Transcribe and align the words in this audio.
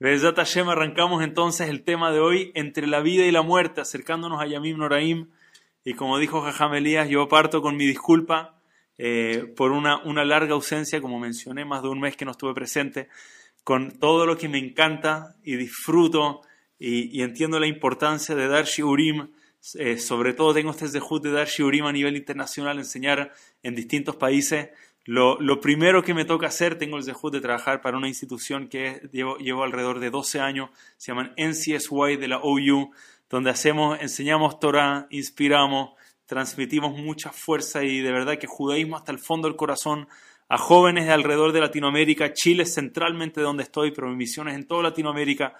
Bezat 0.00 0.36
Hashem, 0.36 0.68
arrancamos 0.68 1.24
entonces 1.24 1.68
el 1.68 1.82
tema 1.82 2.12
de 2.12 2.20
hoy, 2.20 2.52
entre 2.54 2.86
la 2.86 3.00
vida 3.00 3.24
y 3.24 3.32
la 3.32 3.42
muerte, 3.42 3.80
acercándonos 3.80 4.40
a 4.40 4.46
Yamim 4.46 4.78
Noraim. 4.78 5.28
Y 5.84 5.94
como 5.94 6.18
dijo 6.18 6.40
Jajam 6.40 6.74
Elías, 6.74 7.08
yo 7.08 7.26
parto 7.26 7.62
con 7.62 7.76
mi 7.76 7.84
disculpa 7.84 8.60
eh, 8.96 9.52
por 9.56 9.72
una, 9.72 10.00
una 10.04 10.24
larga 10.24 10.54
ausencia, 10.54 11.00
como 11.00 11.18
mencioné, 11.18 11.64
más 11.64 11.82
de 11.82 11.88
un 11.88 11.98
mes 11.98 12.16
que 12.16 12.24
no 12.24 12.30
estuve 12.30 12.54
presente, 12.54 13.08
con 13.64 13.98
todo 13.98 14.24
lo 14.24 14.38
que 14.38 14.48
me 14.48 14.58
encanta 14.58 15.34
y 15.42 15.56
disfruto 15.56 16.42
y, 16.78 17.20
entiendo 17.20 17.58
la 17.58 17.66
importancia 17.66 18.36
de 18.36 18.46
dar 18.46 18.66
shiurim. 18.66 19.32
Eh, 19.74 19.98
sobre 19.98 20.32
todo 20.32 20.54
tengo 20.54 20.70
este 20.70 20.86
zehut 20.86 21.24
de 21.24 21.32
dar 21.32 21.48
shiurim 21.48 21.86
a 21.86 21.92
nivel 21.92 22.16
internacional, 22.16 22.78
enseñar 22.78 23.32
en 23.64 23.74
distintos 23.74 24.14
países. 24.14 24.68
Lo, 25.10 25.40
lo, 25.40 25.58
primero 25.58 26.02
que 26.02 26.12
me 26.12 26.26
toca 26.26 26.48
hacer, 26.48 26.76
tengo 26.76 26.98
el 26.98 27.02
zehut 27.02 27.32
de 27.32 27.40
trabajar 27.40 27.80
para 27.80 27.96
una 27.96 28.08
institución 28.08 28.68
que 28.68 29.08
llevo, 29.10 29.38
llevo, 29.38 29.64
alrededor 29.64 30.00
de 30.00 30.10
12 30.10 30.38
años, 30.38 30.68
se 30.98 31.12
llaman 31.12 31.32
NCSY 31.38 32.18
de 32.20 32.28
la 32.28 32.40
OU, 32.40 32.90
donde 33.30 33.48
hacemos, 33.48 33.98
enseñamos 34.02 34.60
Torah, 34.60 35.06
inspiramos, 35.08 35.92
transmitimos 36.26 36.92
mucha 36.92 37.32
fuerza 37.32 37.84
y 37.84 38.00
de 38.00 38.12
verdad 38.12 38.36
que 38.36 38.46
judaísmo 38.46 38.98
hasta 38.98 39.10
el 39.10 39.18
fondo 39.18 39.48
del 39.48 39.56
corazón 39.56 40.08
a 40.46 40.58
jóvenes 40.58 41.06
de 41.06 41.12
alrededor 41.12 41.52
de 41.52 41.60
Latinoamérica, 41.60 42.34
Chile 42.34 42.66
centralmente 42.66 43.40
donde 43.40 43.62
estoy, 43.62 43.92
pero 43.92 44.10
mi 44.10 44.16
misión 44.16 44.46
es 44.48 44.56
en 44.56 44.66
toda 44.66 44.82
Latinoamérica. 44.82 45.54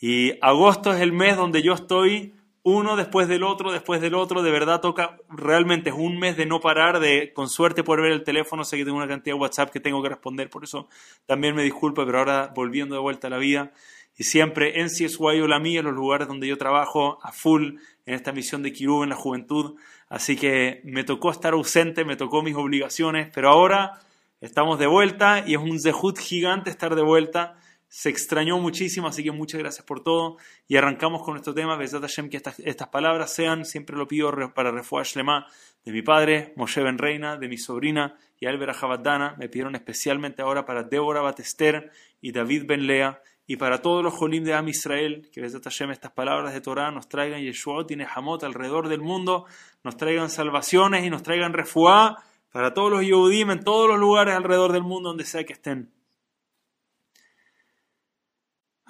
Y 0.00 0.32
agosto 0.44 0.92
es 0.92 1.00
el 1.00 1.12
mes 1.12 1.36
donde 1.36 1.62
yo 1.62 1.74
estoy 1.74 2.34
uno 2.68 2.96
después 2.96 3.28
del 3.28 3.42
otro, 3.42 3.72
después 3.72 4.00
del 4.00 4.14
otro, 4.14 4.42
de 4.42 4.50
verdad 4.50 4.80
toca, 4.80 5.16
realmente 5.30 5.90
es 5.90 5.96
un 5.96 6.18
mes 6.18 6.36
de 6.36 6.44
no 6.44 6.60
parar, 6.60 7.00
de 7.00 7.32
con 7.32 7.48
suerte 7.48 7.82
poder 7.82 8.02
ver 8.02 8.12
el 8.12 8.24
teléfono, 8.24 8.64
sé 8.64 8.76
que 8.76 8.84
tengo 8.84 8.98
una 8.98 9.08
cantidad 9.08 9.34
de 9.34 9.40
WhatsApp 9.40 9.70
que 9.70 9.80
tengo 9.80 10.02
que 10.02 10.10
responder, 10.10 10.50
por 10.50 10.64
eso 10.64 10.88
también 11.26 11.54
me 11.54 11.62
disculpo, 11.62 12.04
pero 12.04 12.18
ahora 12.18 12.52
volviendo 12.54 12.94
de 12.94 13.00
vuelta 13.00 13.28
a 13.28 13.30
la 13.30 13.38
vida, 13.38 13.72
y 14.16 14.24
siempre 14.24 14.80
en 14.80 14.88
CSY 14.88 15.40
o 15.40 15.46
la 15.46 15.60
mía, 15.60 15.80
los 15.80 15.94
lugares 15.94 16.28
donde 16.28 16.46
yo 16.46 16.58
trabajo 16.58 17.18
a 17.22 17.32
full 17.32 17.76
en 18.04 18.14
esta 18.14 18.32
misión 18.32 18.62
de 18.62 18.72
Kirú 18.72 19.02
en 19.02 19.10
la 19.10 19.16
juventud, 19.16 19.76
así 20.08 20.36
que 20.36 20.82
me 20.84 21.04
tocó 21.04 21.30
estar 21.30 21.54
ausente, 21.54 22.04
me 22.04 22.16
tocó 22.16 22.42
mis 22.42 22.56
obligaciones, 22.56 23.30
pero 23.32 23.48
ahora 23.48 24.00
estamos 24.40 24.78
de 24.78 24.86
vuelta 24.86 25.44
y 25.46 25.54
es 25.54 25.60
un 25.60 25.80
zehut 25.80 26.18
gigante 26.18 26.68
estar 26.68 26.94
de 26.94 27.02
vuelta 27.02 27.56
se 27.88 28.10
extrañó 28.10 28.58
muchísimo, 28.58 29.08
así 29.08 29.24
que 29.24 29.32
muchas 29.32 29.58
gracias 29.58 29.84
por 29.84 30.02
todo. 30.02 30.36
Y 30.66 30.76
arrancamos 30.76 31.22
con 31.22 31.34
nuestro 31.34 31.54
tema, 31.54 31.76
Besat 31.76 32.02
Hashem, 32.02 32.28
que 32.28 32.36
estas, 32.36 32.88
palabras 32.88 33.32
sean, 33.32 33.64
siempre 33.64 33.96
lo 33.96 34.06
pido 34.06 34.30
para 34.54 34.70
Refuah 34.70 35.04
Lema 35.14 35.46
de 35.84 35.92
mi 35.92 36.02
padre, 36.02 36.52
Moshe 36.56 36.82
Ben 36.82 36.98
Reina, 36.98 37.38
de 37.38 37.48
mi 37.48 37.56
sobrina 37.56 38.16
y 38.38 38.46
Albera 38.46 38.74
Jabaddana. 38.74 39.36
Me 39.38 39.48
pidieron 39.48 39.74
especialmente 39.74 40.42
ahora 40.42 40.66
para 40.66 40.82
Débora 40.82 41.22
Batester 41.22 41.90
y 42.20 42.32
David 42.32 42.64
Ben 42.66 42.86
Lea. 42.86 43.22
Y 43.46 43.56
para 43.56 43.80
todos 43.80 44.04
los 44.04 44.12
Jolim 44.12 44.44
de 44.44 44.52
Am 44.52 44.68
Israel, 44.68 45.30
que 45.32 45.40
Besat 45.40 45.64
Hashem, 45.64 45.90
estas 45.90 46.12
palabras 46.12 46.52
de 46.52 46.60
Torah 46.60 46.90
nos 46.90 47.08
traigan 47.08 47.40
Yeshua, 47.40 47.86
tiene 47.86 48.06
Hamot 48.14 48.44
alrededor 48.44 48.88
del 48.90 49.00
mundo, 49.00 49.46
nos 49.82 49.96
traigan 49.96 50.28
salvaciones 50.28 51.06
y 51.06 51.10
nos 51.10 51.22
traigan 51.22 51.54
Refuah 51.54 52.16
para 52.52 52.74
todos 52.74 52.90
los 52.90 53.02
Yehudim 53.02 53.50
en 53.50 53.64
todos 53.64 53.88
los 53.88 53.98
lugares 53.98 54.34
alrededor 54.34 54.72
del 54.72 54.82
mundo 54.82 55.08
donde 55.08 55.24
sea 55.24 55.44
que 55.44 55.54
estén. 55.54 55.90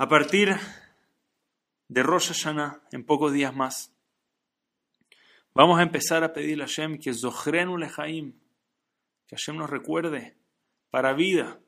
A 0.01 0.07
partir 0.07 0.57
de 1.89 2.05
Rosh 2.05 2.29
Hashanah, 2.29 2.83
en 2.93 3.03
pocos 3.03 3.33
días 3.33 3.53
más, 3.53 3.93
vamos 5.53 5.81
a 5.81 5.83
empezar 5.83 6.23
a 6.23 6.33
pedirle 6.33 6.63
a 6.63 6.67
Hashem 6.69 7.01
que 7.01 7.13
Zohrenu 7.13 7.77
Lejaim, 7.77 8.33
que 9.27 9.35
Hashem 9.35 9.57
nos 9.57 9.69
recuerde 9.69 10.37
para 10.91 11.15
vida. 11.15 11.59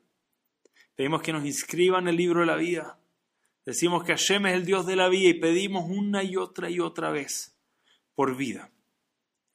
Pedimos 0.95 1.21
que 1.21 1.33
nos 1.33 1.43
inscriba 1.43 1.99
en 1.99 2.07
el 2.07 2.15
libro 2.15 2.39
de 2.39 2.45
la 2.45 2.55
vida. 2.55 2.97
Decimos 3.65 4.05
que 4.05 4.13
Hashem 4.13 4.45
es 4.45 4.53
el 4.53 4.65
Dios 4.65 4.85
de 4.85 4.95
la 4.95 5.09
vida 5.09 5.27
y 5.27 5.33
pedimos 5.33 5.89
una 5.89 6.23
y 6.23 6.37
otra 6.37 6.69
y 6.69 6.79
otra 6.79 7.11
vez 7.11 7.59
por 8.15 8.37
vida. 8.37 8.71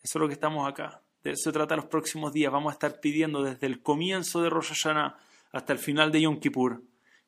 Eso 0.02 0.18
es 0.18 0.20
lo 0.20 0.28
que 0.28 0.34
estamos 0.34 0.68
acá. 0.68 1.02
De 1.22 1.30
eso 1.30 1.44
se 1.44 1.52
trata 1.52 1.77
los 1.77 1.86
próximos 1.86 2.30
días. 2.34 2.52
Vamos 2.52 2.72
a 2.72 2.74
estar 2.74 3.01
pidiendo 3.01 3.42
desde 3.42 3.68
el 3.68 3.80
comienzo 3.80 4.42
de 4.42 4.51
Rosh 4.51 4.68
Hashanah 4.68 5.17
hasta 5.52 5.72
el 5.72 5.78
final 5.78 6.12
de 6.12 6.20
Yom 6.20 6.39
Kippur 6.40 6.83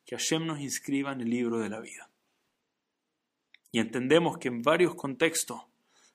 que 0.09 0.17
Hashem 0.17 0.47
nos 0.47 0.59
inscriba 0.61 1.13
en 1.13 1.21
el 1.21 1.29
libro 1.29 1.59
de 1.59 1.69
la 1.69 1.81
vida. 1.81 2.09
Y 3.71 3.79
entendemos 3.79 4.39
que 4.39 4.49
en 4.49 4.63
varios 4.63 4.95
contextos, 4.95 5.61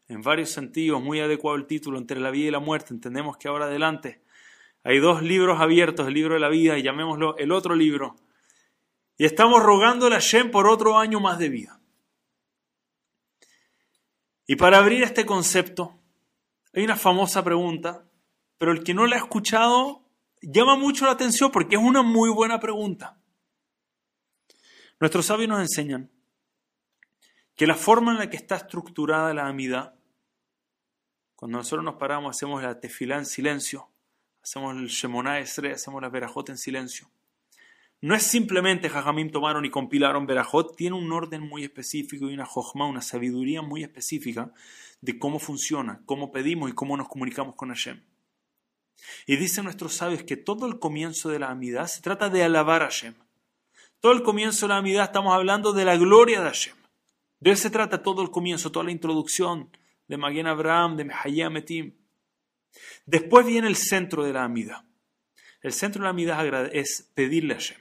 en 0.08 0.24
varios 0.24 0.50
sentidos, 0.50 1.00
muy 1.00 1.20
adecuado 1.20 1.58
el 1.58 1.68
título, 1.68 2.00
entre 2.00 2.20
la 2.20 2.32
vida 2.32 2.48
y 2.48 2.52
la 2.52 2.59
muerte, 2.59 2.92
entendemos 2.92 3.38
que 3.38 3.50
ahora 3.50 3.66
adelante 3.66 4.24
hay 4.84 4.98
dos 4.98 5.22
libros 5.22 5.62
abiertos, 5.62 6.08
el 6.08 6.16
libro 6.16 6.34
de 6.34 6.40
la 6.40 6.50
vida 6.50 6.76
y 6.76 6.82
llamémoslo 6.82 7.38
el 7.38 7.52
otro 7.52 7.76
libro. 7.76 8.16
Y 9.16 9.26
estamos 9.26 9.62
rogándole 9.62 10.16
a 10.16 10.20
Hashem 10.20 10.50
por 10.50 10.66
otro 10.66 10.98
año 10.98 11.20
más 11.20 11.38
de 11.38 11.50
vida. 11.50 11.80
Y 14.48 14.56
para 14.56 14.80
abrir 14.80 15.03
este 15.03 15.24
concepto, 15.24 16.00
hay 16.74 16.84
una 16.84 16.96
famosa 16.96 17.44
pregunta, 17.44 18.08
pero 18.58 18.72
el 18.72 18.84
que 18.84 18.96
no 18.96 19.06
la 19.06 19.18
ha 19.18 19.20
escuchado 19.20 20.02
llama 20.42 20.78
mucho 20.78 21.06
la 21.06 21.12
atención 21.12 21.52
porque 21.52 21.76
es 21.76 21.82
una 21.82 22.02
muy 22.02 22.32
buena 22.32 22.59
pregunta. 22.59 23.20
Nuestros 25.03 25.25
sabios 25.25 25.50
nos 25.50 25.59
enseñan 25.59 26.09
que 27.58 27.68
la 27.68 27.75
forma 27.75 28.14
en 28.14 28.19
la 28.19 28.30
que 28.30 28.38
está 28.38 28.56
estructurada 28.56 29.34
la 29.34 29.50
amidad, 29.50 29.96
cuando 31.36 31.58
nosotros 31.58 31.84
nos 31.84 31.96
paramos, 31.96 32.34
hacemos 32.34 32.64
la 32.64 32.80
tefilá 32.80 33.18
en 33.18 33.25
silencio, 33.25 33.90
hacemos 34.41 34.78
el 34.78 34.88
Shemonah 34.88 35.40
Esre, 35.40 35.74
hacemos 35.74 36.02
la 36.02 36.08
verajot 36.08 36.47
en 36.47 36.58
silencio. 36.58 37.09
No 38.00 38.16
es 38.16 38.24
simplemente 38.24 38.88
Jajamim 38.90 39.30
tomaron 39.30 39.66
y 39.66 39.69
compilaron 39.69 40.25
verajot, 40.25 40.74
tiene 40.78 40.96
un 40.96 41.12
orden 41.12 41.41
muy 41.41 41.66
específico 41.66 42.30
y 42.30 42.34
una 42.34 42.46
jojma, 42.46 42.88
una 42.88 43.02
sabiduría 43.02 43.62
muy 43.62 43.84
específica 43.84 44.53
de 45.02 45.20
cómo 45.20 45.38
funciona, 45.38 46.02
cómo 46.06 46.31
pedimos 46.31 46.70
y 46.70 46.74
cómo 46.75 46.96
nos 46.96 47.09
comunicamos 47.09 47.58
con 47.58 47.68
Hashem. 47.68 48.02
Y 49.28 49.35
dicen 49.35 49.66
nuestros 49.66 49.96
sabios 49.96 50.24
que 50.24 50.38
todo 50.38 50.66
el 50.66 50.80
comienzo 50.80 51.30
de 51.30 51.40
la 51.40 51.50
amidad 51.50 51.88
se 51.88 52.02
trata 52.02 52.30
de 52.30 52.46
alabar 52.46 52.84
a 52.84 52.85
Hashem. 52.85 53.16
Todo 54.03 54.12
el 54.12 54.24
comienzo 54.24 54.66
de 54.66 54.74
la 54.74 54.80
amidad 54.80 55.06
estamos 55.06 55.34
hablando 55.34 55.72
de 55.72 55.86
la 55.86 55.96
gloria 55.96 56.41
de 56.41 56.47
Hashem. 56.47 56.75
De 57.40 57.52
eso 57.52 57.62
se 57.62 57.69
trata 57.69 58.03
todo 58.03 58.22
el 58.22 58.31
comienzo, 58.31 58.69
toda 58.69 58.84
la 58.84 58.91
introducción 58.91 59.69
de 60.09 60.18
Maguen 60.18 60.46
Abraham, 60.46 60.97
de 60.97 61.06
Mehayah 61.06 61.50
Metim. 61.50 61.94
Después 63.06 63.46
viene 63.46 63.69
el 63.69 63.78
centro 63.78 64.25
de 64.25 64.34
la 64.34 64.44
amidad. 64.44 64.84
El 65.62 65.72
centro 65.72 66.02
de 66.02 66.03
la 66.03 66.09
amidad 66.09 66.69
es 66.74 67.14
pedirle 67.16 67.53
a 67.53 67.58
Hashem. 67.59 67.78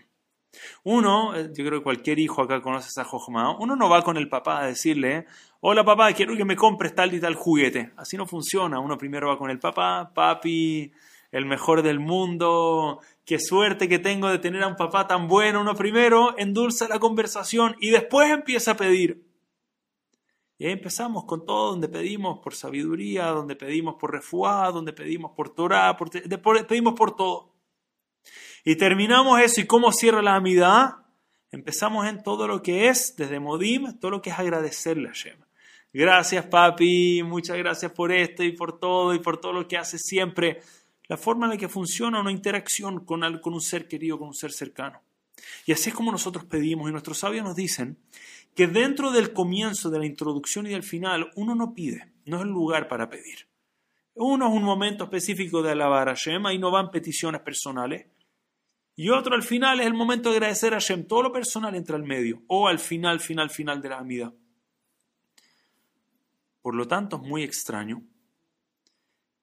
Uno, 0.85 1.35
eh, 1.35 1.51
yo 1.57 1.65
creo 1.65 1.81
que 1.81 1.83
cualquier 1.83 2.21
hijo 2.21 2.41
acá 2.41 2.63
conoce 2.63 2.87
esa 2.87 3.03
jojma, 3.03 3.59
uno 3.59 3.75
no 3.75 3.89
va 3.89 4.03
con 4.03 4.17
el 4.17 4.29
papá 4.29 4.61
a 4.61 4.67
decirle, 4.69 5.27
hola 5.59 5.85
papá, 5.85 6.13
quiero 6.13 6.37
que 6.37 6.45
me 6.45 6.55
compres 6.55 6.95
tal 6.95 7.13
y 7.13 7.19
tal 7.19 7.35
juguete. 7.35 7.95
Así 7.97 8.17
no 8.17 8.27
funciona. 8.27 8.79
Uno 8.79 8.97
primero 8.97 9.27
va 9.27 9.39
con 9.39 9.51
el 9.51 9.59
papá, 9.59 10.13
papi, 10.15 10.93
el 11.33 11.47
mejor 11.47 11.83
del 11.83 11.99
mundo, 11.99 13.01
qué 13.25 13.39
suerte 13.39 13.89
que 13.89 13.99
tengo 13.99 14.29
de 14.29 14.39
tener 14.39 14.63
a 14.63 14.69
un 14.69 14.77
papá 14.77 15.07
tan 15.07 15.29
bueno. 15.29 15.61
Uno 15.61 15.75
primero 15.75 16.37
endulza 16.39 16.89
la 16.89 16.99
conversación 16.99 17.77
y 17.81 17.91
después 17.91 18.31
empieza 18.31 18.73
a 18.73 18.77
pedir. 18.77 19.27
Y 20.59 20.67
ahí 20.67 20.73
empezamos 20.73 21.25
con 21.25 21.45
todo, 21.45 21.71
donde 21.71 21.89
pedimos 21.89 22.39
por 22.39 22.55
sabiduría, 22.55 23.27
donde 23.27 23.57
pedimos 23.57 23.97
por 23.99 24.13
refuá, 24.13 24.71
donde 24.71 24.93
pedimos 24.93 25.33
por 25.33 25.55
Torah, 25.55 25.97
por, 25.97 26.11
pedimos 26.67 26.95
por 26.95 27.17
todo. 27.17 27.53
Y 28.65 28.77
terminamos 28.77 29.41
eso. 29.41 29.61
¿Y 29.61 29.67
cómo 29.67 29.91
cierra 29.91 30.23
la 30.23 30.37
amidad? 30.37 30.99
Empezamos 31.51 32.07
en 32.07 32.23
todo 32.23 32.47
lo 32.47 32.63
que 32.63 32.89
es, 32.89 33.17
desde 33.17 33.41
Modim, 33.41 33.99
todo 33.99 34.13
lo 34.13 34.23
que 34.23 34.31
es 34.31 34.39
agradecerle 34.39 35.09
a 35.09 35.13
Hashem. 35.13 35.39
Gracias, 35.93 36.47
papi, 36.47 37.23
muchas 37.23 37.59
gracias 37.59 37.93
por 37.93 38.13
esto 38.13 38.43
y 38.43 38.53
por 38.53 38.79
todo 38.79 39.13
y 39.15 39.19
por 39.19 39.39
todo 39.39 39.53
lo 39.53 39.69
que 39.69 39.77
hace 39.77 39.99
siempre 39.99 40.63
la 41.13 41.19
forma 41.19 41.45
en 41.45 41.51
la 41.51 41.59
que 41.59 41.69
funciona 41.69 42.23
una 42.23 42.33
interacción 42.33 43.05
con, 43.05 43.21
con 43.41 43.53
un 43.53 43.61
ser 43.61 43.87
querido, 43.87 44.19
con 44.19 44.29
un 44.29 44.35
ser 44.35 44.51
cercano. 44.51 45.03
Y 45.67 45.73
así 45.73 45.91
es 45.91 45.95
como 45.95 46.11
nosotros 46.11 46.47
pedimos, 46.47 46.89
y 46.89 46.93
nuestros 46.93 47.19
sabios 47.19 47.45
nos 47.45 47.55
dicen 47.55 47.99
que 48.55 48.67
dentro 48.67 49.11
del 49.11 49.35
comienzo, 49.35 49.91
de 49.91 49.99
la 49.99 50.07
introducción 50.07 50.67
y 50.67 50.71
del 50.71 50.83
final, 50.83 51.31
uno 51.37 51.55
no 51.55 51.75
pide, 51.75 52.11
no 52.25 52.39
es 52.39 52.45
el 52.45 52.49
lugar 52.49 52.89
para 52.89 53.11
pedir. 53.11 53.47
Uno 54.15 54.49
es 54.49 54.55
un 54.55 54.63
momento 54.63 55.05
específico 55.05 55.63
de 55.63 55.73
alabar 55.73 56.09
a 56.09 56.13
Hashem, 56.13 56.47
y 56.47 56.59
no 56.59 56.71
van 56.71 56.91
peticiones 56.91 57.43
personales. 57.43 58.07
Y 58.97 59.11
otro 59.11 59.35
al 59.35 59.43
final 59.43 59.81
es 59.81 59.87
el 59.87 59.93
momento 59.93 60.31
de 60.31 60.37
agradecer 60.37 60.73
a 60.73 60.77
Hashem. 60.77 61.07
Todo 61.07 61.25
lo 61.25 61.33
personal 61.33 61.75
entra 61.75 61.97
al 61.97 62.05
medio, 62.05 62.43
o 62.47 62.69
al 62.69 62.79
final, 62.79 63.21
final, 63.21 63.51
final 63.51 63.83
de 63.83 63.89
la 63.91 63.99
amida. 63.99 64.33
Por 66.63 66.75
lo 66.75 66.89
tanto, 66.89 67.17
es 67.17 67.29
muy 67.29 67.43
extraño 67.43 68.03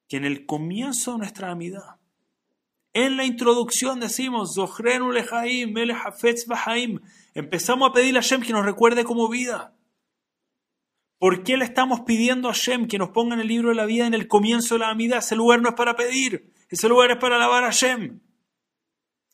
que 0.09 0.17
en 0.17 0.25
el 0.25 0.45
comienzo 0.45 1.13
de 1.13 1.19
nuestra 1.19 1.51
amidad, 1.51 1.99
en 2.93 3.15
la 3.15 3.23
introducción 3.23 3.99
decimos, 3.99 4.55
empezamos 7.35 7.89
a 7.89 7.93
pedirle 7.93 8.19
a 8.19 8.21
Hashem 8.21 8.41
que 8.41 8.51
nos 8.51 8.65
recuerde 8.65 9.03
como 9.05 9.29
vida. 9.29 9.75
¿Por 11.19 11.43
qué 11.43 11.57
le 11.57 11.65
estamos 11.65 12.01
pidiendo 12.01 12.49
a 12.49 12.53
Hashem 12.53 12.87
que 12.87 12.97
nos 12.97 13.09
ponga 13.09 13.35
en 13.35 13.41
el 13.41 13.47
libro 13.47 13.69
de 13.69 13.75
la 13.75 13.85
vida 13.85 14.07
en 14.07 14.13
el 14.13 14.27
comienzo 14.27 14.75
de 14.75 14.79
la 14.79 14.89
amidad? 14.89 15.19
Ese 15.19 15.35
lugar 15.35 15.61
no 15.61 15.69
es 15.69 15.75
para 15.75 15.95
pedir, 15.95 16.51
ese 16.69 16.89
lugar 16.89 17.11
es 17.11 17.17
para 17.17 17.35
alabar 17.35 17.63
a 17.63 17.67
Hashem. 17.67 18.21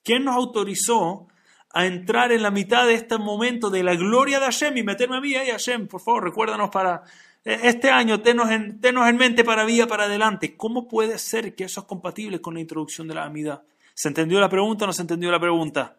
¿Quién 0.03 0.25
nos 0.25 0.35
autorizó 0.35 1.27
a 1.73 1.85
entrar 1.85 2.31
en 2.31 2.41
la 2.41 2.51
mitad 2.51 2.87
de 2.87 2.95
este 2.95 3.17
momento 3.17 3.69
de 3.69 3.83
la 3.83 3.95
gloria 3.95 4.39
de 4.39 4.45
Hashem 4.45 4.77
y 4.77 4.83
meterme 4.83 5.17
a 5.17 5.21
mí, 5.21 5.31
y 5.31 5.51
Hashem, 5.51 5.87
por 5.87 6.01
favor, 6.01 6.23
recuérdanos 6.23 6.69
para 6.69 7.03
este 7.45 7.91
año, 7.91 8.21
tenos 8.21 8.49
en, 8.49 8.81
tenos 8.81 9.07
en 9.07 9.17
mente 9.17 9.43
para 9.43 9.65
vía 9.65 9.85
para 9.85 10.05
adelante. 10.05 10.57
¿Cómo 10.57 10.87
puede 10.87 11.19
ser 11.19 11.53
que 11.53 11.65
eso 11.65 11.81
es 11.81 11.85
compatible 11.85 12.41
con 12.41 12.55
la 12.55 12.59
introducción 12.59 13.07
de 13.07 13.13
la 13.13 13.25
amidad? 13.25 13.63
¿Se 13.93 14.07
entendió 14.07 14.39
la 14.39 14.49
pregunta 14.49 14.85
o 14.85 14.87
no 14.87 14.93
se 14.93 15.03
entendió 15.03 15.31
la 15.31 15.39
pregunta? 15.39 15.97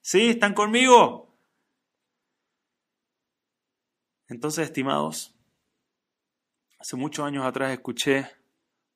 ¿Sí? 0.00 0.28
¿Están 0.30 0.54
conmigo? 0.54 1.36
Entonces, 4.28 4.66
estimados, 4.66 5.34
hace 6.78 6.96
muchos 6.96 7.26
años 7.26 7.44
atrás 7.44 7.72
escuché 7.72 8.26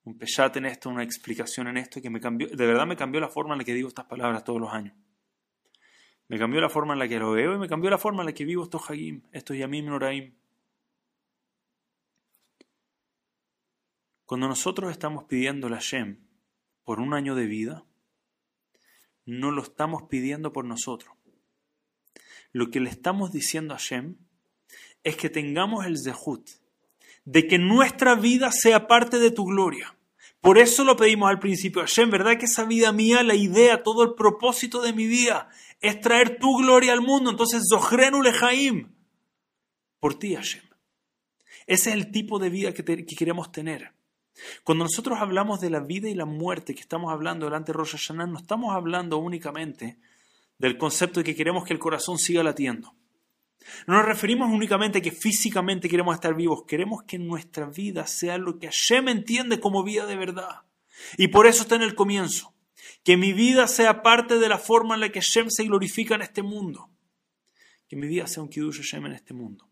un 0.05 0.17
peyat 0.17 0.55
en 0.57 0.65
esto, 0.65 0.89
una 0.89 1.03
explicación 1.03 1.67
en 1.67 1.77
esto 1.77 2.01
que 2.01 2.09
me 2.09 2.19
cambió, 2.19 2.47
de 2.47 2.65
verdad 2.65 2.87
me 2.87 2.95
cambió 2.95 3.19
la 3.19 3.29
forma 3.29 3.53
en 3.53 3.59
la 3.59 3.63
que 3.65 3.73
digo 3.73 3.89
estas 3.89 4.05
palabras 4.05 4.43
todos 4.45 4.59
los 4.61 4.71
años. 4.71 4.95
Me 6.29 6.39
cambió 6.39 6.61
la 6.61 6.69
forma 6.69 6.93
en 6.93 6.99
la 6.99 7.07
que 7.09 7.19
lo 7.19 7.31
veo 7.31 7.53
y 7.53 7.57
me 7.57 7.67
cambió 7.67 7.89
la 7.89 7.97
forma 7.97 8.21
en 8.21 8.27
la 8.27 8.33
que 8.33 8.45
vivo 8.45 8.63
estos 8.63 8.89
hagim, 8.89 9.21
estos 9.33 9.57
yamim 9.57 9.85
noraim. 9.85 10.33
Cuando 14.31 14.47
nosotros 14.47 14.91
estamos 14.91 15.25
pidiendo 15.25 15.67
la 15.67 15.79
Shem 15.81 16.25
por 16.85 17.01
un 17.01 17.13
año 17.13 17.35
de 17.35 17.47
vida, 17.47 17.83
no 19.25 19.51
lo 19.51 19.61
estamos 19.61 20.03
pidiendo 20.03 20.53
por 20.53 20.63
nosotros. 20.63 21.13
Lo 22.53 22.71
que 22.71 22.79
le 22.79 22.89
estamos 22.89 23.33
diciendo 23.33 23.73
a 23.73 23.77
Shem 23.77 24.15
es 25.03 25.17
que 25.17 25.29
tengamos 25.29 25.85
el 25.85 25.97
zehut 26.01 26.49
de 27.25 27.45
que 27.45 27.59
nuestra 27.59 28.15
vida 28.15 28.53
sea 28.53 28.87
parte 28.87 29.19
de 29.19 29.31
tu 29.31 29.43
gloria. 29.43 29.97
Por 30.39 30.57
eso 30.57 30.85
lo 30.85 30.95
pedimos 30.95 31.29
al 31.29 31.39
principio, 31.39 31.81
Hashem, 31.81 32.09
¿verdad 32.09 32.37
que 32.37 32.45
esa 32.45 32.63
vida 32.63 32.93
mía, 32.93 33.23
la 33.23 33.35
idea, 33.35 33.83
todo 33.83 34.01
el 34.03 34.13
propósito 34.13 34.81
de 34.81 34.93
mi 34.93 35.07
vida 35.07 35.49
es 35.81 35.99
traer 35.99 36.39
tu 36.39 36.55
gloria 36.55 36.93
al 36.93 37.01
mundo? 37.01 37.31
Entonces, 37.31 37.63
Zohrenu 37.69 38.21
Lejaim, 38.23 38.95
por 39.99 40.17
ti, 40.17 40.35
Hashem. 40.35 40.63
Ese 41.67 41.89
es 41.89 41.95
el 41.97 42.13
tipo 42.13 42.39
de 42.39 42.49
vida 42.49 42.73
que, 42.73 42.85
que, 42.85 43.15
queremos 43.17 43.51
tener. 43.51 43.91
Cuando 44.63 44.85
nosotros 44.85 45.19
hablamos 45.19 45.61
de 45.61 45.69
la 45.69 45.79
vida 45.79 46.09
y 46.09 46.15
la 46.15 46.25
muerte 46.25 46.73
que 46.73 46.81
estamos 46.81 47.11
hablando 47.11 47.45
delante 47.45 47.71
de 47.71 47.77
Rosh 47.77 47.91
Hashanah, 47.91 48.27
no 48.27 48.39
estamos 48.39 48.73
hablando 48.73 49.17
únicamente 49.17 49.97
del 50.57 50.77
concepto 50.77 51.19
de 51.19 51.23
que 51.23 51.35
queremos 51.35 51.65
que 51.65 51.73
el 51.73 51.79
corazón 51.79 52.17
siga 52.17 52.43
latiendo. 52.43 52.95
No 53.87 53.95
nos 53.95 54.05
referimos 54.05 54.51
únicamente 54.51 54.99
a 54.99 55.01
que 55.01 55.11
físicamente 55.11 55.89
queremos 55.89 56.15
estar 56.15 56.35
vivos, 56.35 56.63
queremos 56.67 57.03
que 57.03 57.19
nuestra 57.19 57.67
vida 57.67 58.07
sea 58.07 58.37
lo 58.37 58.57
que 58.57 58.67
Hashem 58.67 59.07
entiende 59.09 59.59
como 59.59 59.83
vida 59.83 60.05
de 60.05 60.15
verdad. 60.15 60.61
Y 61.17 61.27
por 61.27 61.47
eso 61.47 61.63
está 61.63 61.75
en 61.75 61.83
el 61.83 61.95
comienzo. 61.95 62.53
Que 63.03 63.17
mi 63.17 63.33
vida 63.33 63.67
sea 63.67 64.01
parte 64.03 64.37
de 64.37 64.49
la 64.49 64.57
forma 64.57 64.95
en 64.95 65.01
la 65.01 65.09
que 65.09 65.21
Hashem 65.21 65.49
se 65.49 65.63
glorifica 65.63 66.15
en 66.15 66.21
este 66.21 66.43
mundo. 66.43 66.89
Que 67.87 67.95
mi 67.95 68.07
vida 68.07 68.27
sea 68.27 68.43
un 68.43 68.49
Kiddush 68.49 68.77
Hashem 68.77 69.05
en 69.07 69.13
este 69.13 69.33
mundo. 69.33 69.67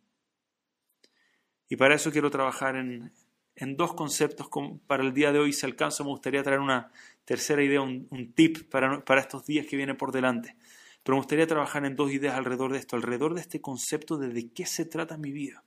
Y 1.67 1.75
para 1.75 1.95
eso 1.95 2.11
quiero 2.11 2.31
trabajar 2.31 2.75
en, 2.75 3.13
en 3.59 3.75
dos 3.75 3.93
conceptos 3.93 4.47
para 4.87 5.03
el 5.03 5.13
día 5.13 5.31
de 5.31 5.39
hoy. 5.39 5.53
Si 5.53 5.65
alcanzo, 5.65 6.03
me 6.03 6.11
gustaría 6.11 6.41
traer 6.43 6.59
una 6.59 6.91
tercera 7.25 7.63
idea, 7.63 7.81
un, 7.81 8.33
tip 8.33 8.69
para, 8.69 9.03
para 9.03 9.21
estos 9.21 9.45
días 9.45 9.67
que 9.67 9.75
vienen 9.75 9.97
por 9.97 10.11
delante. 10.11 10.55
Pero 11.03 11.15
me 11.15 11.21
gustaría 11.21 11.45
trabajar 11.45 11.85
en 11.85 11.95
dos 11.95 12.11
ideas 12.11 12.35
alrededor 12.35 12.71
de 12.71 12.79
esto, 12.79 12.95
alrededor 12.95 13.33
de 13.33 13.41
este 13.41 13.61
concepto 13.61 14.17
de 14.17 14.29
de 14.29 14.51
qué 14.51 14.65
se 14.65 14.85
trata 14.85 15.17
mi 15.17 15.31
vida. 15.31 15.63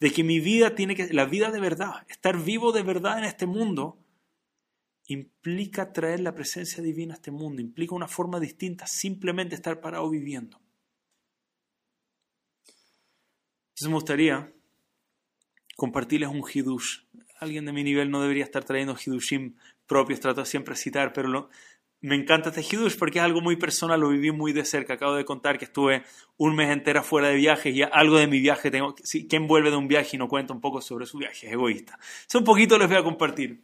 De 0.00 0.12
que 0.12 0.22
mi 0.22 0.38
vida 0.38 0.74
tiene 0.74 0.94
que, 0.94 1.12
la 1.12 1.24
vida 1.24 1.50
de 1.50 1.60
verdad, 1.60 2.04
estar 2.08 2.38
vivo 2.38 2.72
de 2.72 2.82
verdad 2.82 3.18
en 3.18 3.24
este 3.24 3.46
mundo, 3.46 3.98
implica 5.06 5.92
traer 5.92 6.20
la 6.20 6.34
presencia 6.34 6.82
divina 6.82 7.14
a 7.14 7.16
este 7.16 7.30
mundo, 7.30 7.62
implica 7.62 7.94
una 7.94 8.08
forma 8.08 8.38
distinta, 8.38 8.86
simplemente 8.86 9.54
estar 9.54 9.80
parado 9.80 10.08
viviendo. 10.10 10.60
Entonces 13.70 13.88
me 13.88 13.94
gustaría 13.94 14.52
compartirles 15.82 16.28
un 16.28 16.44
hidush. 16.48 17.00
Alguien 17.40 17.64
de 17.64 17.72
mi 17.72 17.82
nivel 17.82 18.08
no 18.08 18.22
debería 18.22 18.44
estar 18.44 18.62
trayendo 18.62 18.96
hidushim 19.04 19.56
propios, 19.88 20.20
trato 20.20 20.44
siempre 20.44 20.74
de 20.74 20.80
citar, 20.80 21.12
pero 21.12 21.48
me 22.00 22.14
encanta 22.14 22.50
este 22.50 22.60
Hidush 22.62 22.96
porque 22.96 23.18
es 23.18 23.24
algo 23.24 23.40
muy 23.40 23.56
personal, 23.56 23.98
lo 23.98 24.10
viví 24.10 24.30
muy 24.30 24.52
de 24.52 24.64
cerca. 24.64 24.94
Acabo 24.94 25.16
de 25.16 25.24
contar 25.24 25.58
que 25.58 25.64
estuve 25.64 26.04
un 26.36 26.54
mes 26.54 26.70
entero 26.70 27.02
fuera 27.02 27.30
de 27.30 27.34
viaje 27.34 27.70
y 27.70 27.82
algo 27.82 28.16
de 28.16 28.28
mi 28.28 28.38
viaje 28.38 28.70
tengo. 28.70 28.94
¿Quién 29.28 29.48
vuelve 29.48 29.70
de 29.72 29.76
un 29.76 29.88
viaje 29.88 30.10
y 30.14 30.18
no 30.20 30.28
cuenta 30.28 30.54
un 30.54 30.60
poco 30.60 30.80
sobre 30.80 31.04
su 31.04 31.18
viaje? 31.18 31.48
Es 31.48 31.52
egoísta. 31.52 31.98
Es 32.28 32.34
un 32.36 32.44
poquito 32.44 32.78
les 32.78 32.86
voy 32.86 32.98
a 32.98 33.02
compartir. 33.02 33.60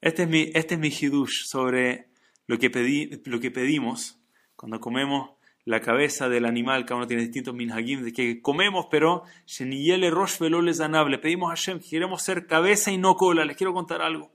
Este 0.00 0.22
es 0.22 0.28
mi, 0.28 0.52
este 0.54 0.74
es 0.74 0.80
mi 0.80 0.88
Hidush 0.88 1.46
sobre 1.46 2.10
lo 2.46 2.58
que, 2.60 3.20
lo 3.24 3.40
que 3.40 3.50
pedimos 3.50 4.20
cuando 4.54 4.78
comemos 4.78 5.30
la 5.66 5.80
cabeza 5.80 6.28
del 6.30 6.46
animal. 6.46 6.86
Cada 6.86 6.96
uno 6.96 7.06
tiene 7.06 7.24
distintos 7.24 7.52
minhagim 7.52 8.02
de 8.02 8.12
que 8.12 8.40
comemos, 8.40 8.86
pero 8.90 9.24
Sheniyele 9.46 10.10
Rosh 10.10 10.40
Le 10.40 11.18
pedimos 11.18 11.48
a 11.48 11.56
Hashem, 11.56 11.80
queremos 11.80 12.22
ser 12.22 12.46
cabeza 12.46 12.90
y 12.90 12.96
no 12.96 13.16
cola. 13.16 13.44
Les 13.44 13.56
quiero 13.56 13.74
contar 13.74 14.00
algo. 14.00 14.30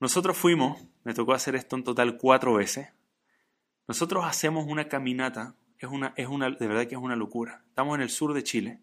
Nosotros 0.00 0.36
fuimos, 0.36 0.82
me 1.04 1.12
tocó 1.12 1.34
hacer 1.34 1.54
esto 1.54 1.76
en 1.76 1.84
total 1.84 2.16
cuatro 2.16 2.54
veces. 2.54 2.88
Nosotros 3.86 4.24
hacemos 4.24 4.66
una 4.66 4.88
caminata, 4.88 5.54
es 5.78 5.90
una, 5.90 6.14
es 6.16 6.26
una, 6.26 6.50
de 6.50 6.66
verdad 6.66 6.86
que 6.86 6.94
es 6.94 7.00
una 7.00 7.16
locura. 7.16 7.62
Estamos 7.68 7.96
en 7.96 8.00
el 8.00 8.08
sur 8.08 8.32
de 8.32 8.42
Chile, 8.42 8.80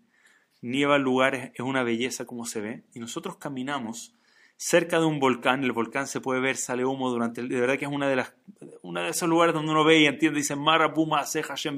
nieva 0.62 1.00
lugares, 1.00 1.52
es 1.56 1.62
una 1.62 1.82
belleza 1.82 2.26
como 2.26 2.46
se 2.46 2.62
ve, 2.62 2.84
y 2.94 3.00
nosotros 3.00 3.38
caminamos 3.38 4.14
cerca 4.58 5.00
de 5.00 5.06
un 5.06 5.20
volcán, 5.20 5.64
el 5.64 5.72
volcán 5.72 6.08
se 6.08 6.20
puede 6.20 6.42
ver, 6.42 6.58
sale 6.58 6.84
humo 6.84 7.10
durante 7.10 7.42
el, 7.42 7.48
de 7.48 7.60
verdad 7.60 7.78
que 7.78 7.86
es 7.86 7.92
una 7.92 8.10
de 8.10 8.18
las, 8.18 8.34
una 8.82 9.04
de 9.04 9.12
esos 9.12 9.30
lugares 9.30 9.54
donde 9.54 9.72
uno 9.72 9.86
ve 9.86 10.00
y 10.00 10.06
entiende, 10.06 10.40
dice 10.40 10.56
Mara, 10.56 10.94
Puma, 10.94 11.24
Hashem, 11.24 11.76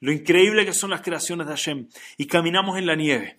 lo 0.00 0.12
increíble 0.12 0.66
que 0.66 0.72
son 0.72 0.90
las 0.90 1.02
creaciones 1.02 1.46
de 1.46 1.52
Hashem, 1.52 1.88
y 2.16 2.26
caminamos 2.26 2.78
en 2.78 2.86
la 2.86 2.96
nieve. 2.96 3.38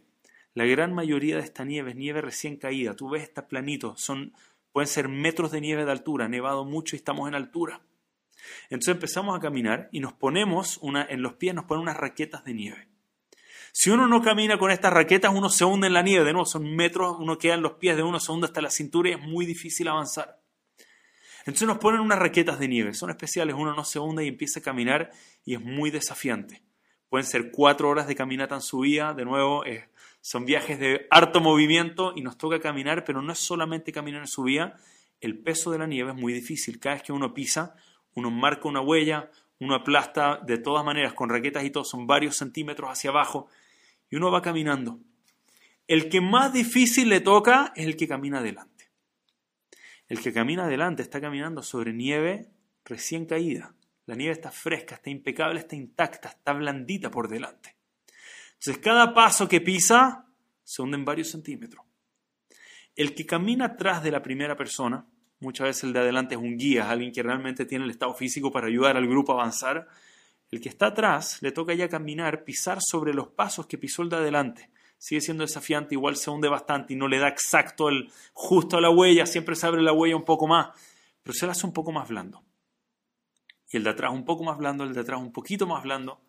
La 0.54 0.66
gran 0.66 0.94
mayoría 0.94 1.38
de 1.38 1.44
esta 1.44 1.64
nieve 1.64 1.92
es 1.92 1.96
nieve 1.96 2.22
recién 2.22 2.58
caída, 2.58 2.96
tú 2.96 3.10
ves, 3.10 3.24
está 3.24 3.48
planito, 3.48 3.96
son 3.98 4.34
Pueden 4.72 4.88
ser 4.88 5.10
metros 5.10 5.52
de 5.52 5.62
nieve 5.62 5.86
de 5.86 5.92
altura, 5.92 6.30
nevado 6.30 6.64
mucho 6.64 6.96
y 6.96 6.98
estamos 6.98 7.28
en 7.28 7.36
altura. 7.36 7.82
Entonces 8.70 8.96
empezamos 8.96 9.38
a 9.38 9.42
caminar 9.42 9.90
y 9.92 10.00
nos 10.00 10.14
ponemos 10.14 10.78
una, 10.82 11.06
en 11.06 11.22
los 11.22 11.34
pies, 11.34 11.54
nos 11.54 11.66
ponen 11.66 11.84
unas 11.84 11.98
raquetas 11.98 12.44
de 12.44 12.54
nieve. 12.54 12.88
Si 13.74 13.90
uno 13.90 14.08
no 14.08 14.22
camina 14.22 14.58
con 14.58 14.70
estas 14.72 14.92
raquetas, 14.92 15.34
uno 15.34 15.50
se 15.50 15.64
hunde 15.66 15.88
en 15.88 15.94
la 15.94 16.02
nieve. 16.02 16.26
De 16.26 16.34
nuevo, 16.34 16.46
son 16.46 16.76
metros, 16.76 17.18
uno 17.20 17.38
queda 17.38 17.54
en 17.54 17.62
los 17.62 17.74
pies 17.74 17.96
de 17.96 18.04
uno, 18.04 18.20
se 18.20 18.32
hunde 18.32 18.48
hasta 18.48 18.62
la 18.62 18.70
cintura 18.70 19.10
y 19.10 19.14
es 19.14 19.22
muy 19.22 19.46
difícil 19.46 19.88
avanzar. 19.88 20.42
Entonces 21.46 21.68
nos 21.68 21.80
ponen 21.80 22.02
unas 22.02 22.20
raquetas 22.20 22.60
de 22.60 22.68
nieve, 22.68 22.94
son 22.94 23.10
especiales, 23.10 23.56
uno 23.58 23.74
no 23.74 23.84
se 23.84 23.98
hunde 24.00 24.24
y 24.26 24.28
empieza 24.28 24.60
a 24.60 24.64
caminar 24.64 25.12
y 25.44 25.56
es 25.56 25.62
muy 25.62 25.90
desafiante. 25.90 26.62
Pueden 27.10 27.26
ser 27.26 27.52
cuatro 27.52 27.90
horas 27.90 28.08
de 28.08 28.16
caminata 28.16 28.56
en 28.56 28.62
subida, 28.62 29.14
de 29.14 29.26
nuevo, 29.26 29.64
son 30.22 30.46
viajes 30.46 30.80
de 30.80 31.08
harto 31.10 31.42
movimiento 31.42 32.14
y 32.16 32.22
nos 32.22 32.38
toca 32.38 32.60
caminar, 32.60 33.04
pero 33.04 33.24
no 33.24 33.34
es 33.34 33.40
solamente 33.40 33.92
caminar 33.92 34.22
en 34.22 34.28
su 34.28 34.44
vía. 34.44 34.76
El 35.20 35.40
peso 35.40 35.72
de 35.72 35.80
la 35.80 35.88
nieve 35.88 36.12
es 36.12 36.16
muy 36.16 36.32
difícil. 36.32 36.80
Cada 36.80 36.96
vez 36.96 37.04
que 37.04 37.12
uno 37.12 37.34
pisa, 37.34 37.76
uno 38.14 38.30
marca 38.30 38.68
una 38.68 38.82
huella, 38.82 39.32
uno 39.60 39.74
aplasta 39.74 40.40
de 40.46 40.60
todas 40.60 40.86
maneras 40.86 41.14
con 41.14 41.30
raquetas 41.30 41.64
y 41.64 41.72
todo, 41.72 41.84
son 41.84 42.06
varios 42.06 42.38
centímetros 42.38 42.90
hacia 42.92 43.10
abajo 43.10 43.48
y 44.12 44.18
uno 44.18 44.30
va 44.30 44.44
caminando. 44.44 45.00
El 45.88 46.10
que 46.10 46.22
más 46.22 46.54
difícil 46.54 47.10
le 47.10 47.22
toca 47.22 47.74
es 47.76 47.88
el 47.88 47.96
que 47.96 48.08
camina 48.08 48.38
adelante. 48.40 48.92
El 50.08 50.20
que 50.20 50.32
camina 50.32 50.66
adelante 50.66 51.02
está 51.02 51.20
caminando 51.20 51.64
sobre 51.64 51.94
nieve 51.94 52.52
recién 52.86 53.26
caída. 53.26 53.74
La 54.06 54.16
nieve 54.16 54.34
está 54.34 54.52
fresca, 54.52 54.96
está 54.96 55.10
impecable, 55.10 55.60
está 55.60 55.76
intacta, 55.76 56.30
está 56.30 56.54
blandita 56.54 57.10
por 57.10 57.30
delante. 57.30 57.78
Entonces, 58.54 58.78
cada 58.80 59.14
paso 59.14 59.48
que 59.48 59.62
pisa 59.62 60.28
se 60.64 60.82
hunde 60.82 60.98
en 60.98 61.06
varios 61.06 61.30
centímetros. 61.30 61.86
El 62.96 63.16
que 63.16 63.26
camina 63.26 63.66
atrás 63.66 64.04
de 64.04 64.12
la 64.12 64.22
primera 64.22 64.56
persona, 64.56 65.06
muchas 65.40 65.68
veces 65.68 65.84
el 65.86 65.94
de 65.94 66.00
adelante 66.00 66.36
es 66.36 66.42
un 66.42 66.58
guía, 66.58 66.90
alguien 66.90 67.12
que 67.12 67.24
realmente 67.24 67.66
tiene 67.66 67.86
el 67.86 67.92
estado 67.92 68.14
físico 68.14 68.52
para 68.52 68.68
ayudar 68.68 68.98
al 68.98 69.08
grupo 69.08 69.32
a 69.32 69.36
avanzar. 69.36 69.88
El 70.52 70.62
que 70.62 70.70
está 70.70 70.88
atrás 70.88 71.42
le 71.42 71.52
toca 71.52 71.74
ya 71.74 71.90
caminar, 71.90 72.44
pisar 72.44 72.80
sobre 72.82 73.14
los 73.14 73.30
pasos 73.30 73.68
que 73.68 73.78
pisó 73.78 74.04
el 74.04 74.10
de 74.10 74.18
adelante. 74.18 74.70
Sigue 74.98 75.22
siendo 75.22 75.44
desafiante, 75.44 75.96
igual 75.96 76.18
se 76.18 76.30
hunde 76.30 76.50
bastante 76.50 76.94
y 76.94 76.98
no 76.98 77.08
le 77.08 77.18
da 77.18 77.30
exacto 77.30 77.90
el 77.90 78.12
justo 78.34 78.78
a 78.78 78.82
la 78.82 78.90
huella, 78.90 79.26
siempre 79.26 79.56
se 79.56 79.66
abre 79.66 79.82
la 79.82 79.94
huella 79.94 80.16
un 80.16 80.26
poco 80.26 80.48
más, 80.48 80.70
pero 81.24 81.34
se 81.34 81.46
la 81.46 81.54
hace 81.54 81.66
un 81.66 81.74
poco 81.74 81.92
más 81.92 82.10
blando. 82.10 82.44
Y 83.72 83.78
el 83.78 83.84
de 83.84 83.90
atrás 83.92 84.12
un 84.12 84.26
poco 84.26 84.44
más 84.44 84.58
blando, 84.58 84.84
el 84.84 84.94
de 84.94 85.00
atrás 85.00 85.20
un 85.20 85.32
poquito 85.32 85.66
más 85.66 85.82
blando, 85.82 86.22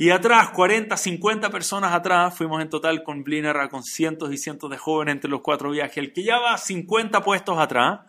y 0.00 0.10
atrás, 0.10 0.50
40, 0.50 0.96
50 0.96 1.50
personas 1.50 1.92
atrás, 1.92 2.32
fuimos 2.32 2.62
en 2.62 2.70
total 2.70 3.02
con 3.02 3.24
Blinera 3.24 3.68
con 3.68 3.82
cientos 3.82 4.32
y 4.32 4.38
cientos 4.38 4.70
de 4.70 4.78
jóvenes 4.78 5.14
entre 5.14 5.28
los 5.28 5.40
cuatro 5.40 5.72
viajes. 5.72 5.96
El 5.96 6.12
que 6.12 6.22
ya 6.22 6.38
va 6.38 6.56
50 6.56 7.20
puestos 7.24 7.58
atrás, 7.58 8.02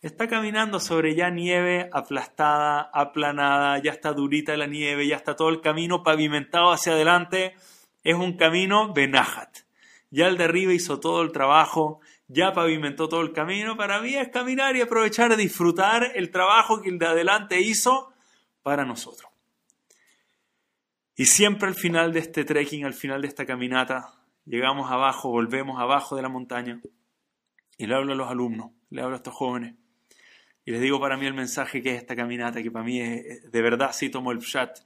está 0.00 0.28
caminando 0.28 0.80
sobre 0.80 1.14
ya 1.14 1.30
nieve 1.30 1.90
aplastada, 1.92 2.90
aplanada, 2.92 3.78
ya 3.82 3.92
está 3.92 4.12
durita 4.12 4.56
la 4.56 4.66
nieve, 4.66 5.06
ya 5.06 5.16
está 5.16 5.36
todo 5.36 5.50
el 5.50 5.60
camino 5.60 6.02
pavimentado 6.02 6.72
hacia 6.72 6.92
adelante. 6.92 7.54
Es 8.02 8.14
un 8.14 8.36
camino 8.36 8.92
Benahat. 8.94 9.58
Ya 10.10 10.26
el 10.26 10.38
de 10.38 10.44
arriba 10.44 10.72
hizo 10.72 10.98
todo 10.98 11.22
el 11.22 11.32
trabajo, 11.32 12.00
ya 12.28 12.52
pavimentó 12.52 13.08
todo 13.08 13.20
el 13.20 13.32
camino. 13.32 13.76
Para 13.76 14.00
mí 14.00 14.14
es 14.14 14.28
caminar 14.30 14.74
y 14.74 14.80
aprovechar 14.80 15.36
disfrutar 15.36 16.12
el 16.14 16.30
trabajo 16.30 16.80
que 16.80 16.88
el 16.88 16.98
de 16.98 17.06
adelante 17.06 17.60
hizo 17.60 18.12
para 18.62 18.84
nosotros. 18.84 19.30
Y 21.14 21.26
siempre 21.26 21.68
al 21.68 21.74
final 21.74 22.12
de 22.12 22.20
este 22.20 22.44
trekking, 22.44 22.86
al 22.86 22.94
final 22.94 23.20
de 23.20 23.28
esta 23.28 23.44
caminata, 23.44 24.14
llegamos 24.46 24.90
abajo, 24.90 25.28
volvemos 25.28 25.78
abajo 25.78 26.16
de 26.16 26.22
la 26.22 26.30
montaña 26.30 26.80
y 27.76 27.86
le 27.86 27.94
hablo 27.94 28.14
a 28.14 28.16
los 28.16 28.30
alumnos, 28.30 28.70
le 28.88 29.02
hablo 29.02 29.14
a 29.14 29.18
estos 29.18 29.34
jóvenes 29.34 29.74
y 30.70 30.72
les 30.72 30.82
digo 30.82 31.00
para 31.00 31.16
mí 31.16 31.26
el 31.26 31.34
mensaje 31.34 31.82
que 31.82 31.96
es 31.96 32.00
esta 32.00 32.14
caminata, 32.14 32.62
que 32.62 32.70
para 32.70 32.84
mí 32.84 33.00
es, 33.00 33.50
de 33.50 33.60
verdad, 33.60 33.90
sí 33.92 34.08
tomo 34.08 34.30
el 34.30 34.38
pshat, 34.38 34.78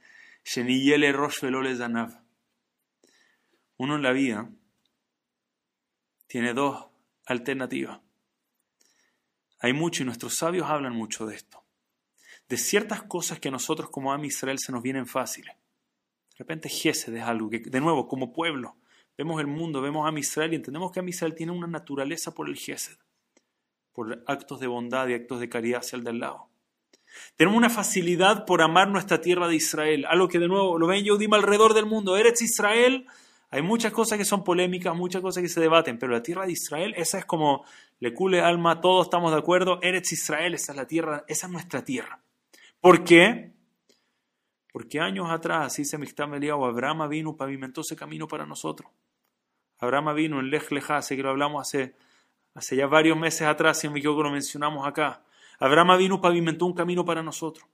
uno 3.77 3.95
en 3.95 4.01
la 4.01 4.11
vida 4.11 4.49
tiene 6.25 6.55
dos 6.55 6.87
alternativas. 7.27 8.01
Hay 9.59 9.73
mucho 9.73 10.01
y 10.01 10.07
nuestros 10.07 10.33
sabios 10.33 10.67
hablan 10.67 10.93
mucho 10.93 11.27
de 11.27 11.35
esto. 11.35 11.63
De 12.49 12.57
ciertas 12.57 13.03
cosas 13.03 13.39
que 13.39 13.49
a 13.49 13.51
nosotros 13.51 13.91
como 13.91 14.11
Am 14.11 14.25
Israel 14.25 14.57
se 14.57 14.71
nos 14.71 14.81
vienen 14.81 15.05
fáciles. 15.05 15.55
De 15.55 16.39
repente 16.39 16.67
Gesed 16.67 17.13
es 17.13 17.23
algo 17.23 17.47
que, 17.47 17.59
de 17.59 17.79
nuevo, 17.79 18.07
como 18.07 18.33
pueblo, 18.33 18.75
vemos 19.15 19.39
el 19.39 19.45
mundo, 19.45 19.83
vemos 19.83 20.11
a 20.11 20.19
Israel 20.19 20.53
y 20.53 20.55
entendemos 20.55 20.91
que 20.91 20.99
a 20.99 21.03
Israel 21.03 21.35
tiene 21.35 21.51
una 21.51 21.67
naturaleza 21.67 22.33
por 22.33 22.49
el 22.49 22.55
Gesed, 22.55 22.97
por 23.95 24.21
actos 24.27 24.59
de 24.59 24.67
bondad 24.67 25.07
y 25.07 25.13
actos 25.13 25.39
de 25.39 25.47
caridad 25.47 25.79
hacia 25.79 25.95
el 25.95 26.03
del 26.03 26.19
lado. 26.19 26.49
Tenemos 27.37 27.57
una 27.57 27.69
facilidad 27.69 28.45
por 28.45 28.61
amar 28.61 28.89
nuestra 28.89 29.21
tierra 29.21 29.47
de 29.47 29.55
Israel, 29.55 30.05
algo 30.09 30.27
que 30.27 30.37
de 30.37 30.49
nuevo 30.49 30.77
lo 30.77 30.85
ven 30.85 31.05
Yehudim 31.05 31.33
alrededor 31.33 31.73
del 31.73 31.85
mundo. 31.85 32.17
Eres 32.17 32.41
Israel, 32.41 33.07
hay 33.49 33.61
muchas 33.61 33.93
cosas 33.93 34.17
que 34.17 34.25
son 34.25 34.43
polémicas, 34.43 34.93
muchas 34.93 35.21
cosas 35.21 35.41
que 35.41 35.47
se 35.47 35.61
debaten, 35.61 35.97
pero 35.97 36.11
la 36.11 36.21
tierra 36.21 36.45
de 36.45 36.51
Israel, 36.51 36.93
esa 36.97 37.17
es 37.17 37.25
como 37.25 37.63
le 37.99 38.13
cule 38.13 38.41
alma, 38.41 38.81
todos 38.81 39.05
estamos 39.07 39.31
de 39.31 39.37
acuerdo, 39.37 39.79
Eretz 39.81 40.11
Israel, 40.11 40.53
esa 40.55 40.73
es 40.73 40.77
la 40.77 40.87
tierra, 40.87 41.23
esa 41.29 41.47
es 41.47 41.53
nuestra 41.53 41.83
tierra. 41.83 42.21
¿Por 42.81 43.05
qué? 43.05 43.53
Porque 44.73 44.99
años 44.99 45.31
atrás, 45.31 45.67
así 45.67 45.85
se 45.85 45.97
Mixtam 45.97 46.33
o 46.33 46.65
Abraham 46.65 47.07
vino, 47.07 47.37
pavimentó 47.37 47.79
ese 47.79 47.95
camino 47.95 48.27
para 48.27 48.45
nosotros. 48.45 48.91
Abraham 49.79 50.15
vino 50.15 50.39
en 50.41 50.49
Lech 50.49 50.69
Lejá, 50.71 51.01
sé 51.01 51.15
que 51.15 51.23
lo 51.23 51.29
hablamos 51.29 51.61
hace, 51.61 51.95
hace 52.55 52.75
ya 52.75 52.87
varios 52.87 53.17
meses 53.17 53.43
atrás, 53.43 53.79
si 53.79 53.89
me 53.89 53.99
equivoco 53.99 54.23
lo 54.23 54.31
mencionamos 54.31 54.87
acá. 54.87 55.21
Abraham 55.59 55.97
vino, 55.97 56.21
pavimentó 56.21 56.65
un 56.65 56.73
camino 56.73 57.05
para 57.05 57.21
nosotros. 57.21 57.67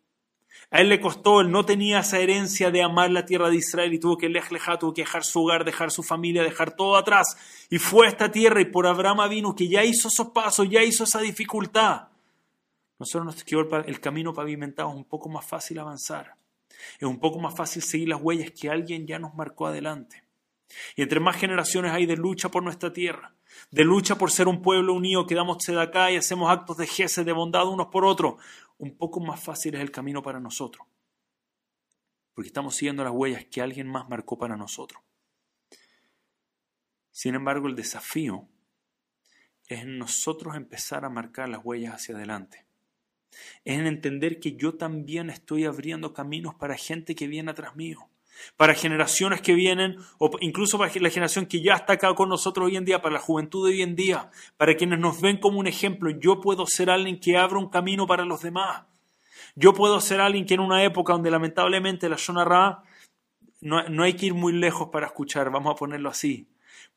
A 0.70 0.82
él 0.82 0.90
le 0.90 1.00
costó, 1.00 1.42
él 1.42 1.52
no 1.52 1.66
tenía 1.66 2.00
esa 2.00 2.20
herencia 2.20 2.72
de 2.72 2.84
amar 2.84 3.10
la 3.12 3.26
tierra 3.26 3.50
de 3.50 3.58
Israel 3.58 3.94
y 3.94 4.00
tuvo 4.00 4.18
que 4.18 4.30
lejar, 4.30 4.80
tuvo 4.80 4.94
que 4.94 5.02
dejar 5.02 5.24
su 5.24 5.42
hogar, 5.42 5.64
dejar 5.64 5.92
su 5.92 6.04
familia, 6.04 6.44
dejar 6.44 6.76
todo 6.76 6.98
atrás. 6.98 7.38
Y 7.70 7.78
fue 7.78 8.06
a 8.06 8.10
esta 8.10 8.32
tierra 8.32 8.62
y 8.62 8.66
por 8.66 8.88
Abraham 8.88 9.30
vino 9.30 9.56
que 9.56 9.68
ya 9.68 9.84
hizo 9.84 10.08
esos 10.08 10.30
pasos, 10.30 10.70
ya 10.70 10.84
hizo 10.84 11.04
esa 11.04 11.20
dificultad. 11.22 12.08
Nosotros 13.00 13.26
nos 13.26 13.44
quedó 13.44 13.62
el 13.86 14.00
camino 14.00 14.34
pavimentado, 14.34 14.90
es 14.90 14.96
un 14.96 15.06
poco 15.06 15.30
más 15.30 15.46
fácil 15.46 15.80
avanzar. 15.80 16.36
Es 17.00 17.04
un 17.04 17.20
poco 17.20 17.40
más 17.40 17.56
fácil 17.56 17.82
seguir 17.82 18.10
las 18.10 18.22
huellas 18.22 18.52
que 18.52 18.70
alguien 18.70 19.06
ya 19.06 19.20
nos 19.20 19.34
marcó 19.36 19.68
adelante. 19.68 20.24
Y 20.96 21.02
entre 21.02 21.20
más 21.20 21.36
generaciones 21.36 21.92
hay 21.92 22.06
de 22.06 22.16
lucha 22.16 22.50
por 22.50 22.64
nuestra 22.64 22.94
tierra, 22.94 23.34
de 23.70 23.84
lucha 23.84 24.18
por 24.18 24.32
ser 24.32 24.48
un 24.48 24.62
pueblo 24.62 24.94
unido 24.94 25.28
que 25.28 25.36
damos 25.36 25.58
acá 25.70 26.12
y 26.12 26.18
hacemos 26.18 26.52
actos 26.52 26.78
de 26.78 26.88
jefe, 26.88 27.24
de 27.24 27.32
bondad 27.32 27.68
unos 27.68 27.88
por 27.88 28.06
otros, 28.06 28.36
un 28.78 28.98
poco 28.98 29.20
más 29.20 29.42
fácil 29.42 29.76
es 29.76 29.82
el 29.82 29.92
camino 29.92 30.22
para 30.22 30.40
nosotros. 30.40 30.88
Porque 32.34 32.48
estamos 32.48 32.76
siguiendo 32.76 33.04
las 33.04 33.14
huellas 33.14 33.46
que 33.46 33.62
alguien 33.62 33.88
más 33.88 34.10
marcó 34.10 34.38
para 34.38 34.58
nosotros. 34.58 35.02
Sin 37.12 37.36
embargo, 37.36 37.68
el 37.68 37.76
desafío 37.76 38.48
es 39.68 39.82
en 39.82 39.98
nosotros 39.98 40.56
empezar 40.56 41.06
a 41.06 41.10
marcar 41.10 41.50
las 41.50 41.64
huellas 41.64 41.94
hacia 41.94 42.16
adelante. 42.16 42.66
Es 43.64 43.80
en 43.80 43.88
entender 43.88 44.40
que 44.40 44.56
yo 44.56 44.76
también 44.76 45.30
estoy 45.30 45.66
abriendo 45.66 46.14
caminos 46.14 46.56
para 46.56 46.76
gente 46.76 47.16
que 47.16 47.28
viene 47.28 47.52
atrás 47.52 47.76
mío 47.76 48.11
para 48.58 48.74
generaciones 48.74 49.42
que 49.42 49.54
vienen, 49.54 49.98
o 50.18 50.30
incluso 50.40 50.78
para 50.78 50.92
la 50.94 51.10
generación 51.10 51.46
que 51.46 51.62
ya 51.62 51.74
está 51.74 51.94
acá 51.94 52.14
con 52.14 52.30
nosotros 52.30 52.68
hoy 52.68 52.78
en 52.78 52.86
día, 52.86 53.02
para 53.02 53.14
la 53.14 53.20
juventud 53.20 53.68
de 53.68 53.74
hoy 53.74 53.82
en 53.82 53.96
día, 53.96 54.30
para 54.58 54.76
quienes 54.76 55.00
nos 55.00 55.22
ven 55.22 55.38
como 55.38 55.60
un 55.60 55.68
ejemplo. 55.68 56.10
Yo 56.12 56.40
puedo 56.42 56.66
ser 56.68 56.90
alguien 56.90 57.20
que 57.20 57.38
abra 57.38 57.60
un 57.60 57.70
camino 57.70 58.08
para 58.08 58.26
los 58.26 58.42
demás. 58.42 58.84
Yo 59.56 59.74
puedo 59.74 60.00
ser 60.00 60.22
alguien 60.22 60.46
que 60.46 60.54
en 60.54 60.62
una 60.62 60.84
época 60.84 61.14
donde 61.14 61.32
lamentablemente 61.32 62.10
la 62.10 62.16
Shonara 62.18 62.84
no, 63.60 63.88
no 63.90 64.04
hay 64.04 64.14
que 64.14 64.28
ir 64.28 64.34
muy 64.34 64.54
lejos 64.54 64.90
para 64.90 65.08
escuchar, 65.08 65.50
vamos 65.50 65.74
a 65.74 65.76
ponerlo 65.76 66.10
así. 66.10 66.48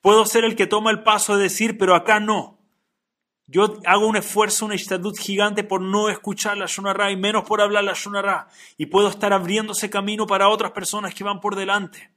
Puedo 0.01 0.25
ser 0.27 0.45
el 0.45 0.55
que 0.55 0.67
toma 0.67 0.91
el 0.91 1.03
paso 1.03 1.37
de 1.37 1.45
decir, 1.45 1.79
pero 1.79 1.95
acá 1.95 2.21
no. 2.21 2.54
Yo 3.47 3.79
hago 3.85 4.07
un 4.07 4.17
esfuerzo, 4.17 4.65
una 4.65 4.75
istadut 4.75 5.19
gigante 5.19 5.65
por 5.65 5.83
no 5.83 6.09
escuchar 6.09 6.57
la 6.57 6.67
Shonara 6.67 7.11
y 7.11 7.17
menos 7.17 7.45
por 7.45 7.61
hablar 7.61 7.85
la 7.85 7.93
Shonara. 7.93 8.49
Y 8.79 8.87
puedo 8.87 9.09
estar 9.09 9.33
abriéndose 9.33 9.91
camino 9.91 10.27
para 10.27 10.49
otras 10.49 10.73
personas 10.73 11.15
que 11.15 11.25
van 11.25 11.41
por 11.41 11.55
delante. 11.55 12.11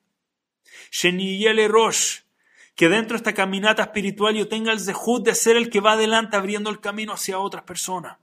Sheniyele 0.89 1.67
Rosh, 1.67 2.21
que 2.75 2.87
dentro 2.87 3.15
de 3.15 3.17
esta 3.17 3.33
caminata 3.33 3.83
espiritual 3.83 4.35
yo 4.35 4.47
tenga 4.47 4.71
el 4.71 4.79
zehut 4.79 5.25
de 5.25 5.35
ser 5.35 5.57
el 5.57 5.69
que 5.69 5.81
va 5.81 5.93
adelante 5.93 6.37
abriendo 6.37 6.69
el 6.69 6.79
camino 6.79 7.11
hacia 7.11 7.39
otras 7.39 7.63
personas. 7.63 8.17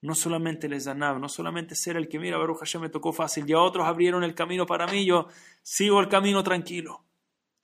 No 0.00 0.14
solamente 0.14 0.68
les 0.68 0.84
danab, 0.84 1.18
no 1.18 1.28
solamente 1.28 1.74
ser 1.74 1.96
el 1.96 2.08
que 2.08 2.20
mira, 2.20 2.38
Baruch 2.38 2.60
Hashem 2.60 2.82
me 2.82 2.88
tocó 2.88 3.12
fácil, 3.12 3.44
ya 3.44 3.58
otros 3.58 3.86
abrieron 3.86 4.22
el 4.22 4.34
camino 4.34 4.64
para 4.64 4.86
mí, 4.86 5.04
yo 5.04 5.26
sigo 5.60 6.00
el 6.00 6.08
camino 6.08 6.42
tranquilo. 6.42 7.04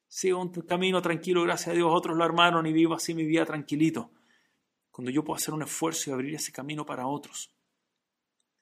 Sigo 0.09 0.41
un 0.41 0.51
camino 0.51 1.01
tranquilo, 1.01 1.43
gracias 1.43 1.69
a 1.69 1.73
Dios, 1.73 1.89
otros 1.91 2.17
lo 2.17 2.25
armaron 2.25 2.67
y 2.67 2.73
vivo 2.73 2.95
así 2.95 3.15
mi 3.15 3.25
vida 3.25 3.47
tranquilito 3.47 4.11
cuando 4.95 5.11
yo 5.11 5.25
puedo 5.25 5.37
hacer 5.37 5.53
un 5.53 5.63
esfuerzo 5.63 6.09
y 6.09 6.13
abrir 6.13 6.37
ese 6.37 6.53
camino 6.53 6.87
para 6.87 7.09
otros. 7.09 7.53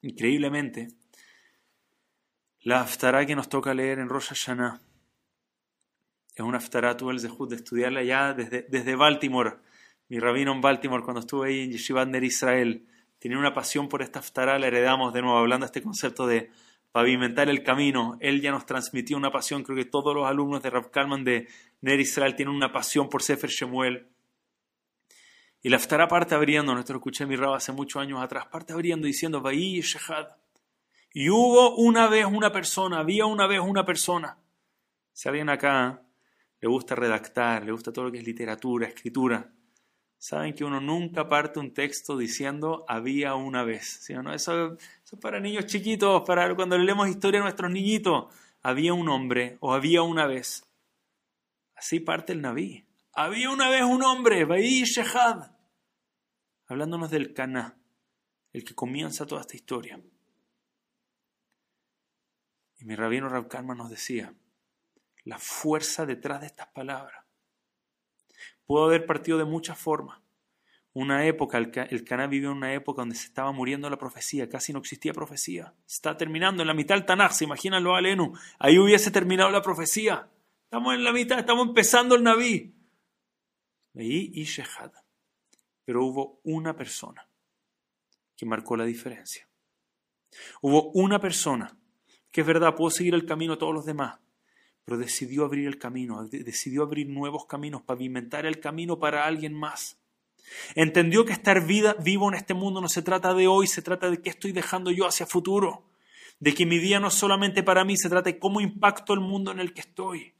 Increíblemente, 0.00 0.88
la 2.62 2.80
Haftarah 2.80 3.26
que 3.26 3.36
nos 3.36 3.50
toca 3.50 3.74
leer 3.74 3.98
en 3.98 4.08
Rosh 4.08 4.28
Hashanah 4.28 4.80
es 6.34 6.40
una 6.40 6.56
Haftarah, 6.56 6.96
tuve 6.96 7.12
el 7.12 7.20
zehut 7.20 7.50
de 7.50 7.56
estudiarla 7.56 8.02
ya 8.02 8.32
desde, 8.32 8.62
desde 8.62 8.96
Baltimore. 8.96 9.58
Mi 10.08 10.20
rabino 10.20 10.52
en 10.52 10.62
Baltimore, 10.62 11.02
cuando 11.04 11.20
estuve 11.20 11.48
ahí 11.48 11.60
en 11.64 11.72
Yeshivat 11.72 12.08
Ner 12.08 12.24
Israel, 12.24 12.86
tenía 13.18 13.36
una 13.36 13.52
pasión 13.52 13.90
por 13.90 14.00
esta 14.00 14.20
Haftarah, 14.20 14.58
la 14.58 14.68
heredamos 14.68 15.12
de 15.12 15.20
nuevo, 15.20 15.36
hablando 15.36 15.66
de 15.66 15.68
este 15.68 15.82
concepto 15.82 16.26
de 16.26 16.50
pavimentar 16.92 17.50
el 17.50 17.62
camino. 17.62 18.16
Él 18.20 18.40
ya 18.40 18.52
nos 18.52 18.64
transmitió 18.64 19.18
una 19.18 19.30
pasión, 19.30 19.64
creo 19.64 19.76
que 19.76 19.84
todos 19.84 20.14
los 20.14 20.26
alumnos 20.26 20.62
de 20.62 20.70
Rav 20.70 20.90
Kalman 20.90 21.24
de 21.24 21.46
Ner 21.82 22.00
Israel 22.00 22.34
tienen 22.36 22.54
una 22.54 22.72
pasión 22.72 23.10
por 23.10 23.22
Sefer 23.22 23.50
Shemuel. 23.50 24.06
Y 25.62 25.68
la 25.68 25.76
Aftará 25.76 26.08
parte 26.08 26.34
abriendo, 26.34 26.74
nuestro 26.74 26.96
escuché 26.96 27.24
mi 27.24 27.36
rab 27.36 27.54
hace 27.54 27.70
muchos 27.70 28.02
años 28.02 28.20
atrás, 28.20 28.46
parte 28.46 28.72
abriendo 28.72 29.06
diciendo, 29.06 29.40
y 29.52 29.80
Shehad. 29.80 30.28
Y 31.14 31.30
hubo 31.30 31.76
una 31.76 32.08
vez 32.08 32.26
una 32.26 32.50
persona, 32.50 32.98
había 32.98 33.26
una 33.26 33.46
vez 33.46 33.60
una 33.60 33.84
persona. 33.84 34.36
Si 35.12 35.28
alguien 35.28 35.48
acá 35.48 36.02
le 36.60 36.68
gusta 36.68 36.96
redactar, 36.96 37.64
le 37.64 37.70
gusta 37.70 37.92
todo 37.92 38.06
lo 38.06 38.12
que 38.12 38.18
es 38.18 38.24
literatura, 38.24 38.88
escritura, 38.88 39.52
saben 40.18 40.54
que 40.54 40.64
uno 40.64 40.80
nunca 40.80 41.28
parte 41.28 41.60
un 41.60 41.72
texto 41.72 42.16
diciendo 42.16 42.84
había 42.88 43.34
una 43.36 43.62
vez. 43.62 44.00
¿sí? 44.02 44.14
Eso, 44.14 44.32
eso 44.34 44.76
es 45.12 45.18
para 45.20 45.38
niños 45.38 45.66
chiquitos, 45.66 46.22
para 46.22 46.52
cuando 46.56 46.76
le 46.76 46.84
leemos 46.84 47.08
historia 47.08 47.38
a 47.38 47.44
nuestros 47.44 47.70
niñitos. 47.70 48.34
Había 48.62 48.94
un 48.94 49.08
hombre 49.08 49.58
o 49.60 49.74
había 49.74 50.02
una 50.02 50.26
vez. 50.26 50.64
Así 51.74 52.00
parte 52.00 52.32
el 52.32 52.40
Naví. 52.40 52.84
Había 53.14 53.50
una 53.50 53.68
vez 53.68 53.82
un 53.82 54.02
hombre, 54.02 54.44
Baí 54.44 54.84
Shehad, 54.84 55.50
hablándonos 56.66 57.10
del 57.10 57.34
Caná, 57.34 57.76
el 58.52 58.64
que 58.64 58.74
comienza 58.74 59.26
toda 59.26 59.42
esta 59.42 59.56
historia. 59.56 60.00
Y 62.78 62.84
mi 62.84 62.96
rabino 62.96 63.28
Rab 63.28 63.48
nos 63.76 63.90
decía, 63.90 64.34
la 65.24 65.38
fuerza 65.38 66.06
detrás 66.06 66.40
de 66.40 66.46
estas 66.46 66.68
palabras. 66.68 67.24
Pudo 68.64 68.84
haber 68.84 69.04
partido 69.04 69.36
de 69.38 69.44
muchas 69.44 69.78
formas. 69.78 70.20
Una 70.94 71.26
época, 71.26 71.58
el, 71.58 72.04
Caná 72.04 72.26
vivió 72.26 72.50
en 72.50 72.58
una 72.58 72.74
época 72.74 73.02
donde 73.02 73.14
se 73.14 73.26
estaba 73.26 73.52
muriendo 73.52 73.88
la 73.88 73.98
profecía, 73.98 74.48
casi 74.48 74.72
no 74.72 74.78
existía 74.78 75.12
profecía. 75.12 75.74
Está 75.86 76.16
terminando 76.16 76.62
en 76.62 76.68
la 76.68 76.74
mitad 76.74 76.94
del 76.94 77.06
Tanaj, 77.06 77.32
se 77.32 77.44
imaginan 77.44 77.84
lo 77.84 77.94
alenu. 77.94 78.32
Ahí 78.58 78.78
hubiese 78.78 79.10
terminado 79.10 79.50
la 79.50 79.62
profecía. 79.62 80.28
Estamos 80.64 80.94
en 80.94 81.04
la 81.04 81.12
mitad, 81.12 81.38
estamos 81.38 81.68
empezando 81.68 82.14
el 82.14 82.22
Naví. 82.22 82.81
Y 83.94 84.44
Shehad. 84.44 84.92
Pero 85.84 86.04
hubo 86.04 86.40
una 86.44 86.74
persona 86.74 87.26
que 88.36 88.46
marcó 88.46 88.76
la 88.76 88.84
diferencia. 88.84 89.48
Hubo 90.60 90.90
una 90.92 91.20
persona 91.20 91.76
que 92.30 92.40
es 92.40 92.46
verdad, 92.46 92.74
pudo 92.74 92.90
seguir 92.90 93.14
el 93.14 93.26
camino 93.26 93.54
a 93.54 93.58
todos 93.58 93.74
los 93.74 93.84
demás, 93.84 94.18
pero 94.84 94.96
decidió 94.96 95.44
abrir 95.44 95.66
el 95.66 95.78
camino, 95.78 96.24
decidió 96.24 96.82
abrir 96.82 97.08
nuevos 97.08 97.44
caminos, 97.46 97.82
pavimentar 97.82 98.46
el 98.46 98.58
camino 98.58 98.98
para 98.98 99.26
alguien 99.26 99.52
más. 99.52 99.98
Entendió 100.74 101.24
que 101.24 101.32
estar 101.32 101.66
vida, 101.66 101.94
vivo 102.02 102.28
en 102.28 102.34
este 102.34 102.54
mundo 102.54 102.80
no 102.80 102.88
se 102.88 103.02
trata 103.02 103.34
de 103.34 103.46
hoy, 103.46 103.66
se 103.66 103.82
trata 103.82 104.10
de 104.10 104.22
qué 104.22 104.30
estoy 104.30 104.52
dejando 104.52 104.90
yo 104.90 105.06
hacia 105.06 105.26
futuro. 105.26 105.84
De 106.40 106.54
que 106.54 106.66
mi 106.66 106.78
vida 106.78 106.98
no 106.98 107.08
es 107.08 107.14
solamente 107.14 107.62
para 107.62 107.84
mí, 107.84 107.96
se 107.96 108.08
trata 108.08 108.30
de 108.30 108.38
cómo 108.38 108.60
impacto 108.60 109.12
el 109.12 109.20
mundo 109.20 109.52
en 109.52 109.60
el 109.60 109.72
que 109.72 109.82
estoy 109.82 110.34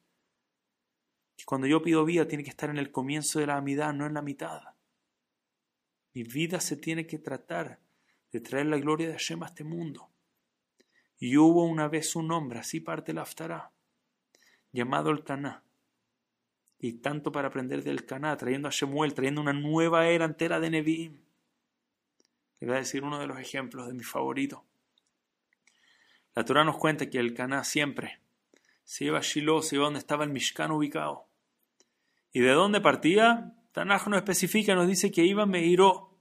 cuando 1.45 1.67
yo 1.67 1.83
pido 1.83 2.05
vida 2.05 2.29
tiene 2.29 2.45
que 2.45 2.51
estar 2.51 2.71
en 2.71 2.79
el 2.79 2.93
comienzo 2.93 3.41
de 3.41 3.47
la 3.47 3.57
amidad, 3.57 3.93
no 3.93 4.07
en 4.07 4.15
la 4.15 4.23
mitad. 4.23 4.61
Mi 6.15 6.23
vida 6.23 6.61
se 6.61 6.77
tiene 6.77 7.07
que 7.07 7.19
tratar 7.19 7.81
de 8.31 8.41
traer 8.41 8.67
la 8.67 8.79
gloria 8.79 9.09
de 9.09 9.15
Hashem 9.15 9.43
a 9.43 9.47
este 9.47 9.65
mundo. 9.65 10.11
Y 11.19 11.37
hubo 11.37 11.65
una 11.65 11.89
vez 11.89 12.17
un 12.17 12.31
hombre, 12.33 12.59
así 12.59 12.81
parte 12.81 13.13
la 13.13 13.23
Aftará, 13.23 13.73
llamado 14.73 15.11
el 15.11 15.25
Caná. 15.25 15.63
Y 16.79 16.95
tanto 16.95 17.31
para 17.31 17.49
aprender 17.49 17.83
del 17.85 18.05
Caná, 18.05 18.37
trayendo 18.37 18.69
a 18.69 18.73
Shemuel, 18.73 19.15
trayendo 19.15 19.41
una 19.41 19.53
nueva 19.53 20.09
era 20.09 20.25
entera 20.25 20.59
de 20.59 20.71
Nevi'im. 20.71 21.21
Le 22.59 22.67
voy 22.67 22.77
a 22.77 22.81
decir 22.81 23.05
uno 23.05 23.19
de 23.19 23.27
los 23.27 23.39
ejemplos 23.39 23.87
de 23.87 23.95
mi 23.95 24.03
favorito. 24.03 24.65
La 26.35 26.45
Torah 26.45 26.65
nos 26.65 26.79
cuenta 26.79 27.09
que 27.09 27.19
el 27.19 27.35
Caná 27.35 27.63
siempre 27.65 28.21
se 28.85 29.05
iba 29.05 29.19
a 29.19 29.23
Shiloh, 29.23 29.63
se 29.63 29.77
iba 29.77 29.85
donde 29.85 30.01
estaba 30.01 30.25
el 30.25 30.31
Mishkan 30.31 30.71
ubicado. 30.71 31.29
¿Y 32.33 32.41
de 32.41 32.53
dónde 32.53 32.81
partía? 32.81 33.55
Tanaj 33.73 34.09
no 34.09 34.17
especifica, 34.17 34.75
nos 34.75 34.87
dice 34.87 35.11
que 35.11 35.25
iba 35.25 35.47
Meiró, 35.47 36.19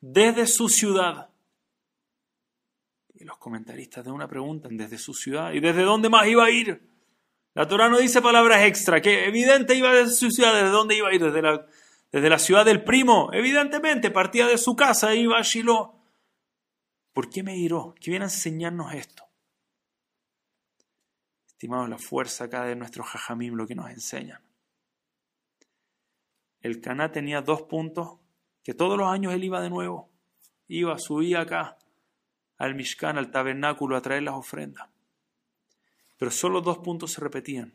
desde 0.00 0.46
su 0.46 0.68
ciudad. 0.68 1.30
Y 3.14 3.24
los 3.24 3.38
comentaristas 3.38 4.04
de 4.04 4.10
una 4.10 4.26
preguntan, 4.26 4.76
¿desde 4.76 4.98
su 4.98 5.14
ciudad? 5.14 5.52
¿Y 5.52 5.60
desde 5.60 5.82
dónde 5.82 6.08
más 6.08 6.26
iba 6.26 6.44
a 6.44 6.50
ir? 6.50 6.88
La 7.54 7.68
Torah 7.68 7.88
no 7.88 7.98
dice 7.98 8.22
palabras 8.22 8.62
extra, 8.62 9.00
que 9.00 9.26
evidente 9.26 9.74
iba 9.74 9.92
desde 9.92 10.14
su 10.14 10.30
ciudad, 10.30 10.54
¿desde 10.54 10.70
dónde 10.70 10.96
iba 10.96 11.08
a 11.08 11.14
ir? 11.14 11.22
Desde 11.22 11.42
la, 11.42 11.66
desde 12.10 12.28
la 12.30 12.38
ciudad 12.38 12.64
del 12.64 12.82
primo, 12.82 13.30
evidentemente, 13.32 14.10
partía 14.10 14.46
de 14.46 14.58
su 14.58 14.74
casa, 14.74 15.14
iba 15.14 15.38
a 15.38 15.42
Shiloh. 15.42 15.94
¿Por 17.12 17.28
qué 17.28 17.42
Meiró? 17.42 17.94
¿Qué 18.00 18.10
viene 18.10 18.24
a 18.24 18.28
enseñarnos 18.28 18.94
esto? 18.94 19.24
Estimados, 21.46 21.88
la 21.88 21.98
fuerza 21.98 22.44
acá 22.44 22.64
de 22.64 22.74
nuestros 22.74 23.06
jajamim, 23.06 23.54
lo 23.54 23.66
que 23.66 23.74
nos 23.74 23.90
enseñan. 23.90 24.40
El 26.62 26.80
Caná 26.80 27.10
tenía 27.10 27.42
dos 27.42 27.62
puntos 27.62 28.18
que 28.62 28.74
todos 28.74 28.96
los 28.96 29.08
años 29.08 29.34
él 29.34 29.44
iba 29.44 29.60
de 29.60 29.70
nuevo. 29.70 30.10
Iba, 30.68 30.98
subía 30.98 31.40
acá 31.40 31.76
al 32.56 32.76
Mishkan, 32.76 33.18
al 33.18 33.30
tabernáculo, 33.30 33.96
a 33.96 34.02
traer 34.02 34.22
las 34.22 34.36
ofrendas. 34.36 34.88
Pero 36.16 36.30
solo 36.30 36.60
dos 36.60 36.78
puntos 36.78 37.12
se 37.12 37.20
repetían. 37.20 37.74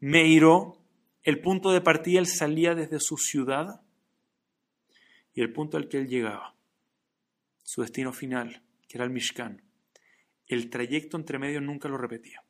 Meiró, 0.00 0.76
el 1.22 1.40
punto 1.40 1.70
de 1.70 1.80
partida, 1.80 2.18
él 2.18 2.26
salía 2.26 2.74
desde 2.74 2.98
su 2.98 3.16
ciudad 3.16 3.82
y 5.32 5.42
el 5.42 5.52
punto 5.52 5.76
al 5.76 5.86
que 5.88 5.98
él 5.98 6.08
llegaba, 6.08 6.56
su 7.62 7.82
destino 7.82 8.12
final, 8.12 8.62
que 8.88 8.98
era 8.98 9.04
el 9.04 9.10
Mishkan. 9.10 9.62
El 10.46 10.70
trayecto 10.70 11.16
entre 11.16 11.38
medio 11.38 11.60
nunca 11.60 11.88
lo 11.88 11.96
repetía. 11.96 12.42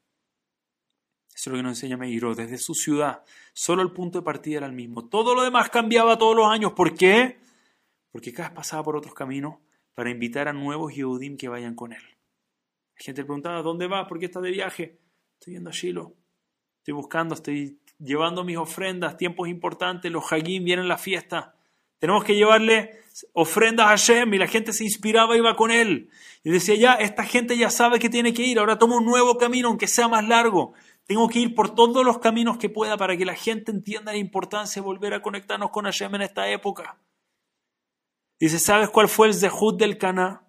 Eso 1.34 1.48
es 1.50 1.52
lo 1.52 1.56
que 1.56 1.62
nos 1.62 1.78
enseña 1.78 1.96
Meiro. 1.96 2.34
Desde 2.34 2.58
su 2.58 2.74
ciudad, 2.74 3.22
solo 3.52 3.82
el 3.82 3.92
punto 3.92 4.18
de 4.18 4.24
partida 4.24 4.58
era 4.58 4.66
el 4.66 4.72
mismo. 4.72 5.08
Todo 5.08 5.34
lo 5.34 5.42
demás 5.42 5.70
cambiaba 5.70 6.18
todos 6.18 6.36
los 6.36 6.48
años. 6.48 6.72
¿Por 6.72 6.94
qué? 6.94 7.38
Porque 8.10 8.32
cada 8.32 8.48
vez 8.48 8.56
pasaba 8.56 8.82
por 8.82 8.96
otros 8.96 9.14
caminos 9.14 9.56
para 9.94 10.10
invitar 10.10 10.48
a 10.48 10.52
nuevos 10.52 10.94
Yehudim 10.94 11.36
que 11.36 11.48
vayan 11.48 11.74
con 11.74 11.92
él. 11.92 12.02
La 12.02 13.04
gente 13.04 13.22
le 13.22 13.26
preguntaba, 13.26 13.62
¿dónde 13.62 13.86
vas? 13.86 14.06
¿Por 14.08 14.18
qué 14.18 14.26
estás 14.26 14.42
de 14.42 14.50
viaje? 14.50 14.98
Estoy 15.34 15.54
yendo 15.54 15.70
a 15.70 15.72
Shiloh. 15.72 16.14
Estoy 16.78 16.94
buscando, 16.94 17.34
estoy 17.34 17.78
llevando 17.98 18.44
mis 18.44 18.56
ofrendas, 18.56 19.16
tiempos 19.16 19.48
importantes, 19.48 20.10
los 20.10 20.30
Hagim 20.32 20.64
vienen 20.64 20.88
la 20.88 20.98
fiesta. 20.98 21.54
Tenemos 21.98 22.24
que 22.24 22.34
llevarle 22.34 22.98
ofrendas 23.34 23.86
a 23.86 23.90
Hashem 23.90 24.32
y 24.32 24.38
la 24.38 24.46
gente 24.46 24.72
se 24.72 24.84
inspiraba, 24.84 25.36
iba 25.36 25.54
con 25.54 25.70
él. 25.70 26.08
Y 26.42 26.50
decía, 26.50 26.74
ya, 26.74 26.94
esta 26.94 27.24
gente 27.24 27.56
ya 27.58 27.68
sabe 27.68 27.98
que 27.98 28.08
tiene 28.08 28.32
que 28.32 28.42
ir, 28.42 28.58
ahora 28.58 28.78
toma 28.78 28.96
un 28.96 29.04
nuevo 29.04 29.36
camino, 29.36 29.68
aunque 29.68 29.86
sea 29.86 30.08
más 30.08 30.26
largo. 30.26 30.72
Tengo 31.10 31.28
que 31.28 31.40
ir 31.40 31.56
por 31.56 31.74
todos 31.74 32.06
los 32.06 32.20
caminos 32.20 32.56
que 32.56 32.68
pueda 32.68 32.96
para 32.96 33.16
que 33.16 33.24
la 33.24 33.34
gente 33.34 33.72
entienda 33.72 34.12
la 34.12 34.18
importancia 34.18 34.80
de 34.80 34.86
volver 34.86 35.12
a 35.12 35.20
conectarnos 35.20 35.70
con 35.72 35.84
Hashem 35.84 36.14
en 36.14 36.22
esta 36.22 36.48
época. 36.48 37.02
Dice, 38.38 38.60
¿sabes 38.60 38.90
cuál 38.90 39.08
fue 39.08 39.26
el 39.26 39.34
Zehut 39.34 39.76
del 39.76 39.98
Cana? 39.98 40.46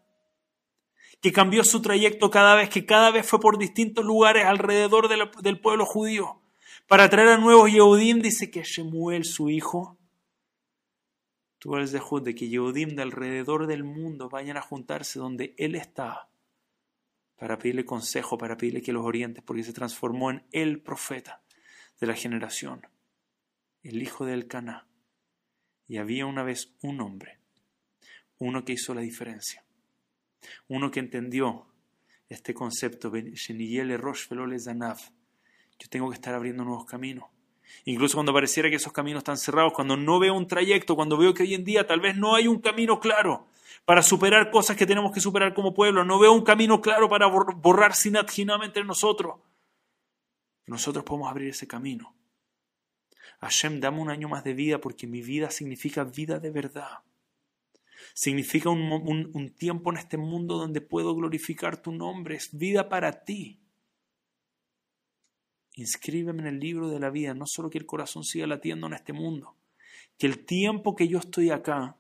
Que 1.20 1.32
cambió 1.32 1.63
su 1.63 1.82
trayecto 1.82 2.30
cada 2.30 2.53
vez, 2.53 2.70
que 2.70 2.86
cada 2.86 3.10
vez 3.10 3.25
fue 3.25 3.39
por 3.39 3.58
distintos 3.58 4.06
lugares 4.06 4.46
alrededor 4.46 5.08
del 5.08 5.60
pueblo 5.60 5.88
judío. 5.88 6.44
Para 6.88 7.09
traer 7.09 7.29
a 7.29 7.38
nuevos 7.40 7.72
Yehudim, 7.72 8.22
dice 8.22 8.51
que 8.51 8.62
Shemuel, 8.62 9.25
su 9.25 9.50
hijo, 9.50 9.98
tuvo 11.57 11.79
el 11.79 11.88
Zehut 11.88 12.24
de 12.24 12.36
que 12.36 12.50
Yehudim 12.50 12.90
de 12.96 13.01
alrededor 13.01 13.66
del 13.66 13.83
mundo 13.83 14.29
vayan 14.29 14.57
a 14.57 14.62
juntarse 14.62 15.18
donde 15.18 15.55
él 15.57 15.74
estaba 15.74 16.30
para 17.42 17.58
pedirle 17.58 17.86
consejo, 17.86 18.38
para 18.38 18.56
pedirle 18.56 18.84
que 18.84 18.94
los 18.94 19.04
oriente, 19.04 19.42
porque 19.42 19.64
se 19.64 19.74
transformó 19.74 20.30
en 20.30 20.44
el 20.51 20.80
profeta 20.80 21.42
de 22.00 22.06
la 22.06 22.14
generación, 22.14 22.86
el 23.82 24.00
hijo 24.04 24.27
de 24.27 24.36
Elcaná. 24.36 24.88
Y 25.88 25.98
había 25.98 26.27
una 26.27 26.44
vez 26.44 26.75
un 26.84 27.01
hombre, 27.01 27.40
uno 28.38 28.64
que 28.64 28.74
hizo 28.74 28.94
la 28.94 29.01
diferencia, 29.01 29.66
uno 30.68 30.92
que 30.92 31.00
entendió 31.00 31.66
este 32.30 32.54
concepto, 32.54 33.12
yo 33.12 33.24
tengo 35.90 36.10
que 36.10 36.16
estar 36.16 36.36
abriendo 36.36 36.64
nuevos 36.64 36.86
caminos. 36.86 37.25
Incluso 37.86 38.16
cuando 38.16 38.34
pareciera 38.34 38.70
que 38.70 38.76
esos 38.76 38.94
caminos 38.94 39.22
están 39.22 39.38
cerrados, 39.38 39.74
cuando 39.74 39.98
no 39.98 40.20
veo 40.20 40.36
un 40.36 40.48
trayecto, 40.48 40.96
cuando 40.96 41.18
veo 41.18 41.34
que 41.34 41.44
hoy 41.44 41.56
en 41.56 41.64
día 41.64 41.88
tal 41.88 42.00
vez 42.00 42.16
no 42.16 42.36
hay 42.36 42.48
un 42.48 42.60
camino 42.60 43.00
claro, 43.00 43.48
para 43.86 44.04
superar 44.04 44.52
cosas 44.52 44.78
que 44.78 44.86
tenemos 44.86 45.12
que 45.12 45.20
superar 45.20 45.54
como 45.54 45.74
pueblo. 45.74 46.04
No 46.06 46.20
veo 46.20 46.34
un 46.34 46.44
camino 46.44 46.82
claro 46.82 47.10
para 47.10 47.28
borrar 47.28 47.96
sinatjinamente 47.96 48.80
entre 48.80 48.86
nosotros. 48.86 49.40
Nosotros 50.68 51.04
podemos 51.04 51.30
abrir 51.30 51.50
ese 51.50 51.68
camino. 51.68 52.16
Hashem, 53.42 53.80
dame 53.80 54.00
un 54.00 54.10
año 54.12 54.30
más 54.30 54.44
de 54.44 54.54
vida 54.54 54.80
porque 54.80 55.08
mi 55.08 55.22
vida 55.22 55.50
significa 55.50 56.04
vida 56.04 56.40
de 56.40 56.52
verdad. 56.52 57.00
Significa 58.14 58.70
un, 58.70 59.32
un 59.34 59.50
tiempo 59.56 59.92
en 59.92 59.98
este 59.98 60.18
mundo 60.18 60.58
donde 60.58 60.82
puedo 60.82 61.16
glorificar 61.16 61.82
tu 61.82 61.92
nombre. 61.92 62.36
Es 62.36 62.56
vida 62.56 62.88
para 62.88 63.24
ti. 63.24 63.60
Inscríbeme 65.75 66.42
en 66.42 66.48
el 66.48 66.60
libro 66.60 66.90
de 66.90 67.00
la 67.00 67.10
vida, 67.10 67.34
no 67.34 67.46
solo 67.46 67.70
que 67.70 67.77
el 67.77 67.86
corazón 67.86 68.24
siga 68.24 68.48
latiendo 68.48 68.88
en 68.88 68.94
este 68.94 69.14
mundo, 69.14 69.55
que 70.18 70.27
el 70.27 70.46
tiempo 70.46 70.96
que 70.96 71.07
yo 71.07 71.20
estoy 71.20 71.50
acá 71.50 71.98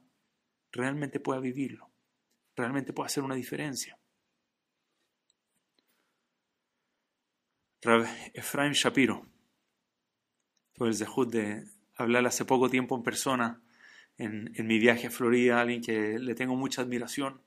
realmente 0.71 1.19
pueda 1.19 1.39
vivirlo, 1.39 1.89
realmente 2.55 2.93
pueda 2.93 3.07
hacer 3.07 3.23
una 3.23 3.35
diferencia. 3.35 3.97
Efraim 8.33 8.73
Shapiro 8.73 9.25
tuve 10.73 10.89
el 10.89 10.95
zehut 10.95 11.31
de 11.31 11.65
hablar 11.95 12.25
hace 12.27 12.45
poco 12.45 12.69
tiempo 12.69 12.95
en 12.95 13.01
persona 13.01 13.61
en, 14.17 14.67
mi 14.67 14.77
viaje 14.77 15.07
a 15.07 15.11
Florida, 15.11 15.59
alguien 15.59 15.81
que 15.81 16.19
le 16.19 16.35
tengo 16.35 16.55
mucha 16.55 16.83
admiración. 16.83 17.41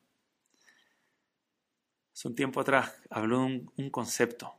Hace 2.12 2.28
un 2.28 2.34
tiempo 2.34 2.60
atrás 2.60 3.00
habló 3.10 3.40
de 3.40 3.68
un, 3.76 3.90
concepto, 3.90 4.54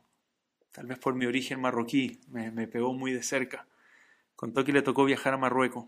tal 0.76 0.86
vez 0.86 0.98
por 0.98 1.14
mi 1.14 1.24
origen 1.24 1.58
marroquí, 1.58 2.20
me, 2.28 2.68
pegó 2.68 2.92
muy 2.92 3.10
de 3.10 3.22
cerca. 3.22 3.66
Contó 4.34 4.62
que 4.62 4.74
le 4.74 4.82
tocó 4.82 5.06
viajar 5.06 5.32
a 5.32 5.38
Marruecos. 5.38 5.86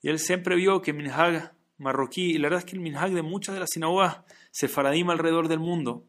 Y 0.00 0.08
él 0.08 0.18
siempre 0.18 0.56
vio 0.56 0.80
que 0.80 0.94
Minhag 0.94 1.52
marroquí, 1.76 2.30
y 2.30 2.38
la 2.38 2.44
verdad 2.44 2.60
es 2.60 2.64
que 2.64 2.76
el 2.76 2.80
minhag 2.80 3.10
de 3.10 3.20
muchas 3.20 3.54
de 3.54 3.60
las 3.60 3.68
sinagogas 3.70 4.20
sefaradima 4.50 5.12
alrededor 5.12 5.48
del 5.48 5.58
mundo, 5.58 6.06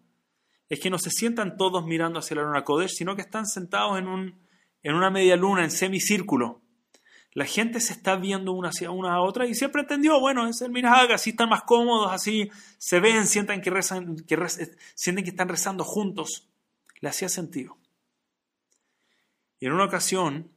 es 0.69 0.79
que 0.79 0.89
no 0.89 0.97
se 0.97 1.09
sientan 1.09 1.57
todos 1.57 1.85
mirando 1.85 2.19
hacia 2.19 2.37
la 2.37 2.43
luna 2.43 2.63
Kodesh, 2.63 2.91
sino 2.95 3.17
que 3.17 3.21
están 3.21 3.45
sentados 3.45 3.99
en, 3.99 4.07
un, 4.07 4.39
en 4.81 4.95
una 4.95 5.09
media 5.09 5.35
luna, 5.35 5.65
en 5.65 5.71
semicírculo. 5.71 6.61
La 7.33 7.43
gente 7.43 7.81
se 7.81 7.91
está 7.91 8.15
viendo 8.15 8.53
una 8.53 8.69
hacia 8.69 8.91
una 8.91 9.15
a 9.15 9.21
otra 9.21 9.45
y 9.45 9.55
siempre 9.55 9.81
entendió, 9.81 10.21
bueno, 10.21 10.47
es 10.47 10.61
el 10.61 10.71
minhag, 10.71 11.11
así 11.11 11.31
están 11.31 11.49
más 11.49 11.63
cómodos, 11.63 12.13
así 12.13 12.49
se 12.77 13.01
ven, 13.01 13.27
sienten 13.27 13.59
que, 13.59 13.71
rezan, 13.71 14.15
que 14.25 14.37
sienten 14.95 15.25
que 15.25 15.31
están 15.31 15.49
rezando 15.49 15.83
juntos. 15.83 16.47
Le 16.99 17.09
hacía 17.09 17.29
sentido. 17.29 17.77
Y 19.59 19.65
en 19.65 19.73
una 19.73 19.85
ocasión, 19.85 20.51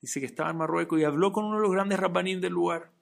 dice 0.00 0.20
que 0.20 0.26
estaba 0.26 0.50
en 0.50 0.56
Marruecos 0.56 1.00
y 1.00 1.04
habló 1.04 1.32
con 1.32 1.44
uno 1.44 1.56
de 1.56 1.62
los 1.62 1.72
grandes 1.72 1.98
rabbanín 1.98 2.40
del 2.40 2.52
lugar. 2.52 2.92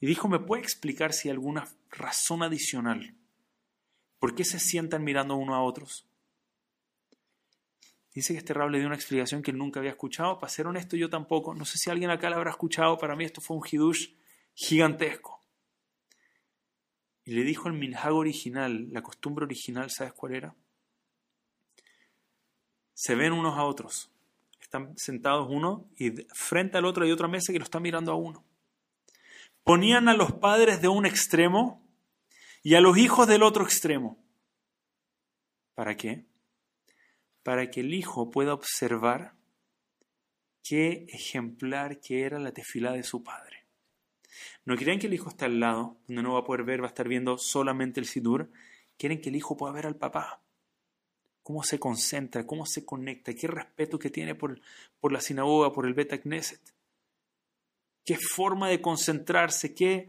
Y 0.00 0.06
dijo, 0.06 0.28
¿me 0.28 0.38
puede 0.38 0.62
explicar 0.62 1.12
si 1.12 1.28
hay 1.28 1.32
alguna 1.32 1.66
razón 1.90 2.42
adicional? 2.42 3.14
¿Por 4.18 4.34
qué 4.34 4.44
se 4.44 4.58
sientan 4.58 5.04
mirando 5.04 5.36
uno 5.36 5.54
a 5.54 5.62
otros? 5.62 6.06
Dice 8.12 8.32
que 8.32 8.38
este 8.38 8.54
rab 8.54 8.70
le 8.70 8.78
dio 8.78 8.86
una 8.86 8.96
explicación 8.96 9.42
que 9.42 9.50
él 9.50 9.58
nunca 9.58 9.78
había 9.78 9.90
escuchado. 9.90 10.38
Para 10.38 10.50
ser 10.50 10.66
honesto, 10.66 10.96
yo 10.96 11.10
tampoco. 11.10 11.54
No 11.54 11.66
sé 11.66 11.76
si 11.76 11.90
alguien 11.90 12.10
acá 12.10 12.30
la 12.30 12.36
habrá 12.36 12.50
escuchado. 12.50 12.96
Para 12.96 13.14
mí 13.14 13.24
esto 13.24 13.42
fue 13.42 13.56
un 13.56 13.62
hidush 13.70 14.08
gigantesco. 14.54 15.44
Y 17.24 17.32
le 17.32 17.42
dijo 17.42 17.68
el 17.68 17.74
minhag 17.74 18.14
original, 18.14 18.90
la 18.90 19.02
costumbre 19.02 19.44
original, 19.44 19.90
¿sabes 19.90 20.14
cuál 20.14 20.34
era? 20.34 20.54
Se 22.96 23.14
ven 23.14 23.32
unos 23.32 23.56
a 23.56 23.64
otros. 23.64 24.10
Están 24.60 24.98
sentados 24.98 25.46
uno 25.48 25.88
y 25.96 26.10
frente 26.34 26.78
al 26.78 26.86
otro 26.86 27.04
hay 27.04 27.12
otra 27.12 27.28
mesa 27.28 27.52
que 27.52 27.60
lo 27.60 27.64
está 27.64 27.78
mirando 27.78 28.10
a 28.10 28.16
uno 28.16 28.44
ponían 29.66 30.08
a 30.08 30.14
los 30.14 30.30
padres 30.30 30.80
de 30.80 30.86
un 30.86 31.06
extremo 31.06 31.84
y 32.62 32.76
a 32.76 32.80
los 32.80 32.96
hijos 32.98 33.26
del 33.26 33.42
otro 33.42 33.64
extremo. 33.64 34.16
¿Para 35.74 35.96
qué? 35.96 36.24
Para 37.42 37.68
que 37.68 37.80
el 37.80 37.92
hijo 37.92 38.30
pueda 38.30 38.54
observar 38.54 39.34
qué 40.62 41.06
ejemplar 41.08 41.98
que 42.00 42.22
era 42.22 42.38
la 42.38 42.52
tefilá 42.52 42.92
de 42.92 43.02
su 43.02 43.24
padre. 43.24 43.66
No 44.64 44.76
quieren 44.76 45.00
que 45.00 45.08
el 45.08 45.14
hijo 45.14 45.30
esté 45.30 45.46
al 45.46 45.58
lado, 45.58 45.98
donde 46.06 46.22
no 46.22 46.34
va 46.34 46.40
a 46.40 46.44
poder 46.44 46.62
ver, 46.62 46.80
va 46.80 46.86
a 46.86 46.90
estar 46.90 47.08
viendo 47.08 47.36
solamente 47.36 47.98
el 47.98 48.06
sidur. 48.06 48.52
Quieren 48.96 49.20
que 49.20 49.30
el 49.30 49.36
hijo 49.36 49.56
pueda 49.56 49.72
ver 49.72 49.86
al 49.86 49.96
papá. 49.96 50.40
Cómo 51.46 51.62
se 51.62 51.78
concentra, 51.78 52.44
cómo 52.44 52.66
se 52.66 52.84
conecta, 52.84 53.32
qué 53.32 53.46
respeto 53.46 54.00
que 54.00 54.10
tiene 54.10 54.34
por, 54.34 54.60
por 54.98 55.12
la 55.12 55.20
sinagoga, 55.20 55.72
por 55.72 55.86
el 55.86 55.94
Beta 55.94 56.18
Knesset. 56.20 56.60
Qué 58.04 58.18
forma 58.18 58.68
de 58.68 58.80
concentrarse, 58.80 59.72
qué, 59.72 60.08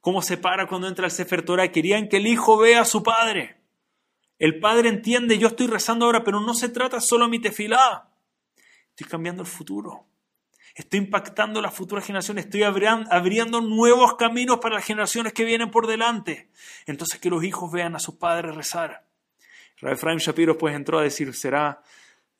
cómo 0.00 0.22
se 0.22 0.36
para 0.36 0.68
cuando 0.68 0.86
entra 0.86 1.06
al 1.06 1.10
Sefer 1.10 1.44
Torah. 1.44 1.72
Querían 1.72 2.08
que 2.08 2.18
el 2.18 2.28
hijo 2.28 2.56
vea 2.56 2.82
a 2.82 2.84
su 2.84 3.02
padre. 3.02 3.56
El 4.38 4.60
padre 4.60 4.88
entiende, 4.88 5.38
yo 5.38 5.48
estoy 5.48 5.66
rezando 5.66 6.04
ahora, 6.04 6.22
pero 6.22 6.38
no 6.38 6.54
se 6.54 6.68
trata 6.68 7.00
solo 7.00 7.24
de 7.24 7.32
mi 7.32 7.40
tefilá. 7.40 8.08
Estoy 8.90 9.08
cambiando 9.08 9.42
el 9.42 9.48
futuro. 9.48 10.06
Estoy 10.76 11.00
impactando 11.00 11.60
las 11.60 11.74
futuras 11.74 12.06
generaciones. 12.06 12.44
Estoy 12.44 12.62
abriendo 12.62 13.60
nuevos 13.60 14.14
caminos 14.14 14.60
para 14.60 14.76
las 14.76 14.84
generaciones 14.84 15.32
que 15.32 15.44
vienen 15.44 15.72
por 15.72 15.88
delante. 15.88 16.48
Entonces 16.86 17.18
que 17.18 17.28
los 17.28 17.42
hijos 17.42 17.72
vean 17.72 17.96
a 17.96 17.98
sus 17.98 18.14
padres 18.14 18.54
rezar. 18.54 19.05
Efraim 19.82 20.18
Shapiro 20.18 20.56
pues 20.56 20.74
entró 20.74 20.98
a 20.98 21.02
decir, 21.02 21.34
será 21.34 21.82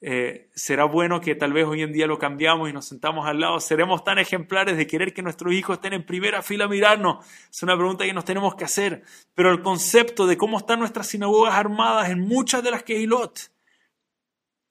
eh, 0.00 0.50
será 0.54 0.84
bueno 0.84 1.22
que 1.22 1.34
tal 1.34 1.54
vez 1.54 1.64
hoy 1.64 1.82
en 1.82 1.92
día 1.92 2.06
lo 2.06 2.18
cambiamos 2.18 2.68
y 2.68 2.72
nos 2.72 2.86
sentamos 2.86 3.26
al 3.26 3.40
lado. 3.40 3.58
¿Seremos 3.60 4.04
tan 4.04 4.18
ejemplares 4.18 4.76
de 4.76 4.86
querer 4.86 5.14
que 5.14 5.22
nuestros 5.22 5.52
hijos 5.54 5.76
estén 5.76 5.94
en 5.94 6.04
primera 6.04 6.42
fila 6.42 6.66
a 6.66 6.68
mirarnos? 6.68 7.26
Es 7.50 7.62
una 7.62 7.76
pregunta 7.76 8.04
que 8.04 8.12
nos 8.12 8.24
tenemos 8.24 8.54
que 8.54 8.64
hacer. 8.64 9.02
Pero 9.34 9.50
el 9.50 9.62
concepto 9.62 10.26
de 10.26 10.36
cómo 10.36 10.58
están 10.58 10.80
nuestras 10.80 11.06
sinagogas 11.06 11.54
armadas 11.54 12.10
en 12.10 12.20
muchas 12.20 12.62
de 12.62 12.70
las 12.70 12.82
Kehilot, 12.82 13.50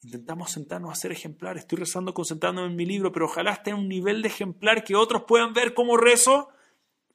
intentamos 0.03 0.51
sentarnos 0.51 0.91
a 0.91 0.95
ser 0.95 1.11
ejemplares. 1.11 1.63
Estoy 1.63 1.79
rezando 1.79 2.13
concentrándome 2.13 2.67
en 2.67 2.75
mi 2.75 2.85
libro, 2.85 3.11
pero 3.11 3.25
ojalá 3.25 3.51
esté 3.51 3.71
en 3.71 3.77
un 3.77 3.89
nivel 3.89 4.21
de 4.21 4.27
ejemplar 4.27 4.83
que 4.83 4.95
otros 4.95 5.23
puedan 5.23 5.53
ver 5.53 5.73
cómo 5.73 5.97
rezo 5.97 6.49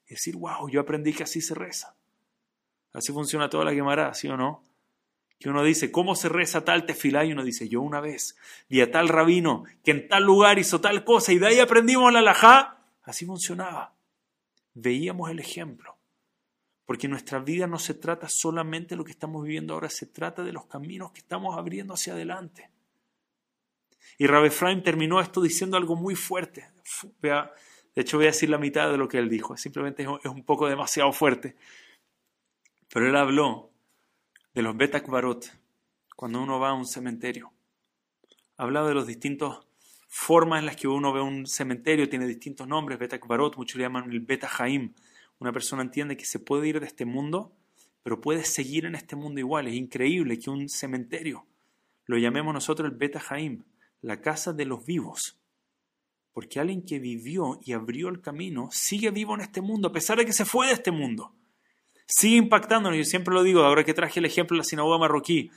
y 0.07 0.15
decir, 0.15 0.37
wow, 0.37 0.69
yo 0.69 0.81
aprendí 0.81 1.13
que 1.13 1.23
así 1.23 1.41
se 1.41 1.55
reza. 1.55 1.95
Así 2.93 3.13
funciona 3.13 3.49
toda 3.49 3.65
la 3.65 3.73
quemará, 3.73 4.13
¿sí 4.15 4.27
o 4.27 4.37
no? 4.37 4.65
Que 5.41 5.49
uno 5.49 5.65
dice, 5.65 5.91
¿cómo 5.91 6.15
se 6.15 6.29
reza 6.29 6.67
tal 6.67 6.85
tefilá? 6.85 7.25
Y 7.25 7.33
uno 7.33 7.43
dice, 7.43 7.67
yo 7.67 7.81
una 7.81 8.01
vez 8.01 8.37
vi 8.69 8.83
a 8.83 8.91
tal 8.91 9.09
rabino 9.09 9.65
que 9.83 9.91
en 9.91 10.07
tal 10.07 10.23
lugar 10.23 10.59
hizo 10.59 10.83
tal 10.83 11.03
cosa 11.03 11.33
y 11.33 11.39
de 11.39 11.47
ahí 11.47 11.59
aprendimos 11.61 12.13
la 12.13 12.21
lajá. 12.21 12.85
Así 13.05 13.25
funcionaba. 13.25 13.95
Veíamos 14.75 15.31
el 15.31 15.39
ejemplo. 15.39 15.97
Porque 16.85 17.09
nuestra 17.09 17.39
vida 17.39 17.67
no 17.67 17.79
se 17.79 17.95
trata 17.95 18.29
solamente 18.29 18.91
de 18.91 18.97
lo 18.97 19.05
que 19.05 19.13
estamos 19.13 19.43
viviendo 19.43 19.73
ahora, 19.73 19.89
se 19.89 20.05
trata 20.05 20.43
de 20.43 20.53
los 20.53 20.67
caminos 20.67 21.13
que 21.13 21.21
estamos 21.21 21.57
abriendo 21.57 21.95
hacia 21.95 22.13
adelante. 22.13 22.69
Y 24.19 24.27
Rabbi 24.27 24.49
Efraim 24.49 24.83
terminó 24.83 25.23
esto 25.23 25.41
diciendo 25.41 25.79
algo 25.79 25.97
muy 25.97 26.17
fuerte. 26.17 26.69
de 27.23 27.49
hecho, 27.95 28.19
voy 28.19 28.27
a 28.27 28.31
decir 28.31 28.51
la 28.51 28.59
mitad 28.59 28.91
de 28.91 28.99
lo 28.99 29.09
que 29.09 29.17
él 29.17 29.31
dijo. 29.31 29.57
Simplemente 29.57 30.03
es 30.03 30.31
un 30.31 30.45
poco 30.45 30.69
demasiado 30.69 31.11
fuerte. 31.13 31.57
Pero 32.93 33.09
él 33.09 33.17
habló 33.17 33.70
de 34.53 34.63
los 34.63 34.77
Betakbarot, 34.77 35.47
cuando 36.17 36.43
uno 36.43 36.59
va 36.59 36.71
a 36.71 36.75
un 36.75 36.85
cementerio. 36.85 37.53
Hablaba 38.57 38.89
de 38.89 38.95
las 38.97 39.07
distintas 39.07 39.59
formas 40.09 40.59
en 40.59 40.67
las 40.67 40.75
que 40.75 40.89
uno 40.89 41.13
ve 41.13 41.21
un 41.21 41.47
cementerio, 41.47 42.09
tiene 42.09 42.27
distintos 42.27 42.67
nombres, 42.67 42.99
Betakbarot, 42.99 43.57
muchos 43.57 43.77
le 43.77 43.85
llaman 43.85 44.11
el 44.11 44.21
Beta 44.21 44.51
Una 45.39 45.53
persona 45.53 45.83
entiende 45.83 46.17
que 46.17 46.25
se 46.25 46.41
puede 46.41 46.67
ir 46.67 46.81
de 46.81 46.87
este 46.87 47.05
mundo, 47.05 47.53
pero 48.03 48.21
puede 48.21 48.45
seguir 48.45 48.87
en 48.87 48.97
este 48.97 49.15
mundo 49.15 49.39
igual. 49.39 49.69
Es 49.69 49.75
increíble 49.75 50.39
que 50.39 50.51
un 50.51 50.69
cementerio 50.69 51.47
lo 52.07 52.19
llamemos 52.19 52.53
nosotros 52.53 52.91
el 52.91 52.97
Beta 52.97 53.23
la 54.03 54.21
casa 54.21 54.53
de 54.53 54.65
los 54.65 54.85
vivos. 54.85 55.39
Porque 56.33 56.59
alguien 56.59 56.83
que 56.83 56.99
vivió 56.99 57.61
y 57.63 57.73
abrió 57.73 58.09
el 58.09 58.21
camino 58.21 58.69
sigue 58.73 59.13
vivo 59.13 59.35
en 59.35 59.43
este 59.43 59.61
mundo, 59.61 59.89
a 59.89 59.93
pesar 59.93 60.19
de 60.19 60.27
que 60.27 60.33
se 60.33 60.45
fue 60.45 60.67
de 60.67 60.73
este 60.73 60.91
mundo 60.91 61.35
sigue 62.11 62.37
impactándonos. 62.37 62.99
Yo 62.99 63.05
siempre 63.05 63.33
lo 63.35 63.43
digo, 63.43 63.63
ahora 63.63 63.85
que 63.85 63.95
traje 63.95 64.21
el 64.21 64.27
ejemplo 64.27 64.57
de 64.57 64.59
la 64.59 64.65
sinagoga 64.65 64.99
marroquí, 64.99 65.51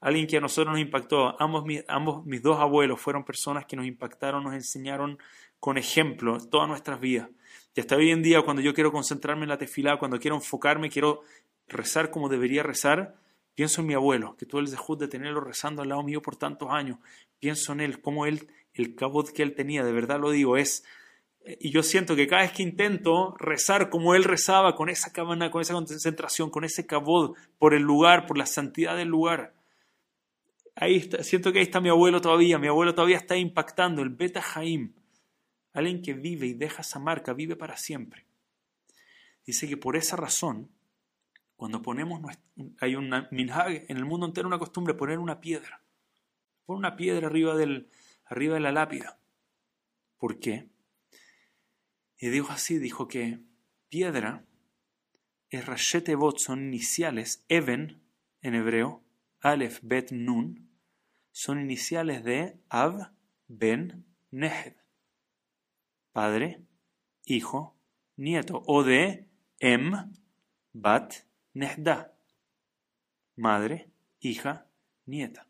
alguien 0.00 0.26
que 0.26 0.36
a 0.36 0.40
nosotros 0.40 0.72
nos 0.72 0.80
impactó, 0.80 1.40
ambos, 1.40 1.64
ambos 1.88 2.24
mis 2.24 2.42
dos 2.42 2.58
abuelos 2.60 3.00
fueron 3.00 3.24
personas 3.24 3.66
que 3.66 3.76
nos 3.76 3.86
impactaron, 3.86 4.44
nos 4.44 4.54
enseñaron 4.54 5.18
con 5.58 5.78
ejemplo 5.78 6.38
todas 6.48 6.68
nuestras 6.68 7.00
vidas. 7.00 7.28
Y 7.74 7.80
hasta 7.80 7.96
hoy 7.96 8.10
en 8.10 8.22
día, 8.22 8.42
cuando 8.42 8.62
yo 8.62 8.72
quiero 8.72 8.92
concentrarme 8.92 9.42
en 9.42 9.48
la 9.50 9.58
tefilá, 9.58 9.98
cuando 9.98 10.18
quiero 10.18 10.36
enfocarme, 10.36 10.88
quiero 10.88 11.22
rezar 11.66 12.10
como 12.10 12.28
debería 12.28 12.62
rezar, 12.62 13.16
pienso 13.54 13.80
en 13.80 13.88
mi 13.88 13.94
abuelo, 13.94 14.36
que 14.38 14.46
tuve 14.46 14.60
el 14.62 14.70
dejud 14.70 14.98
de 14.98 15.08
tenerlo 15.08 15.40
rezando 15.40 15.82
al 15.82 15.88
lado 15.88 16.02
mío 16.02 16.22
por 16.22 16.36
tantos 16.36 16.68
años. 16.70 16.98
Pienso 17.40 17.72
en 17.72 17.80
él, 17.80 18.00
cómo 18.00 18.26
él, 18.26 18.48
el 18.74 18.94
cabot 18.94 19.28
que 19.30 19.42
él 19.42 19.54
tenía, 19.54 19.84
de 19.84 19.92
verdad 19.92 20.20
lo 20.20 20.30
digo, 20.30 20.56
es 20.56 20.84
y 21.60 21.70
yo 21.70 21.82
siento 21.82 22.16
que 22.16 22.26
cada 22.26 22.42
vez 22.42 22.52
que 22.52 22.62
intento 22.62 23.36
rezar 23.38 23.88
como 23.88 24.14
él 24.14 24.24
rezaba, 24.24 24.74
con 24.74 24.88
esa 24.88 25.12
cabana, 25.12 25.50
con 25.50 25.62
esa 25.62 25.74
concentración, 25.74 26.50
con 26.50 26.64
ese 26.64 26.86
cabod 26.86 27.36
por 27.58 27.74
el 27.74 27.82
lugar, 27.82 28.26
por 28.26 28.36
la 28.36 28.46
santidad 28.46 28.96
del 28.96 29.08
lugar, 29.08 29.54
ahí 30.74 31.08
siento 31.22 31.52
que 31.52 31.60
ahí 31.60 31.64
está 31.64 31.80
mi 31.80 31.88
abuelo 31.88 32.20
todavía, 32.20 32.58
mi 32.58 32.66
abuelo 32.66 32.94
todavía 32.94 33.16
está 33.16 33.36
impactando, 33.36 34.02
el 34.02 34.10
Beta 34.10 34.42
Jaim, 34.42 34.92
alguien 35.72 36.02
que 36.02 36.14
vive 36.14 36.46
y 36.46 36.54
deja 36.54 36.82
esa 36.82 36.98
marca, 36.98 37.32
vive 37.32 37.54
para 37.54 37.76
siempre. 37.76 38.24
Dice 39.44 39.68
que 39.68 39.76
por 39.76 39.96
esa 39.96 40.16
razón, 40.16 40.70
cuando 41.56 41.80
ponemos, 41.80 42.20
hay 42.80 42.96
una 42.96 43.28
minhag 43.30 43.84
en 43.88 43.96
el 43.96 44.04
mundo 44.04 44.26
entero 44.26 44.48
una 44.48 44.58
costumbre 44.58 44.94
poner 44.94 45.18
una 45.18 45.40
piedra, 45.40 45.80
poner 46.64 46.78
una 46.78 46.96
piedra 46.96 47.28
arriba, 47.28 47.54
del, 47.54 47.88
arriba 48.24 48.54
de 48.54 48.60
la 48.60 48.72
lápida. 48.72 49.18
¿Por 50.18 50.40
qué? 50.40 50.68
Y 52.18 52.28
dijo 52.28 52.52
así, 52.52 52.78
dijo 52.78 53.08
que 53.08 53.40
piedra 53.88 54.44
es 55.50 55.64
Rashete 55.64 56.16
son 56.36 56.66
iniciales, 56.66 57.44
Even 57.48 58.02
en 58.40 58.54
hebreo, 58.54 59.04
Aleph, 59.40 59.80
Bet, 59.82 60.10
Nun, 60.10 60.70
son 61.30 61.60
iniciales 61.60 62.24
de 62.24 62.58
Ab, 62.68 63.12
Ben, 63.46 64.04
Nehed, 64.30 64.74
padre, 66.12 66.64
hijo, 67.24 67.76
nieto, 68.16 68.62
o 68.66 68.82
de 68.82 69.28
Em, 69.60 69.92
Bat, 70.72 71.14
Nehda, 71.54 72.14
madre, 73.36 73.90
hija, 74.20 74.66
nieta. 75.06 75.48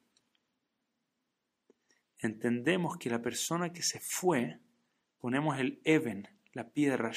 Entendemos 2.18 2.96
que 2.98 3.10
la 3.10 3.22
persona 3.22 3.72
que 3.72 3.82
se 3.82 4.00
fue, 4.00 4.60
ponemos 5.18 5.58
el 5.58 5.80
Even, 5.84 6.28
la 6.56 6.70
piedra 6.70 7.12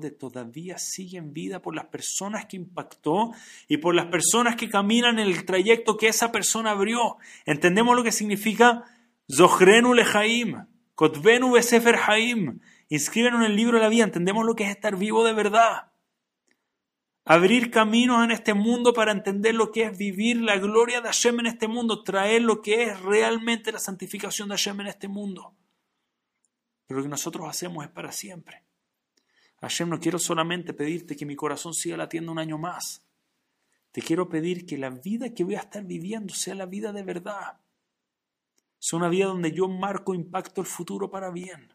de 0.00 0.10
todavía 0.10 0.78
sigue 0.78 1.18
en 1.18 1.34
vida 1.34 1.60
por 1.60 1.74
las 1.74 1.84
personas 1.88 2.46
que 2.46 2.56
impactó 2.56 3.32
y 3.68 3.76
por 3.76 3.94
las 3.94 4.06
personas 4.06 4.56
que 4.56 4.70
caminan 4.70 5.18
en 5.18 5.26
el 5.26 5.44
trayecto 5.44 5.98
que 5.98 6.08
esa 6.08 6.32
persona 6.32 6.70
abrió. 6.70 7.18
¿Entendemos 7.44 7.94
lo 7.94 8.02
que 8.02 8.12
significa? 8.12 8.84
Zohrenu 9.30 9.92
lehaim, 9.92 10.64
Kotvenu 10.94 11.52
besefer 11.52 11.96
haim. 11.96 12.60
Inscríbenos 12.88 13.40
en 13.40 13.50
el 13.50 13.56
libro 13.56 13.76
de 13.76 13.84
la 13.84 13.90
vida. 13.90 14.04
Entendemos 14.04 14.46
lo 14.46 14.54
que 14.54 14.64
es 14.64 14.70
estar 14.70 14.96
vivo 14.96 15.22
de 15.22 15.34
verdad. 15.34 15.92
Abrir 17.26 17.70
caminos 17.70 18.24
en 18.24 18.30
este 18.30 18.54
mundo 18.54 18.94
para 18.94 19.12
entender 19.12 19.54
lo 19.54 19.70
que 19.70 19.82
es 19.82 19.98
vivir 19.98 20.40
la 20.40 20.56
gloria 20.56 21.02
de 21.02 21.08
Hashem 21.08 21.40
en 21.40 21.46
este 21.46 21.68
mundo, 21.68 22.02
traer 22.04 22.40
lo 22.40 22.62
que 22.62 22.84
es 22.84 23.00
realmente 23.02 23.70
la 23.70 23.80
santificación 23.80 24.48
de 24.48 24.54
Hashem 24.54 24.80
en 24.80 24.86
este 24.86 25.08
mundo. 25.08 25.54
Pero 26.86 27.00
lo 27.00 27.04
que 27.04 27.10
nosotros 27.10 27.46
hacemos 27.46 27.84
es 27.84 27.90
para 27.90 28.12
siempre. 28.12 28.67
Hashem, 29.60 29.88
no 29.88 29.98
quiero 29.98 30.18
solamente 30.18 30.72
pedirte 30.72 31.16
que 31.16 31.26
mi 31.26 31.34
corazón 31.34 31.74
siga 31.74 31.96
latiendo 31.96 32.30
un 32.30 32.38
año 32.38 32.58
más. 32.58 33.02
Te 33.90 34.02
quiero 34.02 34.28
pedir 34.28 34.66
que 34.66 34.78
la 34.78 34.90
vida 34.90 35.34
que 35.34 35.44
voy 35.44 35.56
a 35.56 35.60
estar 35.60 35.84
viviendo 35.84 36.32
sea 36.34 36.54
la 36.54 36.66
vida 36.66 36.92
de 36.92 37.02
verdad. 37.02 37.58
Sea 38.78 38.98
una 38.98 39.08
vida 39.08 39.26
donde 39.26 39.50
yo 39.50 39.66
marco 39.68 40.14
impacto 40.14 40.60
el 40.60 40.66
futuro 40.66 41.10
para 41.10 41.30
bien. 41.30 41.72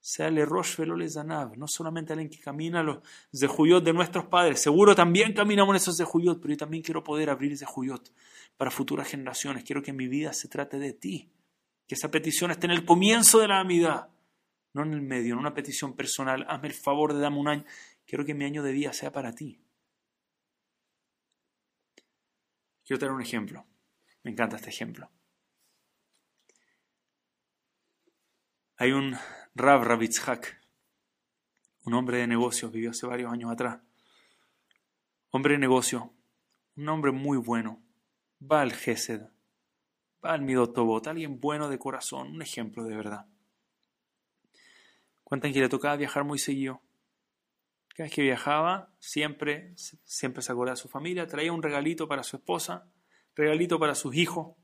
Sea 0.00 0.28
el 0.28 0.46
Rosh 0.46 0.76
Velole 0.76 1.08
Zanav, 1.08 1.56
no 1.56 1.66
solamente 1.66 2.12
alguien 2.12 2.28
que 2.28 2.38
camina 2.38 2.82
los 2.82 2.98
Zehuyot 3.34 3.82
de 3.82 3.94
nuestros 3.94 4.26
padres. 4.26 4.60
Seguro 4.60 4.94
también 4.94 5.32
caminamos 5.32 5.72
en 5.72 5.76
esos 5.76 5.96
Zehuyot, 5.96 6.42
pero 6.42 6.52
yo 6.52 6.58
también 6.58 6.82
quiero 6.82 7.02
poder 7.02 7.30
abrir 7.30 7.56
Zehuyot 7.56 8.12
para 8.58 8.70
futuras 8.70 9.08
generaciones. 9.08 9.64
Quiero 9.64 9.82
que 9.82 9.94
mi 9.94 10.06
vida 10.06 10.34
se 10.34 10.48
trate 10.48 10.78
de 10.78 10.92
ti. 10.92 11.30
Que 11.86 11.94
esa 11.94 12.10
petición 12.10 12.50
esté 12.50 12.66
en 12.66 12.72
el 12.72 12.84
comienzo 12.84 13.38
de 13.38 13.48
la 13.48 13.60
amidad 13.60 14.13
no 14.74 14.82
en 14.82 14.92
el 14.92 15.02
medio, 15.02 15.34
en 15.34 15.38
una 15.38 15.54
petición 15.54 15.94
personal, 15.94 16.44
hazme 16.48 16.68
el 16.68 16.74
favor 16.74 17.14
de 17.14 17.20
darme 17.20 17.38
un 17.38 17.48
año, 17.48 17.64
quiero 18.04 18.24
que 18.24 18.34
mi 18.34 18.44
año 18.44 18.62
de 18.62 18.72
vida 18.72 18.92
sea 18.92 19.12
para 19.12 19.34
ti. 19.34 19.60
Quiero 22.84 22.98
tener 22.98 23.12
un 23.12 23.22
ejemplo, 23.22 23.64
me 24.24 24.32
encanta 24.32 24.56
este 24.56 24.68
ejemplo. 24.68 25.10
Hay 28.76 28.90
un 28.90 29.16
Rab 29.54 29.84
Rabitzhak, 29.84 30.60
un 31.84 31.94
hombre 31.94 32.18
de 32.18 32.26
negocios, 32.26 32.72
vivió 32.72 32.90
hace 32.90 33.06
varios 33.06 33.32
años 33.32 33.52
atrás. 33.52 33.80
Hombre 35.30 35.54
de 35.54 35.60
negocio, 35.60 36.12
un 36.76 36.88
hombre 36.88 37.12
muy 37.12 37.38
bueno, 37.38 37.80
Baal 38.40 38.72
Gesed, 38.72 39.22
Baal 40.20 40.42
Midotobot, 40.42 41.06
alguien 41.06 41.38
bueno 41.38 41.68
de 41.68 41.78
corazón, 41.78 42.32
un 42.32 42.42
ejemplo 42.42 42.82
de 42.84 42.96
verdad. 42.96 43.26
Cuentan 45.24 45.52
que 45.52 45.60
le 45.60 45.68
tocaba 45.68 45.96
viajar 45.96 46.24
muy 46.24 46.38
seguido. 46.38 46.82
Cada 47.94 48.04
vez 48.04 48.14
que 48.14 48.22
viajaba, 48.22 48.92
siempre, 48.98 49.72
siempre 50.04 50.42
se 50.42 50.52
acordaba 50.52 50.74
de 50.74 50.82
su 50.82 50.88
familia, 50.88 51.26
traía 51.26 51.52
un 51.52 51.62
regalito 51.62 52.06
para 52.06 52.22
su 52.22 52.36
esposa, 52.36 52.90
regalito 53.34 53.78
para 53.78 53.94
sus 53.94 54.14
hijos. 54.14 54.56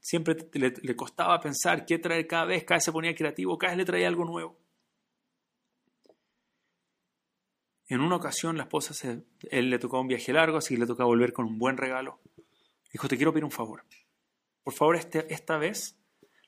Siempre 0.00 0.36
le, 0.52 0.96
costaba 0.96 1.40
pensar 1.40 1.84
qué 1.84 1.98
traer 1.98 2.26
cada 2.26 2.44
vez, 2.44 2.64
cada 2.64 2.76
vez 2.76 2.84
se 2.84 2.92
ponía 2.92 3.14
creativo, 3.14 3.58
cada 3.58 3.72
vez 3.72 3.78
le 3.78 3.84
traía 3.84 4.08
algo 4.08 4.24
nuevo. 4.24 4.58
En 7.88 8.00
una 8.00 8.16
ocasión 8.16 8.56
la 8.56 8.64
esposa, 8.64 8.94
se, 8.94 9.24
él 9.50 9.70
le 9.70 9.78
tocaba 9.78 10.00
un 10.00 10.08
viaje 10.08 10.32
largo, 10.32 10.58
así 10.58 10.74
que 10.74 10.80
le 10.80 10.86
tocaba 10.86 11.08
volver 11.08 11.32
con 11.32 11.46
un 11.46 11.58
buen 11.58 11.76
regalo. 11.76 12.20
Dijo, 12.92 13.08
te 13.08 13.16
quiero 13.16 13.32
pedir 13.32 13.44
un 13.44 13.50
favor. 13.50 13.84
Por 14.62 14.74
favor, 14.74 14.96
este, 14.96 15.32
esta 15.32 15.58
vez, 15.58 15.98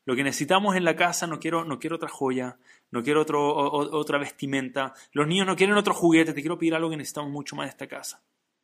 lo 0.08 0.16
que 0.16 0.24
necesitamos 0.24 0.74
en 0.74 0.84
la 0.84 0.96
casa, 0.96 1.26
no 1.26 1.38
quiero, 1.38 1.66
no 1.66 1.78
quiero 1.78 1.96
otra 1.96 2.08
joya, 2.08 2.56
no 2.90 3.02
quiero 3.02 3.20
otro, 3.20 3.54
otra 3.54 4.16
vestimenta, 4.16 4.94
los 5.12 5.26
niños 5.26 5.46
no 5.46 5.54
quieren 5.54 5.76
otro 5.76 5.92
juguete, 5.92 6.32
te 6.32 6.40
quiero 6.40 6.56
pedir 6.56 6.74
algo 6.74 6.88
que 6.88 6.96
necesitamos 6.96 7.30
mucho 7.30 7.56
más 7.56 7.66
de 7.66 7.72
esta 7.72 7.86
casa. 7.88 8.22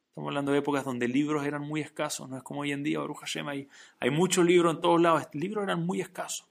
Estamos 0.08 0.28
hablando 0.28 0.52
de 0.52 0.60
épocas 0.60 0.86
donde 0.86 1.06
libros 1.06 1.44
eran 1.44 1.60
muy 1.60 1.82
escasos, 1.82 2.30
no 2.30 2.38
es 2.38 2.42
como 2.42 2.60
hoy 2.60 2.72
en 2.72 2.82
día, 2.82 2.98
Baruch 2.98 3.18
Hashem, 3.18 3.46
hay, 3.46 3.68
hay 4.00 4.08
muchos 4.08 4.46
libros 4.46 4.74
en 4.74 4.80
todos 4.80 4.98
lados, 4.98 5.28
libros 5.34 5.64
eran 5.64 5.84
muy 5.84 6.00
escasos. 6.00 6.48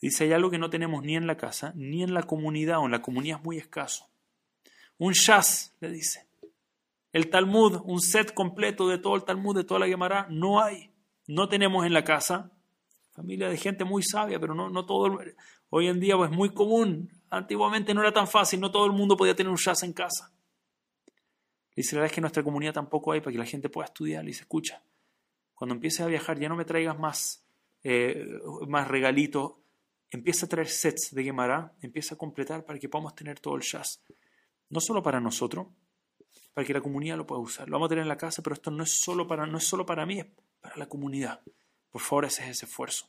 Dice, 0.00 0.24
hay 0.24 0.32
algo 0.32 0.50
que 0.50 0.58
no 0.58 0.70
tenemos 0.70 1.04
ni 1.04 1.14
en 1.14 1.28
la 1.28 1.36
casa, 1.36 1.72
ni 1.76 2.02
en 2.02 2.14
la 2.14 2.24
comunidad, 2.24 2.80
o 2.80 2.86
en 2.86 2.90
la 2.90 3.00
comunidad 3.00 3.38
es 3.38 3.44
muy 3.44 3.58
escaso. 3.58 4.08
Un 4.98 5.12
shas, 5.12 5.76
le 5.78 5.92
dice. 5.92 6.26
El 7.12 7.30
Talmud, 7.30 7.80
un 7.84 8.00
set 8.00 8.34
completo 8.34 8.88
de 8.88 8.98
todo 8.98 9.14
el 9.14 9.22
Talmud, 9.22 9.54
de 9.54 9.62
toda 9.62 9.78
la 9.78 9.86
Gemara, 9.86 10.26
no 10.30 10.60
hay. 10.60 10.90
No 11.28 11.48
tenemos 11.48 11.86
en 11.86 11.92
la 11.92 12.02
casa. 12.02 12.50
Familia 13.18 13.48
de 13.48 13.56
gente 13.56 13.82
muy 13.82 14.04
sabia, 14.04 14.38
pero 14.38 14.54
no, 14.54 14.70
no 14.70 14.86
todo. 14.86 15.18
Hoy 15.70 15.88
en 15.88 15.98
día 15.98 16.14
es 16.14 16.18
pues, 16.18 16.30
muy 16.30 16.50
común. 16.50 17.10
Antiguamente 17.30 17.92
no 17.92 18.00
era 18.00 18.12
tan 18.12 18.28
fácil, 18.28 18.60
no 18.60 18.70
todo 18.70 18.86
el 18.86 18.92
mundo 18.92 19.16
podía 19.16 19.34
tener 19.34 19.50
un 19.50 19.56
shas 19.56 19.82
en 19.82 19.92
casa. 19.92 20.30
Dice, 21.74 21.96
la 21.96 22.02
verdad 22.02 22.12
es 22.12 22.14
que 22.14 22.20
en 22.20 22.22
nuestra 22.22 22.44
comunidad 22.44 22.74
tampoco 22.74 23.10
hay 23.10 23.20
para 23.20 23.32
que 23.32 23.38
la 23.38 23.44
gente 23.44 23.68
pueda 23.68 23.86
estudiar. 23.86 24.22
Le 24.22 24.28
dice, 24.28 24.42
escucha, 24.42 24.84
cuando 25.52 25.74
empieces 25.74 26.02
a 26.02 26.06
viajar 26.06 26.38
ya 26.38 26.48
no 26.48 26.54
me 26.54 26.64
traigas 26.64 26.96
más, 26.96 27.44
eh, 27.82 28.24
más 28.68 28.86
regalitos. 28.86 29.54
Empieza 30.12 30.46
a 30.46 30.48
traer 30.48 30.68
sets 30.68 31.12
de 31.12 31.24
Gemara, 31.24 31.72
empieza 31.82 32.14
a 32.14 32.18
completar 32.18 32.64
para 32.64 32.78
que 32.78 32.88
podamos 32.88 33.16
tener 33.16 33.40
todo 33.40 33.56
el 33.56 33.62
shas. 33.62 34.00
No 34.70 34.80
solo 34.80 35.02
para 35.02 35.20
nosotros, 35.20 35.66
para 36.54 36.64
que 36.64 36.72
la 36.72 36.80
comunidad 36.80 37.16
lo 37.16 37.26
pueda 37.26 37.40
usar. 37.40 37.68
Lo 37.68 37.72
vamos 37.78 37.86
a 37.86 37.88
tener 37.88 38.02
en 38.02 38.08
la 38.08 38.16
casa, 38.16 38.42
pero 38.42 38.54
esto 38.54 38.70
no 38.70 38.84
es 38.84 39.00
solo 39.00 39.26
para, 39.26 39.44
no 39.44 39.58
es 39.58 39.64
solo 39.64 39.84
para 39.84 40.06
mí, 40.06 40.20
es 40.20 40.26
para 40.60 40.76
la 40.76 40.86
comunidad. 40.86 41.40
Por 41.90 42.00
favor, 42.00 42.24
ese 42.26 42.44
es 42.44 42.50
ese 42.50 42.66
esfuerzo. 42.66 43.08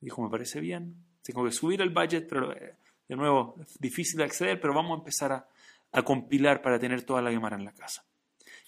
Dijo, 0.00 0.22
me 0.22 0.30
parece 0.30 0.60
bien, 0.60 0.96
tengo 1.22 1.44
que 1.44 1.52
subir 1.52 1.80
el 1.80 1.90
budget, 1.90 2.28
pero 2.28 2.52
eh, 2.52 2.76
de 3.08 3.16
nuevo, 3.16 3.56
difícil 3.78 4.18
de 4.18 4.24
acceder, 4.24 4.60
pero 4.60 4.74
vamos 4.74 4.92
a 4.92 4.98
empezar 4.98 5.32
a, 5.32 5.48
compilar 6.02 6.60
para 6.60 6.78
tener 6.78 7.02
toda 7.02 7.22
la 7.22 7.30
Gemara 7.30 7.56
en 7.56 7.64
la 7.64 7.72
casa. 7.72 8.04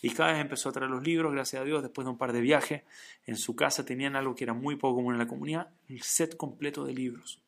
Y 0.00 0.10
cada 0.10 0.32
vez 0.32 0.40
empezó 0.40 0.68
a 0.68 0.72
traer 0.72 0.90
los 0.90 1.02
libros, 1.02 1.32
gracias 1.32 1.60
a 1.60 1.64
Dios, 1.64 1.82
después 1.82 2.04
de 2.04 2.12
un 2.12 2.18
par 2.18 2.32
de 2.32 2.40
viajes. 2.40 2.82
En 3.24 3.36
su 3.36 3.56
casa 3.56 3.84
tenían 3.84 4.14
algo 4.14 4.36
que 4.36 4.44
era 4.44 4.54
muy 4.54 4.76
poco 4.76 4.96
común 4.96 5.14
en 5.14 5.18
la 5.18 5.26
comunidad, 5.26 5.68
el 5.88 6.02
set 6.02 6.36
completo 6.36 6.84
de 6.84 6.94
libros. 6.94 7.40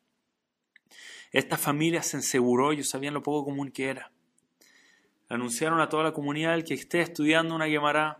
Esta 1.31 1.57
familia 1.57 2.03
se 2.03 2.17
aseguró, 2.17 2.71
ellos 2.71 2.89
sabían 2.89 3.13
lo 3.13 3.23
poco 3.23 3.45
común 3.45 3.71
que 3.71 3.89
era. 3.89 4.11
Anunciaron 5.29 5.79
a 5.79 5.87
toda 5.87 6.03
la 6.03 6.11
comunidad 6.11 6.55
el 6.55 6.63
que 6.63 6.73
esté 6.73 7.01
estudiando 7.01 7.55
una 7.55 7.67
Gemara 7.67 8.19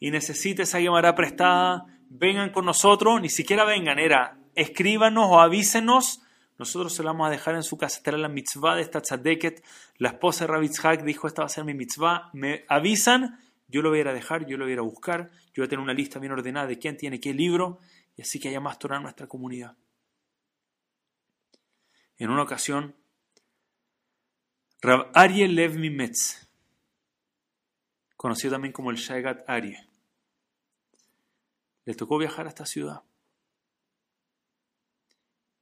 y 0.00 0.10
necesite 0.10 0.62
esa 0.62 0.80
Gemara 0.80 1.14
prestada, 1.14 1.97
vengan 2.08 2.50
con 2.50 2.64
nosotros, 2.64 3.20
ni 3.20 3.28
siquiera 3.28 3.64
vengan, 3.64 3.98
era 3.98 4.38
escríbanos 4.54 5.26
o 5.28 5.40
avísenos, 5.40 6.22
nosotros 6.58 6.92
se 6.92 7.04
la 7.04 7.12
vamos 7.12 7.28
a 7.28 7.30
dejar 7.30 7.54
en 7.54 7.62
su 7.62 7.78
casa. 7.78 7.98
Esta 7.98 8.10
era 8.10 8.18
la 8.18 8.28
mitzvah 8.28 8.74
de 8.74 8.82
esta 8.82 9.00
tzadeket. 9.00 9.64
La 9.96 10.08
esposa 10.08 10.44
de 10.44 10.52
Rabitzhak 10.52 11.04
dijo, 11.04 11.28
esta 11.28 11.42
va 11.42 11.46
a 11.46 11.48
ser 11.48 11.64
mi 11.64 11.72
mitzvah. 11.72 12.30
Me 12.32 12.64
avisan, 12.68 13.38
yo 13.68 13.80
lo 13.80 13.90
voy 13.90 13.98
a 13.98 14.00
ir 14.02 14.08
a 14.08 14.12
dejar, 14.12 14.44
yo 14.46 14.56
lo 14.56 14.64
voy 14.64 14.72
a 14.72 14.74
ir 14.74 14.78
a 14.80 14.82
buscar. 14.82 15.30
Yo 15.54 15.62
voy 15.62 15.66
a 15.66 15.68
tener 15.68 15.82
una 15.84 15.94
lista 15.94 16.18
bien 16.18 16.32
ordenada 16.32 16.66
de 16.66 16.78
quién 16.78 16.96
tiene 16.96 17.20
qué 17.20 17.32
libro. 17.32 17.78
Y 18.16 18.22
así 18.22 18.40
que 18.40 18.48
haya 18.48 18.58
más 18.58 18.78
Torah 18.80 18.96
en 18.96 19.04
nuestra 19.04 19.28
comunidad. 19.28 19.76
En 22.16 22.30
una 22.30 22.42
ocasión, 22.42 22.96
Rab 24.80 25.12
Arie 25.14 25.46
Lev 25.46 25.78
Mimetz, 25.78 26.48
conocido 28.16 28.52
también 28.52 28.72
como 28.72 28.90
el 28.90 28.96
Shaigat 28.96 29.48
Arie, 29.48 29.87
le 31.88 31.94
tocó 31.94 32.18
viajar 32.18 32.44
a 32.44 32.50
esta 32.50 32.66
ciudad. 32.66 33.00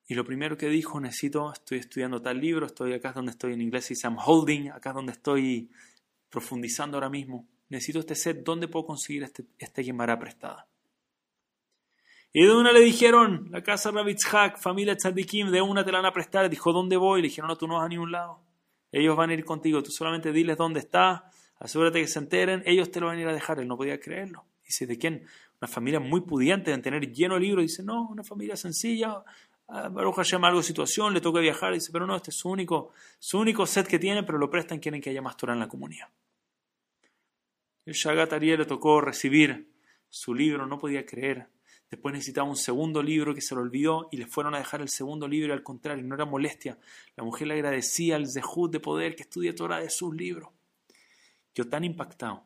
Y 0.09 0.17
lo 0.17 0.25
primero 0.25 0.59
que 0.59 0.69
dijo, 0.69 0.99
necesito, 0.99 1.53
estoy 1.53 1.79
estudiando 1.79 2.21
tal 2.21 2.41
libro, 2.41 2.67
estoy 2.67 2.95
acá 2.95 3.13
donde 3.13 3.31
estoy 3.31 3.53
en 3.53 3.61
inglés, 3.61 3.93
y 3.93 3.95
I'm 4.03 4.17
holding, 4.19 4.71
acá 4.71 4.93
donde 4.93 5.13
estoy 5.13 5.71
profundizando 6.29 6.97
ahora 6.97 7.11
mismo. 7.11 7.47
Necesito 7.69 8.01
este 8.01 8.17
set, 8.17 8.43
¿dónde 8.43 8.67
puedo 8.67 8.87
conseguir 8.87 9.23
este, 9.23 9.45
este 9.57 9.85
Gemara 9.85 10.19
prestada? 10.19 10.67
Y 12.33 12.45
de 12.45 12.53
una 12.53 12.73
le 12.73 12.81
dijeron, 12.81 13.47
la 13.53 13.63
casa 13.63 13.93
Rabitzhak, 13.93 14.59
familia 14.59 14.97
Tzadikim, 14.97 15.53
de 15.53 15.63
una 15.63 15.85
te 15.85 15.93
la 15.93 15.99
van 15.99 16.07
a 16.07 16.13
prestar. 16.13 16.51
Dijo, 16.51 16.73
¿dónde 16.73 16.97
voy? 16.97 17.23
Le 17.23 17.29
dijeron, 17.29 17.47
no, 17.47 17.57
tú 17.57 17.69
no 17.69 17.77
vas 17.77 17.85
a 17.85 17.89
ningún 17.89 18.11
lado. 18.11 18.41
Ellos 18.91 19.17
van 19.17 19.31
a 19.31 19.35
ir 19.35 19.45
contigo, 19.45 19.81
tú 19.81 19.93
solamente 19.93 20.33
diles 20.33 20.57
dónde 20.57 20.81
está, 20.81 21.31
asegúrate 21.61 22.01
que 22.01 22.09
se 22.09 22.19
enteren, 22.19 22.65
ellos 22.67 22.91
te 22.91 22.99
lo 22.99 23.07
van 23.07 23.19
a 23.19 23.21
ir 23.21 23.29
a 23.29 23.33
dejar. 23.33 23.61
Él 23.61 23.69
no 23.69 23.77
podía 23.77 24.01
creerlo. 24.01 24.45
Dice, 24.65 24.87
¿de 24.87 24.99
quién? 24.99 25.25
Una 25.61 25.69
familia 25.69 26.01
muy 26.01 26.21
pudiente, 26.21 26.71
de 26.71 26.79
tener 26.79 27.13
lleno 27.13 27.39
libros. 27.39 27.63
Dice, 27.63 27.83
no, 27.83 28.09
una 28.09 28.23
familia 28.23 28.57
sencilla, 28.57 29.23
Baruch 29.69 30.15
Hashem 30.15 30.45
algo 30.45 30.61
de 30.61 30.65
situación, 30.65 31.13
le 31.13 31.21
toca 31.21 31.41
viajar, 31.41 31.75
dice, 31.75 31.91
pero 31.93 32.07
no, 32.07 32.15
este 32.15 32.31
es 32.31 32.37
su 32.37 32.49
único, 32.49 32.93
su 33.19 33.39
único 33.39 33.67
set 33.67 33.87
que 33.87 33.99
tiene, 33.99 34.23
pero 34.23 34.39
lo 34.39 34.49
prestan, 34.49 34.79
quieren 34.79 35.01
que 35.01 35.11
haya 35.11 35.23
más 35.23 35.37
Torah 35.37 35.55
en 35.55 35.61
la 35.61 35.69
comunidad. 35.69 36.09
El 37.85 37.95
Shagat 37.95 38.33
Ariel 38.33 38.61
le 38.61 38.65
tocó 38.65 39.01
recibir 39.01 39.73
su 40.09 40.35
libro, 40.35 40.67
no 40.67 40.79
podía 40.79 41.05
creer. 41.05 41.49
Después 41.91 42.13
necesitaba 42.13 42.49
un 42.49 42.57
segundo 42.57 43.03
libro 43.03 43.35
que 43.35 43.41
se 43.41 43.55
lo 43.55 43.61
olvidó 43.61 44.09
y 44.11 44.17
le 44.17 44.27
fueron 44.27 44.55
a 44.55 44.59
dejar 44.59 44.81
el 44.81 44.89
segundo 44.89 45.29
libro 45.29 45.53
al 45.53 45.63
contrario, 45.63 46.05
no 46.05 46.17
era 46.17 46.25
molestia. 46.25 46.79
La 47.17 47.23
mujer 47.23 47.47
le 47.47 47.55
agradecía 47.55 48.17
al 48.17 48.29
Zehut 48.29 48.73
de 48.73 48.81
poder 48.81 49.15
que 49.15 49.23
estudie 49.23 49.53
Torah 49.53 49.79
de 49.79 49.91
sus 49.91 50.15
libros. 50.15 50.51
Yo 51.55 51.69
tan 51.69 51.85
impactado. 51.85 52.45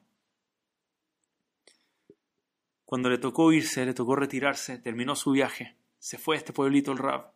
Cuando 2.90 3.09
le 3.09 3.18
tocó 3.18 3.53
irse, 3.53 3.87
le 3.87 3.94
tocó 3.94 4.16
retirarse, 4.16 4.76
terminó 4.79 5.14
su 5.14 5.31
viaje 5.31 5.76
se 6.00 6.18
fue 6.18 6.35
a 6.35 6.38
este 6.38 6.53
pueblito 6.53 6.90
el 6.90 6.98
Rab. 6.98 7.33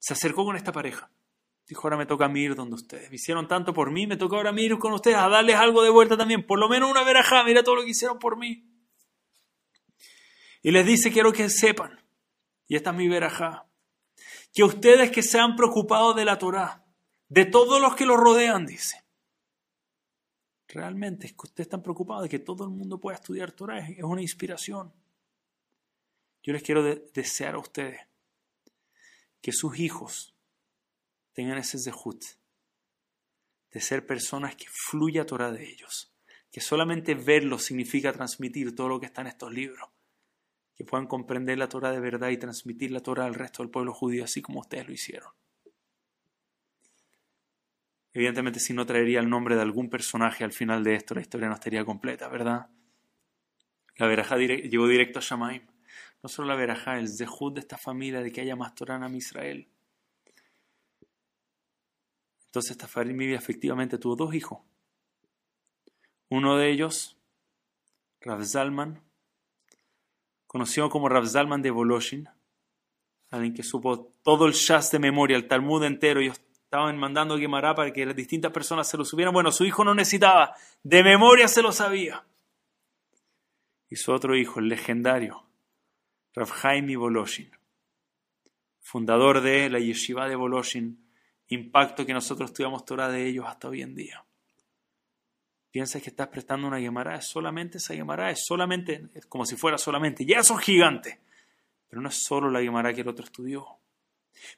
Se 0.00 0.14
acercó 0.14 0.44
con 0.44 0.56
esta 0.56 0.72
pareja. 0.72 1.12
Dijo, 1.68 1.82
ahora 1.84 1.96
me 1.96 2.06
toca 2.06 2.24
a 2.24 2.28
mí 2.28 2.40
ir 2.40 2.56
donde 2.56 2.74
ustedes. 2.74 3.12
hicieron 3.12 3.46
tanto 3.46 3.72
por 3.72 3.92
mí, 3.92 4.08
me 4.08 4.16
toca 4.16 4.36
ahora 4.36 4.50
a 4.50 4.52
mí 4.52 4.64
ir 4.64 4.78
con 4.78 4.92
ustedes 4.92 5.16
a 5.16 5.28
darles 5.28 5.54
algo 5.54 5.84
de 5.84 5.90
vuelta 5.90 6.16
también. 6.16 6.44
Por 6.44 6.58
lo 6.58 6.68
menos 6.68 6.90
una 6.90 7.04
verajá, 7.04 7.44
mira 7.44 7.62
todo 7.62 7.76
lo 7.76 7.84
que 7.84 7.90
hicieron 7.90 8.18
por 8.18 8.36
mí. 8.36 8.68
Y 10.62 10.72
les 10.72 10.84
dice, 10.84 11.12
quiero 11.12 11.32
que 11.32 11.48
sepan, 11.48 12.00
y 12.66 12.74
esta 12.74 12.90
es 12.90 12.96
mi 12.96 13.06
verajá, 13.06 13.68
que 14.52 14.64
ustedes 14.64 15.12
que 15.12 15.22
se 15.22 15.38
han 15.38 15.54
preocupado 15.54 16.14
de 16.14 16.24
la 16.24 16.38
Torah, 16.38 16.84
de 17.28 17.44
todos 17.44 17.80
los 17.80 17.94
que 17.94 18.06
lo 18.06 18.16
rodean, 18.16 18.66
dice. 18.66 19.01
Realmente 20.72 21.26
es 21.26 21.32
que 21.34 21.42
ustedes 21.44 21.66
están 21.66 21.82
preocupados 21.82 22.22
de 22.22 22.30
que 22.30 22.38
todo 22.38 22.64
el 22.64 22.70
mundo 22.70 22.98
pueda 22.98 23.16
estudiar 23.16 23.52
Torah, 23.52 23.86
es 23.86 24.02
una 24.02 24.22
inspiración. 24.22 24.90
Yo 26.42 26.54
les 26.54 26.62
quiero 26.62 26.82
desear 26.82 27.56
a 27.56 27.58
ustedes 27.58 28.00
que 29.42 29.52
sus 29.52 29.78
hijos 29.78 30.34
tengan 31.34 31.58
ese 31.58 31.78
zehut 31.78 32.24
de 33.70 33.80
ser 33.82 34.06
personas 34.06 34.56
que 34.56 34.64
fluya 34.70 35.26
Torah 35.26 35.52
de 35.52 35.68
ellos, 35.68 36.10
que 36.50 36.62
solamente 36.62 37.14
verlo 37.14 37.58
significa 37.58 38.10
transmitir 38.10 38.74
todo 38.74 38.88
lo 38.88 38.98
que 38.98 39.06
está 39.06 39.20
en 39.20 39.26
estos 39.26 39.52
libros, 39.52 39.90
que 40.74 40.84
puedan 40.84 41.06
comprender 41.06 41.58
la 41.58 41.68
Torah 41.68 41.90
de 41.90 42.00
verdad 42.00 42.30
y 42.30 42.38
transmitir 42.38 42.92
la 42.92 43.00
Torah 43.00 43.26
al 43.26 43.34
resto 43.34 43.62
del 43.62 43.70
pueblo 43.70 43.92
judío, 43.92 44.24
así 44.24 44.40
como 44.40 44.60
ustedes 44.60 44.86
lo 44.86 44.94
hicieron. 44.94 45.32
Evidentemente, 48.12 48.60
si 48.60 48.74
no 48.74 48.84
traería 48.84 49.20
el 49.20 49.28
nombre 49.28 49.56
de 49.56 49.62
algún 49.62 49.88
personaje 49.88 50.44
al 50.44 50.52
final 50.52 50.84
de 50.84 50.94
esto, 50.94 51.14
la 51.14 51.22
historia 51.22 51.48
no 51.48 51.54
estaría 51.54 51.84
completa, 51.84 52.28
¿verdad? 52.28 52.68
La 53.96 54.06
verajá 54.06 54.36
llegó 54.36 54.86
directo 54.86 55.18
a 55.18 55.22
Shamaim 55.22 55.62
no 56.22 56.28
solo 56.28 56.48
la 56.48 56.56
verajá, 56.56 56.98
el 56.98 57.08
zehut 57.08 57.54
de 57.54 57.60
esta 57.60 57.76
familia 57.76 58.20
de 58.20 58.30
que 58.30 58.40
haya 58.40 58.54
más 58.54 58.74
Torah 58.74 59.04
en 59.04 59.14
Israel. 59.14 59.68
Entonces 62.46 62.72
esta 62.72 62.86
familia 62.86 63.36
efectivamente 63.36 63.98
tuvo 63.98 64.14
dos 64.14 64.34
hijos. 64.34 64.60
Uno 66.28 66.56
de 66.56 66.70
ellos, 66.70 67.18
Rav 68.20 68.44
Zalman, 68.44 69.02
conocido 70.46 70.88
como 70.90 71.08
Rav 71.08 71.26
Zalman 71.26 71.62
de 71.62 71.70
Voloshin, 71.70 72.28
alguien 73.30 73.54
que 73.54 73.62
supo 73.62 74.12
todo 74.22 74.46
el 74.46 74.52
Shas 74.52 74.92
de 74.92 74.98
memoria, 74.98 75.36
el 75.36 75.48
Talmud 75.48 75.82
entero, 75.82 76.20
estaban 76.72 76.96
mandando 76.96 77.36
Gemara 77.36 77.74
para 77.74 77.92
que 77.92 78.06
las 78.06 78.16
distintas 78.16 78.50
personas 78.50 78.88
se 78.88 78.96
lo 78.96 79.04
subieran. 79.04 79.34
Bueno, 79.34 79.52
su 79.52 79.66
hijo 79.66 79.84
no 79.84 79.94
necesitaba, 79.94 80.56
de 80.82 81.04
memoria 81.04 81.46
se 81.46 81.60
lo 81.60 81.70
sabía. 81.70 82.24
Y 83.90 83.96
su 83.96 84.10
otro 84.10 84.34
hijo, 84.34 84.58
el 84.58 84.68
legendario, 84.68 85.44
Rav 86.34 86.48
Voloshin, 86.96 87.50
fundador 88.80 89.42
de 89.42 89.68
la 89.68 89.80
yeshiva 89.80 90.26
de 90.26 90.34
Boloshin, 90.34 91.06
impacto 91.48 92.06
que 92.06 92.14
nosotros 92.14 92.48
estudiamos 92.48 92.86
Torah 92.86 93.10
de 93.10 93.26
ellos 93.28 93.44
hasta 93.46 93.68
hoy 93.68 93.82
en 93.82 93.94
día. 93.94 94.24
Piensas 95.70 96.00
que 96.00 96.08
estás 96.08 96.28
prestando 96.28 96.68
una 96.68 96.80
Gemara, 96.80 97.16
es 97.16 97.28
solamente 97.28 97.76
esa 97.76 97.92
Gemara, 97.92 98.30
es 98.30 98.46
solamente, 98.46 99.10
es 99.12 99.26
como 99.26 99.44
si 99.44 99.56
fuera 99.56 99.76
solamente, 99.76 100.24
ya 100.24 100.42
son 100.42 100.56
gigantes, 100.56 101.18
pero 101.86 102.00
no 102.00 102.08
es 102.08 102.24
solo 102.24 102.50
la 102.50 102.62
Gemara 102.62 102.94
que 102.94 103.02
el 103.02 103.08
otro 103.08 103.26
estudió. 103.26 103.81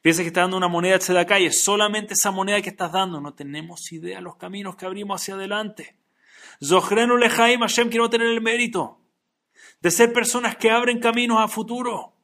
Piensas 0.02 0.22
que 0.22 0.28
estás 0.28 0.44
dando 0.44 0.56
una 0.56 0.68
moneda 0.68 0.98
de 0.98 1.18
acá 1.18 1.38
y 1.40 1.50
solamente 1.52 2.14
esa 2.14 2.30
moneda 2.30 2.60
que 2.62 2.70
estás 2.70 2.92
dando, 2.92 3.20
no 3.20 3.34
tenemos 3.34 3.90
idea 3.92 4.16
de 4.16 4.22
los 4.22 4.36
caminos 4.36 4.76
que 4.76 4.86
abrimos 4.86 5.20
hacia 5.20 5.34
adelante. 5.34 5.96
Zohrenu 6.62 7.16
Lejaim 7.16 7.60
Hashem 7.60 7.90
quiero 7.90 8.08
tener 8.08 8.28
el 8.28 8.40
mérito 8.40 9.00
de 9.80 9.90
ser 9.90 10.12
personas 10.12 10.56
que 10.56 10.70
abren 10.70 10.98
caminos 10.98 11.38
a 11.40 11.48
futuro, 11.48 12.14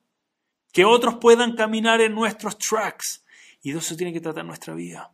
que 0.73 0.85
otros 0.85 1.17
puedan 1.17 1.55
caminar 1.57 2.01
en 2.01 2.15
nuestros 2.15 2.57
tracks. 2.59 3.25
Y 3.63 3.73
de 3.73 3.79
eso 3.79 3.97
tiene 3.97 4.13
que 4.13 4.21
tratar 4.21 4.45
nuestra 4.45 4.73
vida. 4.73 5.13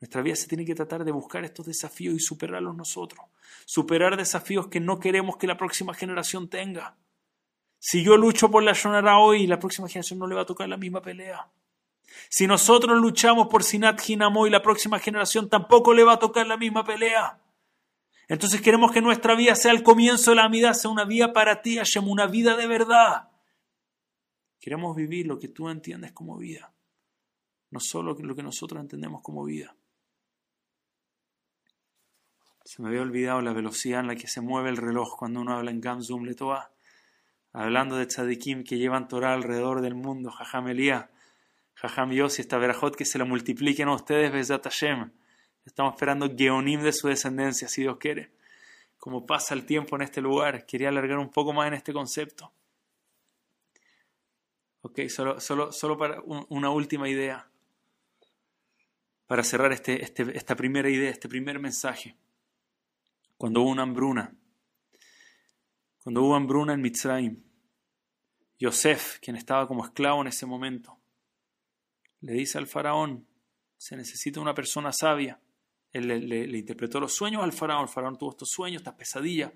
Nuestra 0.00 0.20
vida 0.20 0.36
se 0.36 0.48
tiene 0.48 0.64
que 0.64 0.74
tratar 0.74 1.04
de 1.04 1.12
buscar 1.12 1.44
estos 1.44 1.66
desafíos 1.66 2.14
y 2.14 2.18
superarlos 2.18 2.76
nosotros. 2.76 3.24
Superar 3.64 4.16
desafíos 4.16 4.66
que 4.66 4.80
no 4.80 4.98
queremos 4.98 5.36
que 5.36 5.46
la 5.46 5.56
próxima 5.56 5.94
generación 5.94 6.48
tenga. 6.48 6.96
Si 7.84 8.04
yo 8.04 8.16
lucho 8.16 8.48
por 8.48 8.62
la 8.62 8.74
Shonara 8.74 9.18
hoy, 9.18 9.48
la 9.48 9.58
próxima 9.58 9.88
generación 9.88 10.20
no 10.20 10.28
le 10.28 10.36
va 10.36 10.42
a 10.42 10.46
tocar 10.46 10.68
la 10.68 10.76
misma 10.76 11.02
pelea. 11.02 11.50
Si 12.28 12.46
nosotros 12.46 12.96
luchamos 13.00 13.48
por 13.48 13.64
Sinat 13.64 14.00
Hinamo 14.08 14.46
la 14.46 14.62
próxima 14.62 15.00
generación 15.00 15.48
tampoco 15.48 15.92
le 15.92 16.04
va 16.04 16.12
a 16.12 16.18
tocar 16.20 16.46
la 16.46 16.56
misma 16.56 16.84
pelea. 16.84 17.40
Entonces 18.28 18.60
queremos 18.60 18.92
que 18.92 19.00
nuestra 19.00 19.34
vida 19.34 19.56
sea 19.56 19.72
el 19.72 19.82
comienzo 19.82 20.30
de 20.30 20.36
la 20.36 20.46
vida, 20.46 20.74
sea 20.74 20.92
una 20.92 21.04
vida 21.04 21.32
para 21.32 21.60
ti, 21.60 21.78
Hashem, 21.78 22.06
una 22.06 22.28
vida 22.28 22.56
de 22.56 22.68
verdad. 22.68 23.30
Queremos 24.60 24.94
vivir 24.94 25.26
lo 25.26 25.40
que 25.40 25.48
tú 25.48 25.68
entiendes 25.68 26.12
como 26.12 26.38
vida, 26.38 26.72
no 27.70 27.80
solo 27.80 28.14
lo 28.16 28.36
que 28.36 28.44
nosotros 28.44 28.80
entendemos 28.80 29.22
como 29.22 29.42
vida. 29.42 29.74
Se 32.64 32.80
me 32.80 32.90
había 32.90 33.02
olvidado 33.02 33.40
la 33.40 33.52
velocidad 33.52 33.98
en 33.98 34.06
la 34.06 34.14
que 34.14 34.28
se 34.28 34.40
mueve 34.40 34.70
el 34.70 34.76
reloj 34.76 35.16
cuando 35.18 35.40
uno 35.40 35.56
habla 35.56 35.72
en 35.72 35.80
Gamzum 35.80 36.22
Letoa. 36.22 36.70
Hablando 37.52 37.96
de 37.96 38.06
tzadikim 38.06 38.64
que 38.64 38.78
llevan 38.78 39.08
Torah 39.08 39.34
alrededor 39.34 39.80
del 39.80 39.94
mundo, 39.94 40.30
Jajam 40.30 40.68
Elías, 40.68 41.06
Jajam 41.74 42.12
Yossi, 42.12 42.42
esta 42.42 42.58
verajot 42.58 42.96
que 42.96 43.04
se 43.04 43.18
lo 43.18 43.26
multipliquen 43.26 43.88
a 43.88 43.94
ustedes, 43.94 44.32
Bezat 44.32 44.64
Hashem. 44.64 45.10
Estamos 45.64 45.94
esperando 45.94 46.28
Geonim 46.36 46.82
de 46.82 46.92
su 46.92 47.08
descendencia, 47.08 47.68
si 47.68 47.82
Dios 47.82 47.98
quiere. 47.98 48.32
Como 48.98 49.26
pasa 49.26 49.54
el 49.54 49.66
tiempo 49.66 49.96
en 49.96 50.02
este 50.02 50.20
lugar, 50.20 50.64
quería 50.66 50.88
alargar 50.88 51.18
un 51.18 51.30
poco 51.30 51.52
más 51.52 51.68
en 51.68 51.74
este 51.74 51.92
concepto. 51.92 52.52
Ok, 54.82 55.00
solo, 55.08 55.40
solo, 55.40 55.72
solo 55.72 55.96
para 55.98 56.20
una 56.22 56.70
última 56.70 57.08
idea. 57.08 57.48
Para 59.26 59.44
cerrar 59.44 59.72
este, 59.72 60.02
este, 60.02 60.36
esta 60.36 60.56
primera 60.56 60.88
idea, 60.88 61.10
este 61.10 61.28
primer 61.28 61.58
mensaje 61.58 62.16
cuando 63.42 63.62
hubo 63.62 63.70
una 63.70 63.82
hambruna, 63.82 64.36
cuando 66.02 66.22
hubo 66.22 66.34
hambruna 66.34 66.74
en 66.74 66.82
Mitzrayim, 66.82 67.42
Yosef, 68.58 69.18
quien 69.20 69.36
estaba 69.36 69.66
como 69.66 69.84
esclavo 69.84 70.20
en 70.20 70.28
ese 70.28 70.46
momento, 70.46 70.98
le 72.20 72.32
dice 72.32 72.58
al 72.58 72.66
faraón, 72.66 73.26
se 73.76 73.96
necesita 73.96 74.40
una 74.40 74.54
persona 74.54 74.92
sabia. 74.92 75.40
Él 75.90 76.06
le, 76.06 76.58
interpretó 76.58 77.00
los 77.00 77.12
sueños 77.12 77.42
al 77.42 77.52
faraón, 77.52 77.82
el 77.82 77.88
faraón 77.88 78.16
tuvo 78.16 78.30
estos 78.30 78.50
sueños, 78.50 78.80
estas 78.80 78.94
pesadillas. 78.94 79.52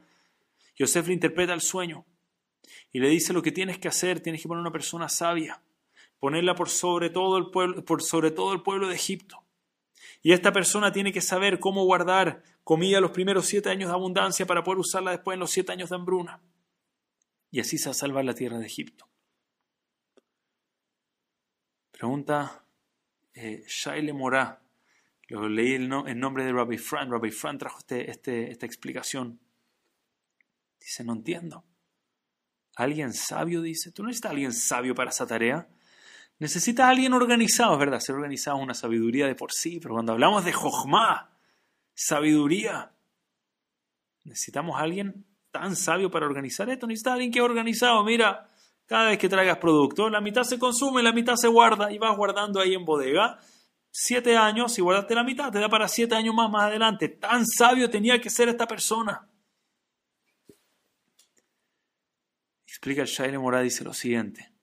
Yosef 0.77 1.07
le 1.07 1.15
interpreta 1.15 1.55
el 1.55 1.61
sueño 1.61 2.05
y 2.93 3.01
le 3.01 3.09
dice 3.09 3.33
lo 3.33 3.43
que 3.43 3.53
tienes 3.53 3.79
que 3.79 3.89
hacer, 3.89 4.21
tienes 4.21 4.43
que 4.43 4.49
poner 4.49 4.61
una 4.61 4.73
persona 4.73 5.09
sabia, 5.09 5.63
ponerla 6.19 6.55
por 6.55 6.69
sobre 6.69 7.11
todo 7.11 7.39
el 7.39 7.51
pueblo, 7.51 7.85
por 7.85 8.03
sobre 8.03 8.31
todo 8.31 8.53
el 8.53 8.63
pueblo 8.63 8.89
de 8.89 8.97
Egipto. 8.97 9.46
Y 10.27 10.33
esta 10.33 10.53
persona 10.53 10.91
tiene 10.91 11.13
que 11.13 11.21
saber 11.21 11.61
cómo 11.61 11.85
guardar 11.85 12.43
comida 12.65 13.01
los 13.01 13.13
primeros 13.13 13.47
siete 13.47 13.71
años 13.71 13.91
de 13.91 13.95
abundancia 13.95 14.45
para 14.45 14.65
poder 14.65 14.81
usarla 14.81 15.13
después 15.13 15.37
en 15.37 15.39
los 15.39 15.53
siete 15.53 15.71
años 15.71 15.89
de 15.89 15.95
hambruna. 15.95 16.43
Y 17.53 17.61
así 17.61 17.79
se 17.79 17.95
salva 17.95 18.25
la 18.25 18.35
tierra 18.35 18.59
de 18.59 18.67
Egipto. 18.67 19.09
Pregunta 21.93 22.67
eh, 23.35 23.63
Shaile 23.69 24.13
Morá. 24.13 24.61
Lo 25.29 25.49
leí 25.49 25.75
el, 25.75 25.89
nombre 25.89 26.45
de 26.45 26.53
Rabbi 26.53 26.77
Fran. 26.77 27.09
Rabbi 27.09 27.31
Fran 27.31 27.59
trajo 27.59 27.79
este, 27.79 28.11
este, 28.11 28.51
esta 28.51 28.67
explicación. 28.67 29.39
Dice, 30.81 31.05
no 31.05 31.13
entiendo. 31.13 31.65
¿Alguien 32.75 33.13
sabio? 33.13 33.63
Dice, 33.63 33.93
¿tú 33.93 34.03
no 34.03 34.09
necesitas 34.09 34.33
alguien 34.33 34.53
sabio 34.53 34.93
para 34.93 35.11
esa 35.11 35.25
tarea? 35.25 35.69
Necesitas 36.39 36.87
alguien 36.87 37.15
organizado, 37.15 37.73
es 37.73 37.79
verdad, 37.79 38.01
ser 38.01 38.15
organizado 38.15 38.59
es 38.59 38.63
una 38.63 38.75
sabiduría 38.75 39.27
de 39.27 39.35
por 39.35 39.53
sí, 39.53 39.81
pero 39.81 39.95
cuando 39.95 40.13
hablamos 40.13 40.45
de 40.45 40.53
Jochma, 40.53 41.31
sabiduría. 41.95 42.93
Necesitamos 44.25 44.77
a 44.77 44.83
alguien 44.83 45.25
tan 45.51 45.75
sabio 45.77 46.11
para 46.11 46.27
organizar 46.27 46.69
esto. 46.69 46.87
Necesitas 46.87 47.15
alguien 47.15 47.31
que 47.31 47.39
es 47.39 47.45
organizado. 47.45 48.05
Mira, 48.05 48.51
cada 48.85 49.09
vez 49.09 49.19
que 49.19 49.29
traigas 49.29 49.59
producto, 49.59 50.11
la 50.11 50.21
mitad 50.21 50.43
se 50.43 50.59
consume, 50.59 51.03
la 51.03 51.13
mitad 51.13 51.37
se 51.37 51.49
guarda 51.49 51.91
y 51.91 51.99
vas 51.99 52.15
guardando 52.17 52.61
ahí 52.61 52.75
en 52.75 52.85
bodega. 52.85 53.39
Siete 53.91 54.37
años, 54.37 54.79
y 54.79 54.83
guardaste 54.83 55.15
la 55.15 55.25
mitad, 55.25 55.51
te 55.51 55.59
da 55.59 55.71
para 55.71 55.89
siete 55.89 56.15
años 56.15 56.35
más 56.35 56.51
más 56.51 56.65
adelante. 56.65 57.09
Tan 57.09 57.47
sabio 57.47 57.89
tenía 57.89 58.21
que 58.21 58.29
ser 58.29 58.51
esta 58.51 58.67
persona. 58.67 59.27
Explica 62.67 63.01
el 63.01 63.09
Shaire 63.09 63.39
Morá, 63.39 63.63
dice 63.63 63.85
lo 63.85 63.95
siguiente. 63.95 64.56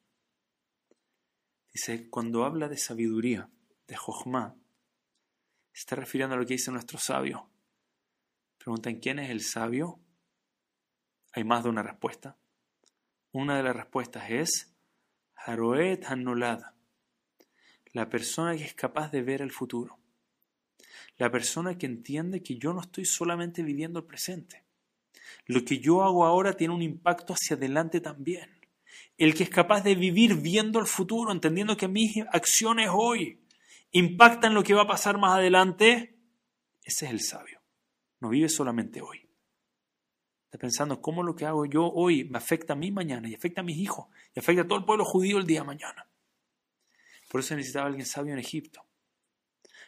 Dice, 1.74 2.10
cuando 2.10 2.46
habla 2.46 2.70
de 2.70 2.78
sabiduría, 2.78 3.50
de 3.88 3.96
Jochma, 3.96 4.56
está 5.74 5.96
refiriendo 5.96 6.36
a 6.36 6.38
lo 6.38 6.46
que 6.46 6.54
dice 6.54 6.72
nuestro 6.72 7.00
sabio. 7.00 7.50
Preguntan, 8.60 9.00
¿quién 9.00 9.20
es 9.20 9.32
el 9.32 9.42
sabio? 9.42 10.00
Hay 11.34 11.44
más 11.44 11.64
de 11.64 11.70
una 11.70 11.82
respuesta. 11.82 12.38
Una 13.32 13.58
de 13.58 13.64
las 13.64 13.76
respuestas 13.76 14.30
es 14.30 14.76
Haroet 15.36 16.06
Hanolad, 16.06 16.74
la 17.92 18.10
persona 18.10 18.56
que 18.56 18.64
es 18.64 18.76
capaz 18.76 19.12
de 19.12 19.24
ver 19.24 19.42
el 19.42 19.52
futuro. 19.52 19.98
La 21.18 21.32
persona 21.32 21.78
que 21.78 21.88
entiende 21.88 22.44
que 22.44 22.58
yo 22.58 22.74
no 22.74 22.82
estoy 22.82 23.06
solamente 23.06 23.64
viviendo 23.64 24.00
el 24.00 24.06
presente. 24.06 24.64
Lo 25.46 25.66
que 25.66 25.80
yo 25.80 26.04
hago 26.04 26.26
ahora 26.26 26.54
tiene 26.54 26.74
un 26.74 26.82
impacto 26.82 27.34
hacia 27.34 27.56
adelante 27.56 28.00
también. 28.00 28.63
El 29.18 29.36
que 29.36 29.44
es 29.44 29.50
capaz 29.50 29.82
de 29.82 29.96
vivir 29.96 30.36
viendo 30.36 30.80
el 30.80 30.88
futuro, 30.88 31.32
entendiendo 31.32 31.78
que 31.78 31.88
mis 31.88 32.18
acciones 32.32 32.90
hoy 32.92 33.40
impacta 33.92 34.48
en 34.48 34.54
lo 34.54 34.64
que 34.64 34.74
va 34.74 34.84
a 34.84 34.88
pasar 34.88 35.18
más 35.18 35.38
adelante, 35.38 36.18
ese 36.84 37.06
es 37.06 37.12
el 37.12 37.22
sabio. 37.22 37.62
No 38.20 38.30
vive 38.30 38.50
solamente 38.50 39.02
hoy. 39.02 39.30
Está 40.46 40.58
pensando 40.58 41.02
cómo 41.02 41.24
lo 41.24 41.36
que 41.36 41.46
hago 41.46 41.66
yo 41.66 41.86
hoy 41.86 42.26
me 42.26 42.38
afecta 42.38 42.74
a 42.74 42.76
mí 42.76 42.92
mañana 42.92 43.28
y 43.28 43.36
afecta 43.36 43.62
a 43.62 43.64
mis 43.64 43.78
hijos 43.78 44.08
y 44.36 44.40
afecta 44.40 44.62
a 44.62 44.68
todo 44.68 44.78
el 44.78 44.86
pueblo 44.86 45.04
judío 45.04 45.38
el 45.38 45.48
día 45.48 45.62
de 45.62 45.68
mañana. 45.68 46.08
Por 47.30 47.42
eso 47.42 47.56
necesitaba 47.56 47.88
alguien 47.88 48.06
sabio 48.06 48.34
en 48.34 48.40
Egipto. 48.40 48.86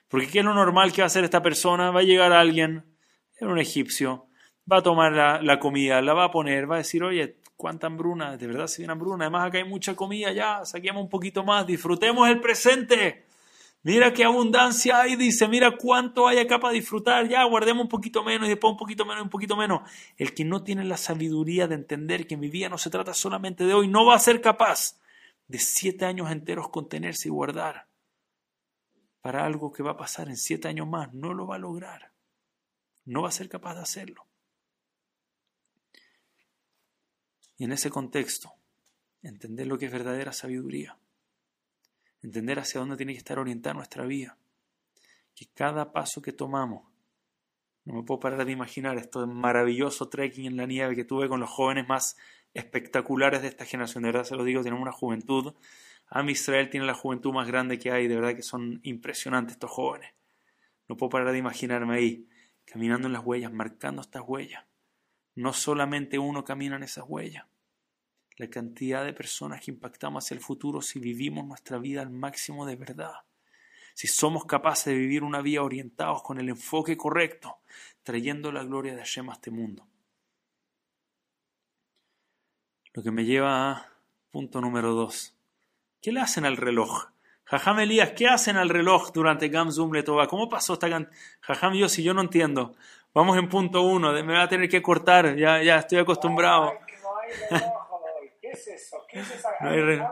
Porque 0.08 0.28
¿qué 0.28 0.40
es 0.40 0.46
lo 0.46 0.54
normal 0.54 0.92
que 0.92 1.02
va 1.02 1.06
a 1.06 1.08
hacer 1.08 1.24
esta 1.24 1.42
persona? 1.42 1.92
Va 1.92 2.00
a 2.00 2.04
llegar 2.04 2.32
alguien, 2.32 2.98
era 3.40 3.52
un 3.52 3.60
egipcio, 3.60 4.28
va 4.72 4.78
a 4.78 4.82
tomar 4.84 5.14
la, 5.14 5.42
la, 5.42 5.60
comida, 5.60 6.02
la 6.02 6.14
va 6.14 6.26
a 6.26 6.32
poner, 6.32 6.70
va 6.70 6.76
a 6.76 6.80
decir, 6.80 7.04
oye, 7.04 7.40
cuánta 7.56 7.88
hambruna, 7.88 8.38
de 8.38 8.48
verdad 8.48 8.68
se 8.68 8.80
viene 8.80 8.94
hambruna, 8.94 9.26
además 9.26 9.48
acá 9.48 9.58
hay 9.58 9.64
mucha 9.64 9.96
comida, 9.96 10.32
ya, 10.32 10.66
saquemos 10.66 11.04
un 11.04 11.10
poquito 11.10 11.44
más, 11.44 11.66
disfrutemos 11.66 12.28
el 12.30 12.40
presente. 12.42 13.26
Mira 13.84 14.14
qué 14.14 14.24
abundancia 14.24 15.02
hay, 15.02 15.16
dice, 15.16 15.48
mira 15.48 15.78
cuánto 15.78 16.28
hay 16.28 16.40
acá 16.40 16.60
para 16.60 16.74
disfrutar, 16.74 17.28
ya 17.28 17.44
guardemos 17.44 17.84
un 17.84 17.90
poquito 17.90 18.24
menos 18.24 18.48
y 18.48 18.50
después 18.50 18.72
un 18.72 18.78
poquito 18.78 19.06
menos 19.06 19.22
y 19.22 19.24
un 19.26 19.30
poquito 19.30 19.56
menos. 19.56 19.82
El 20.18 20.34
que 20.34 20.44
no 20.44 20.64
tiene 20.64 20.84
la 20.84 20.98
sabiduría 20.98 21.68
de 21.68 21.76
entender 21.76 22.26
que 22.26 22.36
mi 22.36 22.50
vida 22.50 22.68
no 22.68 22.80
se 22.80 22.90
trata 22.90 23.14
solamente 23.14 23.64
de 23.64 23.76
hoy, 23.76 23.88
no 23.88 24.04
va 24.04 24.16
a 24.16 24.20
ser 24.20 24.42
capaz 24.42 25.00
de 25.48 25.60
siete 25.60 26.06
años 26.06 26.32
enteros 26.32 26.70
contenerse 26.70 27.28
y 27.28 27.32
guardar 27.32 27.88
para 29.22 29.46
algo 29.46 29.72
que 29.72 29.84
va 29.84 29.92
a 29.92 29.98
pasar 29.98 30.30
en 30.30 30.38
siete 30.38 30.68
años 30.68 30.88
más. 30.88 31.14
No 31.14 31.34
lo 31.34 31.48
va 31.48 31.56
a 31.56 31.60
lograr. 31.60 32.12
No 33.06 33.22
va 33.24 33.30
a 33.30 33.32
ser 33.32 33.50
capaz 33.50 33.76
de 33.76 33.82
hacerlo. 33.82 34.28
Y 37.58 37.64
en 37.66 37.72
ese 37.72 37.90
contexto, 37.90 38.54
entender 39.22 39.68
lo 39.68 39.78
que 39.78 39.86
es 39.86 39.92
verdadera 39.92 40.34
sabiduría 40.34 40.98
entender 42.26 42.60
hacia 42.60 42.80
dónde 42.80 42.98
tiene 42.98 43.14
que 43.14 43.20
estar 43.20 43.40
orientada 43.40 43.76
nuestra 43.76 44.06
vida. 44.06 44.38
Que 45.36 45.48
cada 45.54 45.92
paso 45.92 46.22
que 46.22 46.34
tomamos, 46.34 46.84
no 47.84 47.94
me 47.94 48.04
puedo 48.04 48.20
parar 48.20 48.46
de 48.46 48.52
imaginar 48.52 48.98
esto 48.98 49.26
maravilloso 49.28 50.10
trekking 50.10 50.46
en 50.46 50.58
la 50.58 50.66
nieve 50.66 50.96
que 50.96 51.06
tuve 51.06 51.30
con 51.30 51.40
los 51.40 51.50
jóvenes 51.50 51.88
más 51.88 52.18
espectaculares 52.54 53.42
de 53.42 53.50
esta 53.50 53.66
generación. 53.66 54.04
De 54.04 54.10
verdad 54.10 54.24
se 54.24 54.36
lo 54.36 54.44
digo, 54.44 54.64
tenemos 54.64 54.82
una 54.82 54.92
juventud. 54.92 55.54
Am 56.08 56.30
Israel 56.30 56.70
tiene 56.70 56.86
la 56.86 56.94
juventud 56.94 57.32
más 57.32 57.48
grande 57.48 57.78
que 57.78 57.92
hay, 57.92 58.08
de 58.08 58.16
verdad 58.16 58.36
que 58.36 58.44
son 58.44 58.80
impresionantes 58.84 59.54
estos 59.54 59.72
jóvenes. 59.72 60.12
No 60.88 60.98
puedo 60.98 61.10
parar 61.10 61.32
de 61.32 61.38
imaginarme 61.38 61.96
ahí, 61.96 62.30
caminando 62.66 63.08
en 63.08 63.14
las 63.14 63.26
huellas, 63.26 63.52
marcando 63.52 64.02
estas 64.02 64.24
huellas. 64.26 64.64
No 65.36 65.54
solamente 65.54 66.18
uno 66.18 66.44
camina 66.44 66.78
en 66.78 66.84
esas 66.84 67.06
huellas. 67.08 67.46
la 68.38 68.50
cantidad 68.50 69.06
de 69.06 69.14
personas 69.14 69.62
que 69.62 69.72
impactamos 69.72 70.26
hacia 70.26 70.36
el 70.36 70.42
futuro 70.42 70.82
si 70.82 71.00
vivimos 71.00 71.46
nuestra 71.46 71.78
vida 71.78 72.02
al 72.02 72.10
máximo 72.10 72.66
de 72.66 72.76
verdad. 72.76 73.14
Si 73.94 74.08
somos 74.08 74.44
capaces 74.44 74.88
de 74.88 74.96
vivir 74.96 75.24
una 75.24 75.42
vida 75.42 75.64
orientados 75.64 76.22
con 76.22 76.38
el 76.38 76.50
enfoque 76.50 76.98
correcto, 76.98 77.60
trayendo 78.04 78.52
la 78.52 78.66
gloria 78.66 78.94
de 78.94 79.00
Hashem 79.00 79.30
a 79.30 79.34
este 79.34 79.52
mundo. 79.52 79.88
Lo 82.94 83.04
que 83.04 83.12
me 83.12 83.24
lleva 83.24 83.72
a 83.72 83.90
punto 84.32 84.60
número 84.60 84.94
dos. 84.94 85.34
¿Qué 86.02 86.12
le 86.12 86.20
hacen 86.20 86.44
al 86.44 86.58
reloj? 86.58 87.08
Jajam 87.46 87.80
Elías, 87.80 88.12
¿qué 88.18 88.28
hacen 88.28 88.58
al 88.58 88.70
reloj 88.70 89.12
durante 89.14 89.50
Gamzum 89.50 89.94
Letová? 89.94 90.28
¿Cómo 90.28 90.50
pasó 90.50 90.74
esta 90.74 90.88
Jajam 91.42 91.74
yo, 91.74 91.88
si 91.88 92.04
yo 92.04 92.14
no 92.14 92.22
entiendo. 92.22 92.76
Vamos 93.16 93.38
en 93.38 93.48
punto 93.48 93.82
uno, 93.82 94.12
me 94.12 94.34
va 94.34 94.44
a 94.44 94.50
tener 94.50 94.68
que 94.68 94.82
cortar, 94.82 95.38
ya, 95.38 95.64
ya 95.64 95.78
estoy 95.78 96.00
acostumbrado. 96.00 96.74
¿Qué 98.42 98.52
es 98.52 98.68
eso? 98.68 99.06
¿Qué 99.08 99.20
es 99.20 99.32
esa? 99.32 99.52
No 99.62 99.70
hay 99.70 99.82
reloj. 99.82 100.12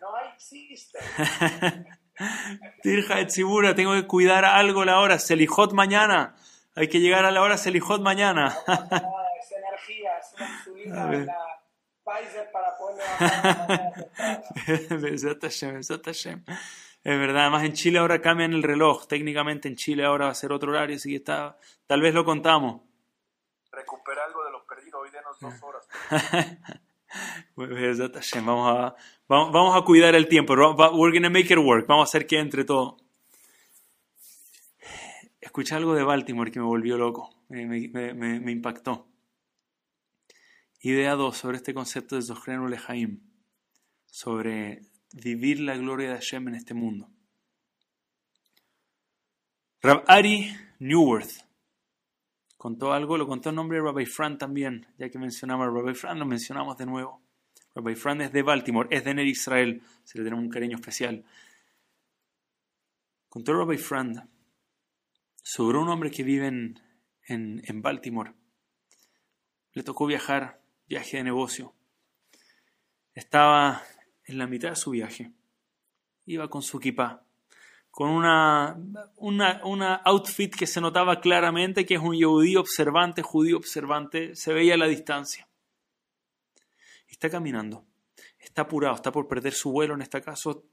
no 0.00 0.16
existe. 0.32 1.00
Tirja 2.82 3.16
de 3.16 3.26
Tzibura, 3.26 3.74
tengo 3.74 3.94
que 3.94 4.06
cuidar 4.06 4.44
algo 4.44 4.84
la 4.84 5.00
hora, 5.00 5.18
Selijot 5.18 5.72
mañana. 5.72 6.36
Hay 6.76 6.88
que 6.88 7.00
llegar 7.00 7.24
a 7.24 7.32
la 7.32 7.42
hora 7.42 7.58
Selijot 7.58 8.00
mañana. 8.00 8.56
no, 8.68 8.74
es 8.74 9.50
energía, 9.50 10.18
es 10.18 10.34
una 10.36 10.50
insulina, 10.50 11.10
la 11.10 11.36
Pfizer 12.04 12.48
para 12.52 12.78
poder 12.78 13.02
Es 17.04 17.18
verdad, 17.18 17.42
además 17.42 17.64
en 17.64 17.74
Chile 17.74 17.98
ahora 17.98 18.22
cambian 18.22 18.54
el 18.54 18.62
reloj. 18.62 19.06
Técnicamente 19.06 19.68
en 19.68 19.76
Chile 19.76 20.06
ahora 20.06 20.24
va 20.24 20.30
a 20.30 20.34
ser 20.34 20.52
otro 20.52 20.70
horario, 20.70 20.96
así 20.96 21.10
que 21.10 21.16
está, 21.16 21.58
tal 21.86 22.00
vez 22.00 22.14
lo 22.14 22.24
contamos. 22.24 22.80
Recupera 23.70 24.24
algo 24.24 24.42
de 24.42 24.50
los 24.50 24.62
perdidos, 24.64 25.02
hoy 25.02 25.10
denos 25.10 25.38
dos 25.38 25.54
horas. 25.62 25.86
vamos 28.46 28.70
a, 28.70 28.96
vamos, 29.28 29.76
a 29.76 29.84
cuidar 29.84 30.14
el 30.14 30.28
tiempo. 30.28 30.54
We're 30.54 31.12
gonna 31.12 31.28
make 31.28 31.52
it 31.52 31.58
work. 31.58 31.86
Vamos 31.86 32.08
a 32.08 32.08
hacer 32.08 32.26
que 32.26 32.38
entre 32.38 32.64
todo. 32.64 32.96
Escuché 35.42 35.74
algo 35.74 35.94
de 35.94 36.04
Baltimore 36.04 36.50
que 36.50 36.58
me 36.58 36.64
volvió 36.64 36.96
loco, 36.96 37.44
me, 37.48 37.66
me, 37.66 38.14
me, 38.14 38.50
impactó. 38.50 39.06
Idea 40.80 41.16
2 41.16 41.36
sobre 41.36 41.58
este 41.58 41.74
concepto 41.74 42.16
de 42.16 42.22
Zohren 42.22 42.70
Lejaim, 42.70 43.20
sobre 44.06 44.93
vivir 45.14 45.60
la 45.60 45.76
gloria 45.76 46.08
de 46.08 46.14
Hashem 46.14 46.48
en 46.48 46.54
este 46.56 46.74
mundo. 46.74 47.08
Rab 49.80 50.04
Ari 50.06 50.50
Newworth 50.80 51.44
contó 52.56 52.92
algo, 52.92 53.16
lo 53.16 53.26
contó 53.26 53.50
en 53.50 53.56
nombre 53.56 53.78
de 53.78 53.84
Rabbi 53.84 54.06
Fran 54.06 54.38
también, 54.38 54.86
ya 54.98 55.08
que 55.10 55.18
mencionamos 55.18 55.66
a 55.66 55.70
Rabbi 55.70 55.94
Fran, 55.94 56.18
lo 56.18 56.26
mencionamos 56.26 56.76
de 56.78 56.86
nuevo. 56.86 57.22
Rabbi 57.74 57.94
Fran 57.94 58.20
es 58.22 58.32
de 58.32 58.42
Baltimore, 58.42 58.88
es 58.90 59.04
de 59.04 59.14
Ner 59.14 59.26
Israel, 59.26 59.82
se 60.04 60.18
le 60.18 60.24
tenemos 60.24 60.44
un 60.44 60.50
cariño 60.50 60.76
especial. 60.76 61.24
Contó 63.28 63.52
Rabbi 63.52 63.76
Fran 63.76 64.28
sobre 65.42 65.78
un 65.78 65.88
hombre 65.88 66.10
que 66.10 66.22
vive 66.22 66.46
en, 66.46 66.80
en, 67.26 67.82
Baltimore. 67.82 68.32
Le 69.72 69.82
tocó 69.82 70.06
viajar, 70.06 70.62
viaje 70.86 71.18
de 71.18 71.24
negocio. 71.24 71.74
Estaba 73.12 73.82
en 74.24 74.38
la 74.38 74.46
mitad 74.46 74.70
de 74.70 74.76
su 74.76 74.90
viaje. 74.90 75.32
Iba 76.26 76.48
con 76.48 76.62
su 76.62 76.78
kipá 76.78 77.24
con 77.94 78.10
una, 78.10 78.76
una, 79.18 79.94
outfit 80.04 80.52
que 80.52 80.66
se 80.66 80.80
notaba 80.80 81.20
claramente 81.20 81.86
que 81.86 81.94
es 81.94 82.00
un 82.00 82.20
judío 82.20 82.58
observante, 82.58 83.22
judío 83.22 83.56
observante, 83.56 84.34
se 84.34 84.52
veía 84.52 84.74
a 84.74 84.76
la 84.76 84.88
distancia. 84.88 85.46
Está 87.06 87.30
caminando, 87.30 87.86
está 88.36 88.62
apurado, 88.62 88.96
está 88.96 89.12
por 89.12 89.28
perder 89.28 89.52
su 89.52 89.70
vuelo, 89.70 89.94
en 89.94 90.02
este 90.02 90.20
caso 90.20 90.64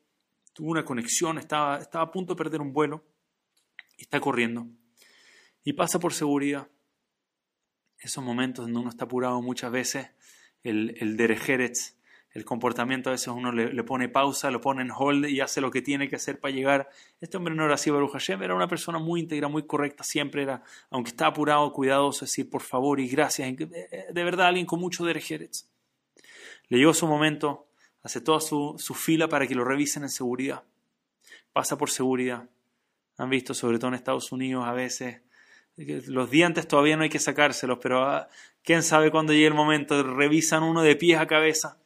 tuvo 0.52 0.72
una 0.72 0.84
conexión, 0.84 1.38
estaba, 1.38 1.78
estaba 1.78 2.06
a 2.06 2.12
punto 2.12 2.34
de 2.34 2.40
perder 2.40 2.60
un 2.60 2.74
vuelo, 2.74 3.06
está 4.00 4.20
corriendo. 4.20 4.66
Y 5.64 5.74
pasa 5.74 6.00
por 6.00 6.14
seguridad. 6.14 6.70
Esos 8.00 8.24
momentos 8.24 8.66
donde 8.66 8.80
uno 8.80 8.90
está 8.90 9.06
apurado 9.06 9.40
muchas 9.44 9.72
veces, 9.72 10.10
el, 10.64 10.96
el 11.00 11.18
derejeretz, 11.18 11.98
el 12.34 12.46
comportamiento 12.46 13.10
a 13.10 13.12
veces 13.12 13.28
uno 13.28 13.52
le, 13.52 13.84
pone 13.84 14.08
pausa, 14.08 14.52
lo 14.52 14.62
pone 14.62 14.84
en 14.84 14.92
hold 14.92 15.26
y 15.26 15.42
hace 15.42 15.60
lo 15.60 15.70
que 15.70 15.82
tiene 15.82 16.08
que 16.08 16.16
hacer 16.16 16.40
para 16.40 16.54
llegar. 16.54 16.90
Este 17.20 17.36
hombre 17.36 17.54
no 17.54 17.66
era 17.66 17.74
así, 17.74 17.90
Baruch 17.90 18.12
Hashem, 18.12 18.42
era 18.42 18.56
una 18.56 18.70
persona 18.70 19.00
muy 19.00 19.20
íntegra, 19.20 19.50
muy 19.50 19.64
correcta, 19.64 20.04
siempre 20.04 20.44
era, 20.44 20.64
aunque 20.90 21.10
estaba 21.10 21.32
apurado, 21.32 21.74
cuidadoso, 21.74 22.24
decir 22.24 22.50
por 22.50 22.62
favor 22.62 23.02
y 23.02 23.10
gracias. 23.10 23.50
Eh, 23.50 23.58
eh, 23.92 24.06
de 24.14 24.24
verdad, 24.24 24.48
alguien 24.48 24.66
con 24.66 24.80
mucho 24.80 25.04
derejeres. 25.04 25.70
Le 26.70 26.78
llegó 26.78 26.94
su 26.94 27.06
momento, 27.06 27.68
hace 28.02 28.22
toda 28.22 28.40
su, 28.40 28.76
su 28.78 28.94
fila 28.94 29.28
para 29.28 29.46
que 29.46 29.54
lo 29.54 29.66
revisen 29.66 30.04
en 30.04 30.10
seguridad. 30.10 30.64
Pasa 31.52 31.78
por 31.78 31.90
seguridad. 31.90 32.50
Han 33.18 33.30
visto, 33.30 33.54
sobre 33.54 33.78
todo 33.78 33.90
en 33.90 33.96
Estados 33.96 34.32
Unidos, 34.32 34.66
a 34.66 34.72
veces 34.72 35.22
los 35.76 36.32
dientes 36.32 36.66
todavía 36.66 36.96
no 36.96 37.04
hay 37.04 37.10
que 37.10 37.20
sacárselos, 37.20 37.80
pero 37.82 38.06
ah, 38.06 38.30
quién 38.64 38.84
sabe 38.84 39.12
cuándo 39.12 39.34
llegue 39.34 39.48
el 39.48 39.54
momento, 39.54 40.02
revisan 40.02 40.64
uno 40.64 40.82
de 40.82 40.96
pies 40.96 41.20
a 41.20 41.28
cabeza 41.28 41.81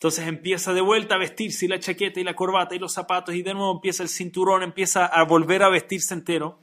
entonces 0.00 0.26
empieza 0.26 0.72
de 0.72 0.80
vuelta 0.80 1.16
a 1.16 1.18
vestirse 1.18 1.66
y 1.66 1.68
la 1.68 1.78
chaqueta 1.78 2.20
y 2.20 2.24
la 2.24 2.34
corbata 2.34 2.74
y 2.74 2.78
los 2.78 2.94
zapatos 2.94 3.34
y 3.34 3.42
de 3.42 3.52
nuevo 3.52 3.70
empieza 3.70 4.02
el 4.02 4.08
cinturón, 4.08 4.62
empieza 4.62 5.04
a 5.04 5.22
volver 5.24 5.62
a 5.62 5.68
vestirse 5.68 6.14
entero. 6.14 6.58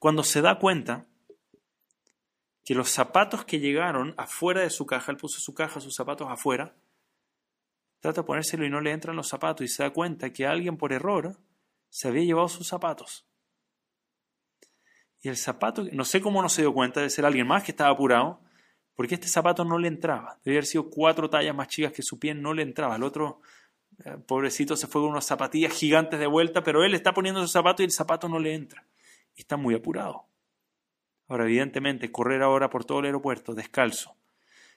Cuando 0.00 0.24
se 0.24 0.42
da 0.42 0.58
cuenta 0.58 1.06
que 2.64 2.74
los 2.74 2.90
zapatos 2.90 3.44
que 3.44 3.60
llegaron 3.60 4.12
afuera 4.16 4.62
de 4.62 4.70
su 4.70 4.86
caja, 4.86 5.12
él 5.12 5.18
puso 5.18 5.38
su 5.38 5.54
caja, 5.54 5.80
sus 5.80 5.94
zapatos 5.94 6.26
afuera, 6.28 6.74
trata 8.00 8.22
de 8.22 8.26
ponérselo 8.26 8.66
y 8.66 8.70
no 8.70 8.80
le 8.80 8.90
entran 8.90 9.14
los 9.14 9.28
zapatos 9.28 9.64
y 9.64 9.68
se 9.68 9.84
da 9.84 9.90
cuenta 9.90 10.32
que 10.32 10.44
alguien 10.44 10.76
por 10.76 10.92
error 10.92 11.38
se 11.90 12.08
había 12.08 12.24
llevado 12.24 12.48
sus 12.48 12.66
zapatos. 12.66 13.24
Y 15.22 15.28
el 15.28 15.36
zapato, 15.36 15.84
no 15.92 16.04
sé 16.04 16.20
cómo 16.20 16.42
no 16.42 16.48
se 16.48 16.62
dio 16.62 16.74
cuenta, 16.74 17.00
de 17.00 17.10
ser 17.10 17.24
alguien 17.24 17.46
más 17.46 17.62
que 17.62 17.70
estaba 17.70 17.90
apurado, 17.90 18.40
porque 18.94 19.14
este 19.14 19.28
zapato 19.28 19.64
no 19.64 19.78
le 19.78 19.88
entraba. 19.88 20.38
Debía 20.44 20.58
haber 20.58 20.66
sido 20.66 20.88
cuatro 20.88 21.28
tallas 21.28 21.54
más 21.54 21.68
chicas 21.68 21.92
que 21.92 22.02
su 22.02 22.18
pie, 22.18 22.34
no 22.34 22.54
le 22.54 22.62
entraba. 22.62 22.96
El 22.96 23.02
otro, 23.02 23.40
eh, 24.04 24.16
pobrecito, 24.26 24.76
se 24.76 24.86
fue 24.86 25.02
con 25.02 25.10
unas 25.10 25.26
zapatillas 25.26 25.72
gigantes 25.72 26.20
de 26.20 26.26
vuelta, 26.26 26.62
pero 26.62 26.84
él 26.84 26.94
está 26.94 27.12
poniendo 27.12 27.40
su 27.40 27.48
zapato 27.48 27.82
y 27.82 27.86
el 27.86 27.92
zapato 27.92 28.28
no 28.28 28.38
le 28.38 28.54
entra. 28.54 28.86
Y 29.34 29.40
está 29.40 29.56
muy 29.56 29.74
apurado. 29.74 30.26
Ahora, 31.28 31.44
evidentemente, 31.44 32.12
correr 32.12 32.42
ahora 32.42 32.70
por 32.70 32.84
todo 32.84 33.00
el 33.00 33.06
aeropuerto 33.06 33.54
descalzo, 33.54 34.16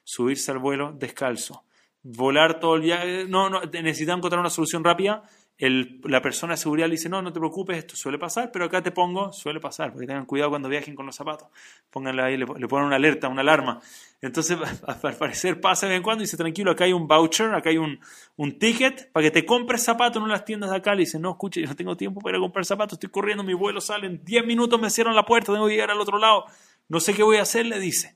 subirse 0.03 0.51
al 0.51 0.59
vuelo 0.59 0.93
descalzo, 0.93 1.65
volar 2.01 2.59
todo 2.59 2.78
el 2.78 2.84
día, 2.84 3.03
no, 3.28 3.49
no, 3.49 3.61
necesitan 3.61 4.20
encontrar 4.20 4.39
una 4.39 4.49
solución 4.49 4.84
rápida 4.84 5.24
la 5.60 6.22
persona 6.22 6.53
de 6.53 6.58
seguridad 6.58 6.88
le 6.88 6.91
dice, 6.91 7.10
no, 7.10 7.20
no 7.24 7.34
te 7.34 7.39
preocupes, 7.39 7.80
esto 7.80 7.95
suele 7.95 8.20
pasar, 8.20 8.51
pero 8.51 8.66
acá 8.66 8.84
te 8.84 8.91
pongo, 8.91 9.34
suele 9.34 9.60
pasar, 9.60 9.91
porque 9.91 10.05
tengan 10.05 10.26
cuidado 10.26 10.51
cuando 10.51 10.70
viajen 10.70 10.93
con 10.93 11.08
los 11.08 11.16
zapatos. 11.16 11.47
Pónganle 11.89 12.22
ahí, 12.22 12.38
le, 12.38 12.45
ponen 12.45 12.86
una 12.86 12.97
alerta, 12.97 13.28
una 13.28 13.41
alarma. 13.41 13.82
Entonces, 14.22 14.55
al 14.88 15.18
parecer 15.18 15.60
pasa 15.60 15.88
de 15.88 15.93
vez 15.93 15.97
en 15.97 16.03
cuando 16.03 16.24
y 16.24 16.26
dice, 16.26 16.38
tranquilo, 16.38 16.72
acá 16.72 16.84
hay 16.84 16.93
un 16.93 17.08
voucher, 17.08 17.55
acá 17.55 17.72
hay 17.72 17.80
un, 17.80 17.99
un 18.36 18.60
ticket 18.60 19.12
para 19.12 19.24
que 19.24 19.32
te 19.32 19.45
compres 19.47 19.82
zapatos 19.82 20.22
en 20.22 20.30
las 20.30 20.45
tiendas 20.45 20.70
de 20.70 20.78
acá. 20.78 20.93
Le 20.93 21.01
dice, 21.01 21.18
no, 21.18 21.32
escuche, 21.32 21.60
yo 21.62 21.68
no 21.68 21.76
tengo 21.76 21.97
tiempo 21.97 22.22
para 22.22 22.38
ir 22.38 22.39
a 22.39 22.45
comprar 22.45 22.64
zapatos, 22.64 22.93
estoy 22.93 23.10
corriendo, 23.10 23.43
mi 23.43 23.55
vuelo 23.55 23.82
sale, 23.82 24.05
en 24.05 24.24
10 24.24 24.45
minutos 24.45 24.80
me 24.80 24.91
cierran 24.91 25.16
la 25.16 25.26
puerta, 25.26 25.53
tengo 25.53 25.66
que 25.66 25.74
llegar 25.74 25.89
al 25.89 25.99
otro 25.99 26.20
lado, 26.20 26.45
no 26.88 26.99
sé 26.99 27.16
qué 27.16 27.24
voy 27.24 27.38
a 27.38 27.41
hacer, 27.41 27.66
le 27.66 27.80
dice. 27.80 28.16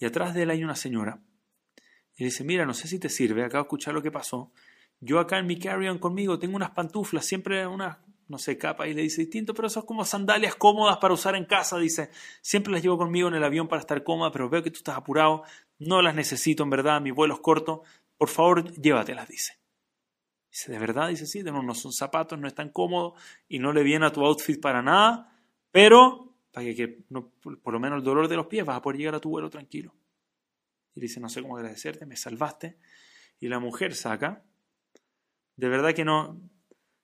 Y 0.00 0.04
atrás 0.04 0.34
de 0.34 0.42
él 0.42 0.50
hay 0.50 0.64
una 0.64 0.74
señora. 0.74 1.20
Y 2.16 2.24
dice, 2.24 2.42
mira, 2.42 2.66
no 2.66 2.74
sé 2.74 2.88
si 2.88 2.98
te 2.98 3.08
sirve, 3.08 3.44
acabo 3.44 3.62
de 3.62 3.66
escuchar 3.66 3.94
lo 3.94 4.02
que 4.02 4.10
pasó. 4.10 4.52
Yo 5.00 5.18
acá 5.18 5.38
en 5.38 5.46
mi 5.46 5.58
carry-on 5.58 5.98
conmigo 5.98 6.38
tengo 6.38 6.56
unas 6.56 6.70
pantuflas, 6.70 7.24
siempre 7.24 7.66
unas, 7.66 7.98
no 8.28 8.38
sé, 8.38 8.58
capa, 8.58 8.86
y 8.86 8.94
le 8.94 9.02
dice 9.02 9.22
distinto, 9.22 9.54
pero 9.54 9.70
son 9.70 9.86
como 9.86 10.04
sandalias 10.04 10.54
cómodas 10.54 10.98
para 10.98 11.14
usar 11.14 11.34
en 11.34 11.46
casa, 11.46 11.78
dice. 11.78 12.10
Siempre 12.42 12.72
las 12.72 12.82
llevo 12.82 12.98
conmigo 12.98 13.28
en 13.28 13.34
el 13.34 13.44
avión 13.44 13.66
para 13.66 13.80
estar 13.80 14.04
cómoda, 14.04 14.30
pero 14.30 14.50
veo 14.50 14.62
que 14.62 14.70
tú 14.70 14.78
estás 14.78 14.96
apurado, 14.96 15.42
no 15.78 16.02
las 16.02 16.14
necesito 16.14 16.62
en 16.62 16.70
verdad, 16.70 17.00
mi 17.00 17.10
vuelo 17.10 17.34
es 17.34 17.40
corto, 17.40 17.82
por 18.18 18.28
favor 18.28 18.70
llévatelas, 18.74 19.26
dice. 19.26 19.58
Dice, 20.50 20.72
¿de 20.72 20.78
verdad? 20.78 21.08
Dice, 21.08 21.26
sí, 21.26 21.42
no 21.42 21.74
son 21.74 21.92
zapatos, 21.92 22.38
no 22.38 22.46
están 22.46 22.70
cómodos 22.70 23.20
y 23.48 23.58
no 23.60 23.72
le 23.72 23.82
viene 23.82 24.06
a 24.06 24.12
tu 24.12 24.24
outfit 24.24 24.60
para 24.60 24.82
nada, 24.82 25.32
pero 25.70 26.34
para 26.52 26.66
que, 26.74 27.04
por 27.62 27.72
lo 27.72 27.80
menos 27.80 27.98
el 27.98 28.04
dolor 28.04 28.28
de 28.28 28.36
los 28.36 28.46
pies 28.46 28.66
vas 28.66 28.76
a 28.76 28.82
poder 28.82 28.98
llegar 28.98 29.14
a 29.14 29.20
tu 29.20 29.30
vuelo 29.30 29.48
tranquilo. 29.48 29.94
Y 30.94 31.00
dice, 31.00 31.20
no 31.20 31.28
sé 31.28 31.40
cómo 31.40 31.56
agradecerte, 31.56 32.04
me 32.04 32.16
salvaste. 32.16 32.78
Y 33.38 33.48
la 33.48 33.60
mujer 33.60 33.94
saca 33.94 34.44
de 35.60 35.68
verdad 35.68 35.92
que 35.92 36.06
no. 36.06 36.40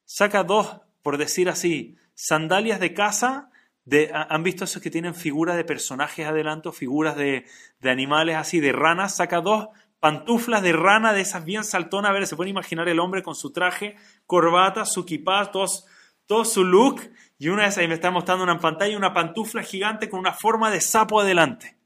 Saca 0.06 0.42
dos, 0.42 0.80
por 1.02 1.18
decir 1.18 1.50
así, 1.50 1.96
sandalias 2.14 2.80
de 2.80 2.94
casa. 2.94 3.50
De, 3.84 4.10
¿Han 4.12 4.42
visto 4.42 4.64
esos 4.64 4.82
que 4.82 4.90
tienen 4.90 5.14
figuras 5.14 5.56
de 5.56 5.64
personajes 5.64 6.26
adelanto, 6.26 6.72
figuras 6.72 7.16
de, 7.16 7.44
de 7.80 7.90
animales 7.90 8.36
así, 8.36 8.58
de 8.58 8.72
ranas? 8.72 9.16
Saca 9.16 9.40
dos 9.42 9.68
pantuflas 10.00 10.62
de 10.62 10.72
rana 10.72 11.12
de 11.12 11.20
esas 11.20 11.44
bien 11.44 11.64
saltonas. 11.64 12.10
A 12.10 12.14
ver, 12.14 12.26
se 12.26 12.34
puede 12.34 12.50
imaginar 12.50 12.88
el 12.88 12.98
hombre 12.98 13.22
con 13.22 13.34
su 13.34 13.52
traje, 13.52 13.96
corbata, 14.24 14.86
su 14.86 15.04
kipá, 15.04 15.50
todo, 15.52 16.44
su 16.44 16.64
look. 16.64 17.02
Y 17.38 17.48
una 17.48 17.64
vez 17.64 17.76
ahí 17.76 17.88
me 17.88 17.94
está 17.94 18.10
mostrando 18.10 18.42
una 18.42 18.58
pantalla, 18.58 18.96
una 18.96 19.12
pantufla 19.12 19.62
gigante 19.62 20.08
con 20.08 20.18
una 20.18 20.32
forma 20.32 20.70
de 20.70 20.80
sapo 20.80 21.20
adelante. 21.20 21.76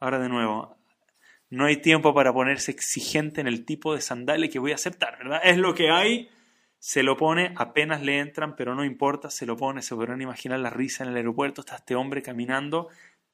Ahora 0.00 0.18
de 0.18 0.28
nuevo, 0.28 0.76
no 1.54 1.66
hay 1.66 1.76
tiempo 1.76 2.12
para 2.12 2.32
ponerse 2.32 2.72
exigente 2.72 3.40
en 3.40 3.46
el 3.46 3.64
tipo 3.64 3.94
de 3.94 4.00
sandalia 4.00 4.48
que 4.48 4.58
voy 4.58 4.72
a 4.72 4.74
aceptar, 4.74 5.18
¿verdad? 5.18 5.40
Es 5.44 5.56
lo 5.56 5.74
que 5.74 5.88
hay, 5.88 6.28
se 6.78 7.02
lo 7.02 7.16
pone, 7.16 7.54
apenas 7.56 8.02
le 8.02 8.18
entran, 8.18 8.56
pero 8.56 8.74
no 8.74 8.84
importa, 8.84 9.30
se 9.30 9.46
lo 9.46 9.56
pone, 9.56 9.80
se 9.80 9.94
podrán 9.94 10.20
imaginar 10.20 10.58
la 10.58 10.70
risa 10.70 11.04
en 11.04 11.10
el 11.10 11.16
aeropuerto, 11.16 11.60
está 11.60 11.76
este 11.76 11.94
hombre 11.94 12.22
caminando, 12.22 12.88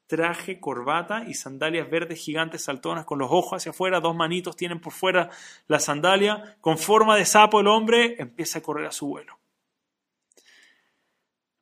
traje, 0.05 0.59
corbata 0.59 1.23
y 1.27 1.33
sandalias 1.33 1.89
verdes 1.89 2.19
gigantes 2.19 2.63
saltonas 2.63 3.05
con 3.05 3.17
los 3.17 3.31
ojos 3.31 3.57
hacia 3.57 3.71
afuera, 3.71 3.99
dos 3.99 4.15
manitos 4.15 4.55
tienen 4.55 4.79
por 4.79 4.93
fuera 4.93 5.29
la 5.67 5.79
sandalia, 5.79 6.57
con 6.61 6.77
forma 6.77 7.15
de 7.15 7.25
sapo 7.25 7.59
el 7.59 7.67
hombre 7.67 8.15
empieza 8.19 8.59
a 8.59 8.61
correr 8.61 8.85
a 8.85 8.91
su 8.91 9.07
vuelo. 9.07 9.39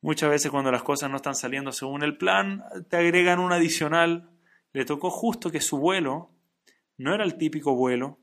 Muchas 0.02 0.30
veces 0.30 0.50
cuando 0.50 0.70
las 0.70 0.82
cosas 0.82 1.10
no 1.10 1.16
están 1.16 1.34
saliendo 1.34 1.72
según 1.72 2.02
el 2.02 2.16
plan, 2.16 2.64
te 2.88 2.96
agregan 2.96 3.38
un 3.38 3.52
adicional. 3.52 4.30
Le 4.72 4.86
tocó 4.86 5.10
justo 5.10 5.50
que 5.50 5.60
su 5.60 5.78
vuelo 5.78 6.30
no 7.00 7.14
era 7.14 7.24
el 7.24 7.38
típico 7.38 7.74
vuelo 7.74 8.18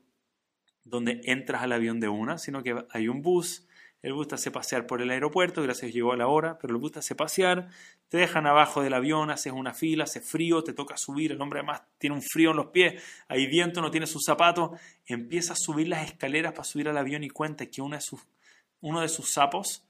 donde 0.84 1.20
entras 1.24 1.64
al 1.64 1.72
avión 1.72 1.98
de 1.98 2.08
una, 2.08 2.38
sino 2.38 2.62
que 2.62 2.76
hay 2.90 3.08
un 3.08 3.22
bus, 3.22 3.66
el 4.02 4.12
bus 4.12 4.28
te 4.28 4.36
hace 4.36 4.52
pasear 4.52 4.86
por 4.86 5.02
el 5.02 5.10
aeropuerto, 5.10 5.64
gracias 5.64 5.92
llegó 5.92 6.12
a 6.12 6.16
la 6.16 6.28
hora, 6.28 6.58
pero 6.60 6.74
el 6.74 6.80
bus 6.80 6.92
te 6.92 7.00
hace 7.00 7.16
pasear, 7.16 7.70
te 8.08 8.18
dejan 8.18 8.46
abajo 8.46 8.80
del 8.80 8.94
avión, 8.94 9.32
haces 9.32 9.52
una 9.52 9.74
fila, 9.74 10.04
hace 10.04 10.20
frío, 10.20 10.62
te 10.62 10.74
toca 10.74 10.96
subir, 10.96 11.32
el 11.32 11.40
hombre 11.42 11.58
además 11.58 11.82
tiene 11.98 12.14
un 12.14 12.22
frío 12.22 12.52
en 12.52 12.56
los 12.56 12.66
pies, 12.66 13.02
hay 13.26 13.48
viento, 13.48 13.82
no 13.82 13.90
tiene 13.90 14.06
sus 14.06 14.22
zapatos, 14.24 14.78
empieza 15.06 15.54
a 15.54 15.56
subir 15.56 15.88
las 15.88 16.06
escaleras 16.06 16.52
para 16.52 16.62
subir 16.62 16.88
al 16.88 16.98
avión 16.98 17.24
y 17.24 17.30
cuenta 17.30 17.66
que 17.66 17.82
uno 17.82 17.96
de 17.96 18.02
sus, 18.02 18.20
uno 18.80 19.00
de 19.00 19.08
sus 19.08 19.32
sapos 19.32 19.87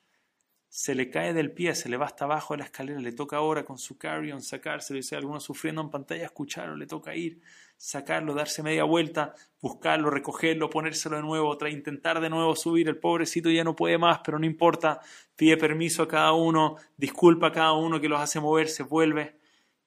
se 0.68 0.94
le 0.94 1.08
cae 1.08 1.32
del 1.32 1.52
pie, 1.52 1.74
se 1.74 1.88
le 1.88 1.96
va 1.96 2.06
hasta 2.06 2.26
abajo 2.26 2.54
de 2.54 2.58
la 2.58 2.64
escalera, 2.64 3.00
le 3.00 3.12
toca 3.12 3.38
ahora 3.38 3.64
con 3.64 3.78
su 3.78 3.96
carry-on 3.96 4.42
sacárselo, 4.42 4.98
dice 4.98 5.16
algunos 5.16 5.44
sufriendo 5.44 5.80
en 5.80 5.90
pantalla, 5.90 6.24
escucharlo, 6.24 6.76
le 6.76 6.86
toca 6.86 7.14
ir, 7.14 7.40
sacarlo, 7.76 8.34
darse 8.34 8.62
media 8.62 8.84
vuelta, 8.84 9.34
buscarlo, 9.62 10.10
recogerlo, 10.10 10.68
ponérselo 10.68 11.16
de 11.16 11.22
nuevo, 11.22 11.48
otra, 11.48 11.70
intentar 11.70 12.20
de 12.20 12.28
nuevo 12.28 12.54
subir, 12.54 12.88
el 12.88 12.98
pobrecito 12.98 13.50
ya 13.50 13.64
no 13.64 13.74
puede 13.74 13.96
más, 13.96 14.20
pero 14.22 14.38
no 14.38 14.44
importa, 14.44 15.00
pide 15.36 15.56
permiso 15.56 16.02
a 16.02 16.08
cada 16.08 16.32
uno, 16.32 16.76
disculpa 16.96 17.46
a 17.46 17.52
cada 17.52 17.72
uno 17.72 18.00
que 18.00 18.08
los 18.08 18.20
hace 18.20 18.38
moverse, 18.38 18.82
vuelve, 18.82 19.38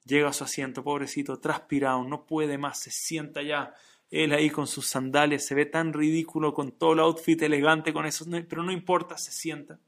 llega 0.04 0.30
a 0.30 0.32
su 0.32 0.42
asiento, 0.42 0.82
pobrecito, 0.82 1.38
transpirado, 1.38 2.02
no 2.02 2.26
puede 2.26 2.58
más, 2.58 2.80
se 2.80 2.90
sienta 2.90 3.40
ya, 3.42 3.72
él 4.10 4.32
ahí 4.32 4.50
con 4.50 4.66
sus 4.66 4.86
sandalias, 4.88 5.46
se 5.46 5.54
ve 5.54 5.64
tan 5.64 5.92
ridículo 5.92 6.52
con 6.52 6.72
todo 6.72 6.94
el 6.94 7.00
outfit 7.00 7.40
elegante 7.40 7.92
con 7.92 8.04
eso, 8.04 8.26
pero 8.48 8.64
no 8.64 8.72
importa, 8.72 9.16
se 9.16 9.30
sienta. 9.30 9.78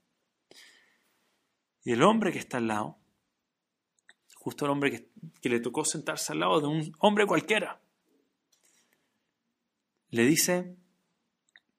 Y 1.84 1.92
el 1.92 2.02
hombre 2.02 2.32
que 2.32 2.38
está 2.38 2.56
al 2.56 2.66
lado, 2.66 2.98
justo 4.36 4.64
el 4.64 4.70
hombre 4.70 5.10
que, 5.40 5.48
le 5.48 5.60
tocó 5.60 5.84
sentarse 5.84 6.32
al 6.32 6.40
lado 6.40 6.60
de 6.60 6.66
un 6.66 6.96
hombre 6.98 7.26
cualquiera, 7.26 7.80
le 10.08 10.24
dice, 10.24 10.76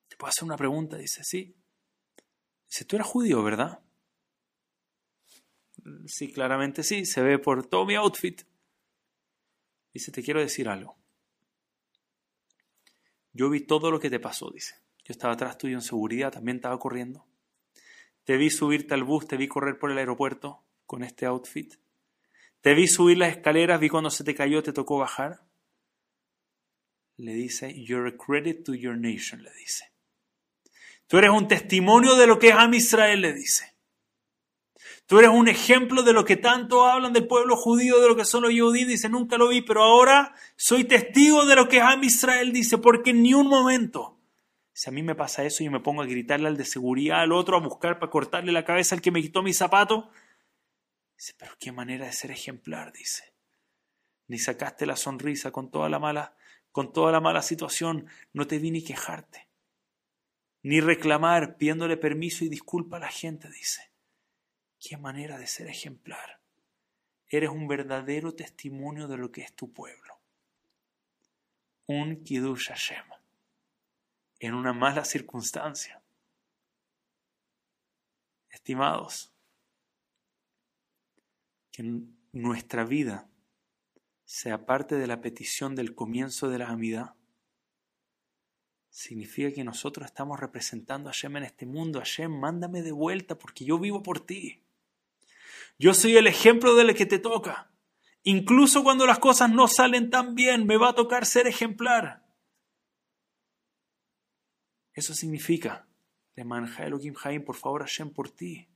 ¿te 0.08 0.16
puedo 0.16 0.30
hacer 0.30 0.44
una 0.44 0.58
pregunta? 0.58 0.98
Dice, 0.98 1.24
sí. 1.24 1.56
Dice, 2.70 2.86
tú 2.86 2.98
eres 2.98 3.08
judío, 3.08 3.42
¿verdad? 3.44 3.80
Sí, 6.06 6.32
claramente 6.32 6.84
sí, 6.84 7.06
se 7.06 7.22
ve 7.22 7.40
por 7.40 7.66
todo 7.66 7.86
mi 7.86 7.96
outfit. 7.96 8.44
Dice, 9.94 10.12
te 10.12 10.22
quiero 10.22 10.40
decir 10.40 10.70
algo. 10.70 10.98
Yo 13.34 13.50
vi 13.50 13.62
todo 13.62 13.90
lo 13.90 14.00
que 14.00 14.10
te 14.10 14.20
pasó, 14.20 14.52
dice. 14.52 14.76
Yo 15.04 15.12
estaba 15.12 15.34
atrás 15.34 15.58
tuyo 15.58 15.76
en 15.76 15.82
seguridad, 15.82 16.32
también 16.32 16.58
estaba 16.58 16.78
corriendo. 16.78 17.26
Te 18.26 18.38
vi 18.38 18.50
subirte 18.50 18.96
al 18.96 19.04
bus, 19.04 19.28
te 19.28 19.38
vi 19.38 19.48
correr 19.48 19.78
por 19.78 19.92
el 19.92 20.00
aeropuerto 20.00 20.64
con 20.86 21.04
este 21.04 21.28
outfit. 21.28 21.76
Te 22.60 22.74
vi 22.74 22.88
subir 22.88 23.20
las 23.20 23.30
escaleras, 23.30 23.80
vi 23.80 23.88
cuando 23.88 24.10
se 24.10 24.24
te 24.24 24.34
cayó, 24.34 24.64
te 24.64 24.74
tocó 24.74 24.98
bajar. 24.98 25.46
Le 27.18 27.34
dice, 27.34 27.72
You're 27.76 28.10
a 28.10 28.18
credit 28.18 28.66
to 28.66 28.74
your 28.74 28.98
nation, 28.98 29.44
le 29.44 29.52
dice. 29.54 29.92
Tú 31.08 31.20
eres 31.20 31.30
un 31.30 31.48
testimonio 31.48 32.16
de 32.16 32.26
lo 32.26 32.40
que 32.40 32.50
es 32.50 32.56
Am 32.56 32.74
Israel, 32.74 33.22
le 33.22 33.34
dice. 33.34 33.76
Tú 35.06 35.20
eres 35.20 35.30
un 35.30 35.48
ejemplo 35.48 36.02
de 36.02 36.14
lo 36.14 36.26
que 36.26 36.36
tanto 36.36 36.86
hablan 36.86 37.14
del 37.14 37.28
pueblo 37.28 37.56
judío, 37.56 38.02
de 38.02 38.08
lo 38.08 38.16
que 38.16 38.26
son 38.26 38.42
los 38.42 38.52
judíos. 38.52 38.88
Dice, 38.88 39.08
nunca 39.08 39.38
lo 39.38 39.50
vi, 39.50 39.62
pero 39.62 39.84
ahora 39.84 40.34
soy 40.56 40.86
testigo 40.86 41.46
de 41.46 41.56
lo 41.56 41.70
que 41.70 41.78
es 41.78 41.84
Am 41.84 42.04
Israel, 42.04 42.52
dice, 42.52 42.80
porque 42.80 43.14
ni 43.14 43.36
un 43.36 43.48
momento 43.48 44.15
si 44.76 44.90
a 44.90 44.94
mí 44.94 45.04
me 45.04 45.16
pasa 45.16 45.46
eso 45.46 45.64
y 45.64 45.70
me 45.70 45.80
pongo 45.80 46.02
a 46.02 46.06
gritarle 46.06 46.50
al 46.50 46.58
de 46.58 46.66
seguridad, 46.66 47.22
al 47.22 47.32
otro, 47.32 47.56
a 47.56 47.62
buscar 47.62 47.98
para 47.98 48.12
cortarle 48.12 48.52
la 48.52 48.66
cabeza 48.66 48.94
al 48.94 49.02
que 49.02 49.10
me 49.10 49.22
quitó 49.22 49.42
mi 49.42 49.54
zapato, 49.54 50.12
dice, 51.16 51.34
pero 51.38 51.54
qué 51.58 51.72
manera 51.72 52.06
de 52.06 52.12
ser 52.12 52.32
ejemplar, 52.32 52.92
dice. 52.92 53.34
Ni 54.28 54.38
sacaste 54.38 54.86
la 54.86 54.98
sonrisa 54.98 55.52
con 55.52 55.72
toda 55.72 55.88
la 55.88 55.98
mala, 55.98 56.36
con 56.74 56.92
toda 56.92 57.14
la 57.14 57.22
mala 57.22 57.42
situación, 57.42 58.10
no 58.34 58.48
te 58.48 58.60
vi 58.60 58.70
ni 58.70 58.84
quejarte, 58.84 59.48
ni 60.62 60.82
reclamar 60.82 61.56
pidiéndole 61.56 61.96
permiso 61.96 62.44
y 62.44 62.50
disculpa 62.50 62.98
a 62.98 63.00
la 63.00 63.10
gente, 63.10 63.50
dice. 63.50 63.94
Qué 64.78 64.98
manera 64.98 65.38
de 65.38 65.48
ser 65.48 65.68
ejemplar. 65.68 66.42
Eres 67.30 67.50
un 67.50 67.70
verdadero 67.70 68.36
testimonio 68.36 69.08
de 69.08 69.16
lo 69.16 69.32
que 69.32 69.40
es 69.40 69.56
tu 69.56 69.72
pueblo. 69.72 70.20
Un 71.88 72.26
Kiddush 72.26 72.68
Hashem 72.68 73.15
en 74.40 74.54
una 74.54 74.74
mala 74.74 75.06
circunstancia. 75.06 76.02
Estimados, 78.50 79.34
que 81.72 81.84
nuestra 82.32 82.86
vida 82.86 83.30
sea 84.24 84.66
parte 84.66 84.96
de 84.96 85.08
la 85.08 85.22
petición 85.22 85.76
del 85.76 85.94
comienzo 85.94 86.50
de 86.50 86.60
la 86.60 86.70
amidad, 86.70 87.16
significa 88.90 89.52
que 89.54 89.64
nosotros 89.64 90.06
estamos 90.06 90.40
representando 90.40 91.10
a 91.10 91.12
Hashem 91.12 91.38
en 91.38 91.44
este 91.44 91.66
mundo. 91.66 92.00
Hashem, 92.00 92.32
mándame 92.32 92.82
de 92.82 92.94
vuelta 92.94 93.38
porque 93.38 93.66
yo 93.66 93.78
vivo 93.78 94.02
por 94.02 94.26
ti. 94.26 94.64
Yo 95.78 95.94
soy 95.94 96.16
el 96.16 96.28
ejemplo 96.28 96.76
de 96.76 96.86
lo 96.86 96.94
que 96.94 97.06
te 97.06 97.20
toca. 97.20 97.70
Incluso 98.24 98.84
cuando 98.84 99.06
las 99.06 99.20
cosas 99.20 99.52
no 99.52 99.68
salen 99.68 100.10
tan 100.10 100.34
bien, 100.34 100.66
me 100.66 100.78
va 100.78 100.90
a 100.90 100.96
tocar 100.96 101.26
ser 101.26 101.46
ejemplar. 101.46 102.25
Eso 104.96 105.14
significa, 105.14 105.86
de 106.36 106.44
Elohim 106.80 107.16
Haim, 107.24 107.44
por 107.44 107.56
favor 107.56 107.82
Hashem, 107.82 108.12
por 108.12 108.30
ti. 108.30 108.68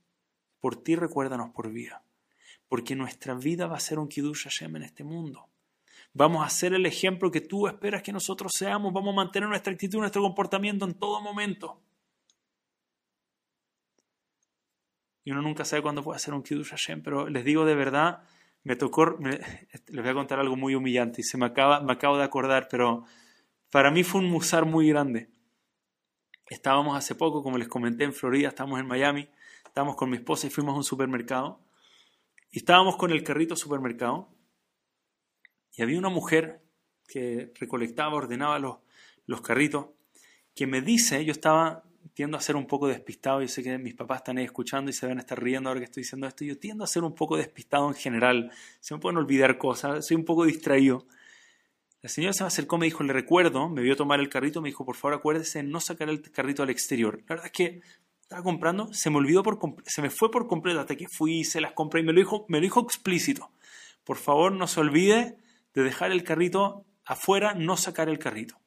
Por 0.60 0.76
ti 0.76 0.94
recuérdanos 0.94 1.50
por 1.50 1.70
vida. 1.70 2.04
Porque 2.68 2.94
nuestra 2.94 3.34
vida 3.34 3.66
va 3.66 3.76
a 3.76 3.80
ser 3.80 3.98
un 3.98 4.08
Kiddush 4.08 4.44
Hashem 4.44 4.76
en 4.76 4.82
este 4.82 5.02
mundo. 5.02 5.48
Vamos 6.12 6.46
a 6.46 6.50
ser 6.50 6.74
el 6.74 6.84
ejemplo 6.86 7.30
que 7.30 7.40
tú 7.40 7.66
esperas 7.66 8.02
que 8.02 8.12
nosotros 8.12 8.52
seamos. 8.54 8.92
Vamos 8.92 9.12
a 9.14 9.16
mantener 9.16 9.48
nuestra 9.48 9.72
actitud, 9.72 9.98
nuestro 9.98 10.22
comportamiento 10.22 10.84
en 10.84 10.94
todo 10.94 11.20
momento. 11.20 11.80
Y 15.24 15.30
uno 15.30 15.40
nunca 15.42 15.64
sabe 15.64 15.82
cuándo 15.82 16.02
puede 16.02 16.18
ser 16.18 16.34
un 16.34 16.42
Kiddush 16.42 16.70
Hashem, 16.70 17.02
pero 17.02 17.28
les 17.28 17.44
digo 17.44 17.64
de 17.64 17.74
verdad, 17.74 18.22
me 18.62 18.76
tocó, 18.76 19.18
les 19.20 20.02
voy 20.02 20.08
a 20.08 20.14
contar 20.14 20.40
algo 20.40 20.56
muy 20.56 20.74
humillante 20.74 21.20
y 21.20 21.24
se 21.24 21.38
me 21.38 21.46
acaba, 21.46 21.80
me 21.80 21.92
acabo 21.92 22.18
de 22.18 22.24
acordar, 22.24 22.68
pero 22.70 23.04
para 23.70 23.90
mí 23.90 24.02
fue 24.02 24.20
un 24.20 24.30
musar 24.30 24.66
muy 24.66 24.88
grande. 24.88 25.30
Estábamos 26.50 26.98
hace 26.98 27.14
poco, 27.14 27.44
como 27.44 27.58
les 27.58 27.68
comenté, 27.68 28.02
en 28.04 28.12
Florida, 28.12 28.48
estábamos 28.48 28.80
en 28.80 28.86
Miami, 28.86 29.28
estábamos 29.64 29.94
con 29.94 30.10
mi 30.10 30.16
esposa 30.16 30.48
y 30.48 30.50
fuimos 30.50 30.74
a 30.74 30.78
un 30.78 30.84
supermercado. 30.84 31.60
Y 32.50 32.58
estábamos 32.58 32.96
con 32.96 33.12
el 33.12 33.22
carrito 33.22 33.54
supermercado 33.54 34.28
y 35.72 35.82
había 35.82 35.96
una 35.96 36.08
mujer 36.08 36.60
que 37.06 37.52
recolectaba, 37.58 38.14
ordenaba 38.14 38.58
los, 38.58 38.78
los 39.26 39.40
carritos, 39.40 39.86
que 40.54 40.66
me 40.66 40.82
dice, 40.82 41.24
yo 41.24 41.30
estaba, 41.30 41.84
tiendo 42.14 42.36
a 42.36 42.40
ser 42.40 42.56
un 42.56 42.66
poco 42.66 42.88
despistado, 42.88 43.40
yo 43.40 43.48
sé 43.48 43.62
que 43.62 43.78
mis 43.78 43.94
papás 43.94 44.18
están 44.18 44.38
ahí 44.38 44.44
escuchando 44.44 44.90
y 44.90 44.92
se 44.92 45.06
van 45.06 45.18
a 45.18 45.20
estar 45.20 45.40
riendo 45.40 45.68
ahora 45.68 45.80
que 45.80 45.84
estoy 45.84 46.02
diciendo 46.02 46.26
esto, 46.26 46.44
yo 46.44 46.58
tiendo 46.58 46.82
a 46.82 46.88
ser 46.88 47.04
un 47.04 47.14
poco 47.14 47.36
despistado 47.36 47.86
en 47.86 47.94
general, 47.94 48.50
se 48.80 48.92
me 48.92 49.00
pueden 49.00 49.18
olvidar 49.18 49.56
cosas, 49.56 50.04
soy 50.04 50.16
un 50.16 50.24
poco 50.24 50.44
distraído. 50.44 51.06
La 52.02 52.08
señora 52.08 52.32
se 52.32 52.42
me 52.42 52.48
acercó, 52.48 52.78
me 52.78 52.86
dijo, 52.86 53.02
le 53.02 53.12
recuerdo, 53.12 53.68
me 53.68 53.82
vio 53.82 53.94
tomar 53.94 54.20
el 54.20 54.30
carrito, 54.30 54.62
me 54.62 54.70
dijo, 54.70 54.86
por 54.86 54.96
favor 54.96 55.18
acuérdese 55.18 55.58
de 55.58 55.64
no 55.64 55.80
sacar 55.80 56.08
el 56.08 56.22
carrito 56.22 56.62
al 56.62 56.70
exterior. 56.70 57.18
La 57.28 57.36
verdad 57.36 57.46
es 57.46 57.52
que 57.52 57.82
estaba 58.22 58.42
comprando, 58.42 58.92
se 58.94 59.10
me 59.10 59.18
olvidó 59.18 59.42
por 59.42 59.58
se 59.84 60.00
me 60.00 60.08
fue 60.08 60.30
por 60.30 60.46
completo 60.46 60.80
hasta 60.80 60.96
que 60.96 61.08
fui, 61.08 61.44
se 61.44 61.60
las 61.60 61.72
compré 61.72 62.00
y 62.00 62.04
me 62.04 62.12
lo 62.12 62.20
dijo, 62.20 62.46
me 62.48 62.58
lo 62.58 62.62
dijo 62.62 62.80
explícito. 62.80 63.50
Por 64.04 64.16
favor, 64.16 64.52
no 64.52 64.66
se 64.66 64.80
olvide 64.80 65.36
de 65.74 65.82
dejar 65.82 66.10
el 66.10 66.24
carrito 66.24 66.86
afuera, 67.04 67.54
no 67.54 67.76
sacar 67.76 68.08
el 68.08 68.18
carrito. 68.18 68.58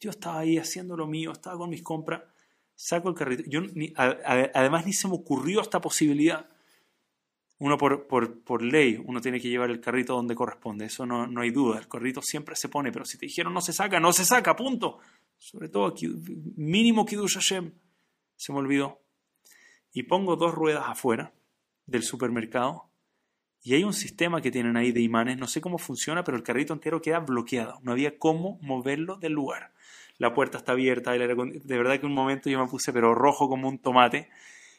Yo 0.00 0.10
estaba 0.10 0.40
ahí 0.40 0.58
haciendo 0.58 0.96
lo 0.96 1.06
mío, 1.06 1.30
estaba 1.30 1.56
con 1.56 1.70
mis 1.70 1.82
compras, 1.82 2.22
saco 2.74 3.08
el 3.08 3.14
carrito. 3.14 3.44
Yo 3.46 3.60
además 3.96 4.84
ni 4.84 4.92
se 4.92 5.06
me 5.06 5.14
ocurrió 5.14 5.60
esta 5.60 5.80
posibilidad 5.80 6.48
uno 7.64 7.78
por, 7.78 8.06
por, 8.06 8.62
ley, 8.62 9.02
uno 9.06 9.22
tiene 9.22 9.40
que 9.40 9.48
llevar 9.48 9.70
el 9.70 9.80
carrito 9.80 10.12
donde 10.12 10.34
corresponde, 10.34 10.84
eso 10.84 11.06
no, 11.06 11.26
no, 11.26 11.40
hay 11.40 11.50
duda, 11.50 11.78
el 11.78 11.88
carrito 11.88 12.20
siempre 12.20 12.56
se 12.56 12.68
pone, 12.68 12.92
pero 12.92 13.06
si 13.06 13.16
te 13.16 13.24
dijeron 13.24 13.54
no 13.54 13.62
se 13.62 13.72
saca, 13.72 13.98
no 13.98 14.12
se 14.12 14.26
saca, 14.26 14.54
punto. 14.54 14.98
Sobre 15.38 15.70
todo 15.70 15.86
aquí, 15.86 16.06
mínimo 16.56 17.06
Kiddush 17.06 17.36
Hashem, 17.36 17.72
se 18.36 18.52
me 18.52 18.58
olvidó. 18.58 19.00
Y 19.94 20.02
pongo 20.02 20.36
dos 20.36 20.54
ruedas 20.54 20.84
afuera 20.88 21.32
del 21.86 22.02
supermercado 22.02 22.90
Y 23.62 23.72
hay 23.72 23.84
un 23.84 23.94
sistema 23.94 24.42
que 24.42 24.50
tienen 24.50 24.76
ahí 24.76 24.92
de 24.92 25.00
imanes, 25.00 25.38
no 25.38 25.46
sé 25.46 25.62
cómo 25.62 25.78
funciona, 25.78 26.22
pero 26.22 26.36
el 26.36 26.42
carrito 26.42 26.74
entero 26.74 27.00
queda 27.00 27.20
bloqueado. 27.20 27.80
No 27.82 27.92
había 27.92 28.18
cómo 28.18 28.58
moverlo 28.60 29.16
del 29.16 29.32
lugar. 29.32 29.72
La 30.18 30.34
puerta 30.34 30.58
está 30.58 30.72
abierta, 30.72 31.12
de 31.12 31.78
verdad 31.78 31.98
que 31.98 32.04
un 32.04 32.12
momento 32.12 32.50
yo 32.50 32.62
me 32.62 32.68
puse 32.68 32.92
pero 32.92 33.14
rojo 33.14 33.48
como 33.48 33.70
un 33.70 33.78
tomate. 33.78 34.28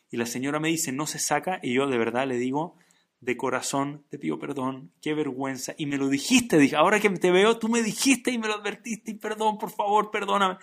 Y 0.10 0.18
la 0.18 0.26
señora 0.26 0.60
me 0.60 0.70
dice, 0.70 0.92
no 0.92 1.08
se 1.08 1.20
saca, 1.20 1.60
y 1.62 1.74
yo 1.74 1.88
de 1.88 1.98
verdad 1.98 2.28
le 2.28 2.38
digo, 2.38 2.78
de 3.20 3.38
corazón, 3.38 4.04
te 4.10 4.20
pido 4.20 4.38
perdón, 4.40 4.92
qué 5.02 5.14
vergüenza. 5.14 5.74
Y 5.78 5.86
me 5.86 5.98
lo 5.98 6.10
dijiste, 6.10 6.58
dije, 6.58 6.76
ahora 6.76 7.00
que 7.00 7.10
te 7.10 7.32
veo, 7.32 7.58
tú 7.58 7.68
me 7.68 7.82
dijiste 7.82 8.32
y 8.32 8.38
me 8.38 8.48
lo 8.48 8.56
advertiste, 8.56 9.12
y 9.12 9.16
perdón, 9.16 9.58
por 9.58 9.72
favor, 9.72 10.12
perdóname. 10.12 10.56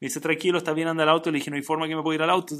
Me 0.00 0.06
dice, 0.08 0.20
tranquilo, 0.20 0.58
está 0.58 0.72
bien, 0.72 0.88
anda 0.88 1.02
al 1.02 1.10
auto. 1.10 1.30
Le 1.30 1.38
dije, 1.38 1.50
no 1.50 1.56
hay 1.56 1.62
forma 1.62 1.86
que 1.86 1.94
me 1.94 2.02
pueda 2.02 2.16
ir 2.16 2.22
al 2.22 2.30
auto 2.30 2.56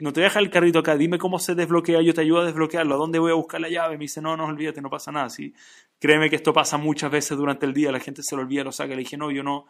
no 0.00 0.12
te 0.12 0.20
deja 0.20 0.38
el 0.38 0.50
carrito 0.50 0.78
acá, 0.78 0.96
dime 0.96 1.18
cómo 1.18 1.38
se 1.38 1.54
desbloquea, 1.54 2.00
yo 2.02 2.14
te 2.14 2.22
ayudo 2.22 2.40
a 2.40 2.44
desbloquearlo, 2.46 2.94
¿a 2.94 2.98
dónde 2.98 3.18
voy 3.18 3.30
a 3.30 3.34
buscar 3.34 3.60
la 3.60 3.68
llave? 3.68 3.96
Me 3.96 4.04
dice, 4.04 4.20
no, 4.20 4.36
no 4.36 4.46
olvídate, 4.46 4.80
no 4.80 4.90
pasa 4.90 5.12
nada. 5.12 5.28
Sí, 5.28 5.54
créeme 5.98 6.30
que 6.30 6.36
esto 6.36 6.52
pasa 6.52 6.76
muchas 6.78 7.10
veces 7.10 7.36
durante 7.36 7.66
el 7.66 7.74
día, 7.74 7.92
la 7.92 8.00
gente 8.00 8.22
se 8.22 8.34
lo 8.34 8.42
olvida, 8.42 8.64
lo 8.64 8.72
saca. 8.72 8.90
Le 8.90 9.00
dije, 9.00 9.16
no, 9.16 9.30
yo 9.30 9.42
no, 9.42 9.66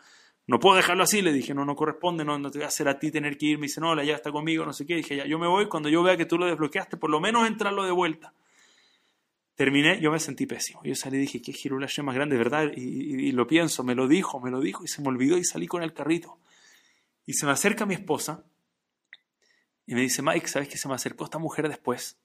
no 0.51 0.59
puedo 0.59 0.75
dejarlo 0.75 1.05
así. 1.05 1.23
Le 1.23 1.33
dije, 1.33 1.55
no, 1.55 1.65
no 1.65 1.77
corresponde, 1.77 2.25
no, 2.25 2.37
no 2.37 2.51
te 2.51 2.59
voy 2.59 2.65
a 2.65 2.69
hacer 2.69 2.89
a 2.89 2.99
ti 2.99 3.13
tener 3.13 3.39
que 3.39 3.47
ir. 3.47 3.59
Me 3.59 3.67
dice, 3.67 3.81
no, 3.81 3.95
la 3.95 4.03
llave 4.03 4.17
está 4.17 4.33
conmigo, 4.33 4.67
no 4.67 4.73
sé 4.73 4.85
qué. 4.85 4.97
dije, 4.97 5.15
ya, 5.15 5.25
yo 5.25 5.39
me 5.39 5.47
voy, 5.47 5.69
cuando 5.69 5.89
yo 5.89 6.03
vea 6.03 6.17
que 6.17 6.27
tú 6.27 6.39
lo 6.39 6.47
desbloqueaste, 6.47 6.97
por 6.97 7.09
lo 7.09 7.21
menos 7.21 7.47
entrarlo 7.47 7.85
de 7.85 7.93
vuelta. 7.93 8.35
Terminé, 9.55 10.01
yo 10.01 10.11
me 10.11 10.19
sentí 10.19 10.47
pésimo. 10.47 10.81
Yo 10.83 10.97
salí 10.97 11.19
y 11.19 11.21
dije, 11.21 11.41
qué 11.41 11.53
giro 11.53 11.79
la 11.79 11.87
más 12.03 12.15
grande, 12.17 12.37
¿verdad? 12.37 12.73
Y, 12.75 13.31
lo 13.31 13.47
pienso, 13.47 13.85
me 13.85 13.95
lo 13.95 14.09
dijo, 14.09 14.41
me 14.41 14.51
lo 14.51 14.59
dijo 14.59 14.83
y 14.83 14.89
se 14.89 15.03
me 15.03 15.09
olvidó 15.09 15.39
y 15.39 15.45
salí 15.45 15.69
con 15.69 15.85
el 15.85 15.93
carrito. 15.93 16.41
Y 17.27 17.35
se 17.35 17.47
me 17.47 17.53
acerca 17.53 17.87
mi 17.87 17.95
esposa 17.95 18.45
y 19.87 19.95
me 19.95 20.01
dice, 20.01 20.21
Mike, 20.21 20.49
¿sabes 20.49 20.69
que 20.69 20.79
se 20.79 20.89
me 20.89 20.95
acercó 20.95 21.27
esta 21.27 21.39
mujer 21.39 21.69
después? 21.69 22.19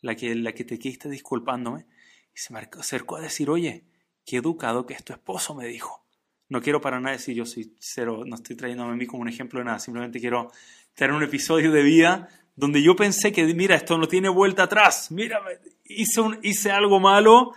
La 0.00 0.16
que, 0.16 0.34
la 0.34 0.52
que 0.52 0.64
te 0.64 0.80
quiste 0.80 1.08
disculpándome. 1.08 1.86
Y 2.34 2.38
se 2.38 2.52
me 2.52 2.58
acercó 2.58 3.16
a 3.16 3.20
decir, 3.20 3.50
oye, 3.50 3.84
qué 4.24 4.38
educado 4.38 4.84
que 4.84 4.94
es 4.94 5.04
tu 5.04 5.12
esposo, 5.12 5.54
me 5.54 5.66
dijo. 5.66 6.07
No 6.48 6.60
quiero 6.62 6.80
para 6.80 7.00
nada 7.00 7.16
decir 7.16 7.34
yo 7.34 7.44
soy 7.44 7.74
cero, 7.78 8.22
no 8.26 8.36
estoy 8.36 8.56
trayéndome 8.56 8.92
a 8.92 8.96
mí 8.96 9.06
como 9.06 9.22
un 9.22 9.28
ejemplo 9.28 9.58
de 9.58 9.66
nada, 9.66 9.78
simplemente 9.78 10.20
quiero 10.20 10.50
tener 10.94 11.14
un 11.14 11.22
episodio 11.22 11.70
de 11.70 11.82
vida 11.82 12.28
donde 12.56 12.82
yo 12.82 12.96
pensé 12.96 13.32
que, 13.32 13.44
mira, 13.54 13.76
esto 13.76 13.96
no 13.98 14.08
tiene 14.08 14.28
vuelta 14.28 14.64
atrás, 14.64 15.10
mira, 15.10 15.40
hice, 15.84 16.22
hice 16.42 16.72
algo 16.72 16.98
malo 16.98 17.52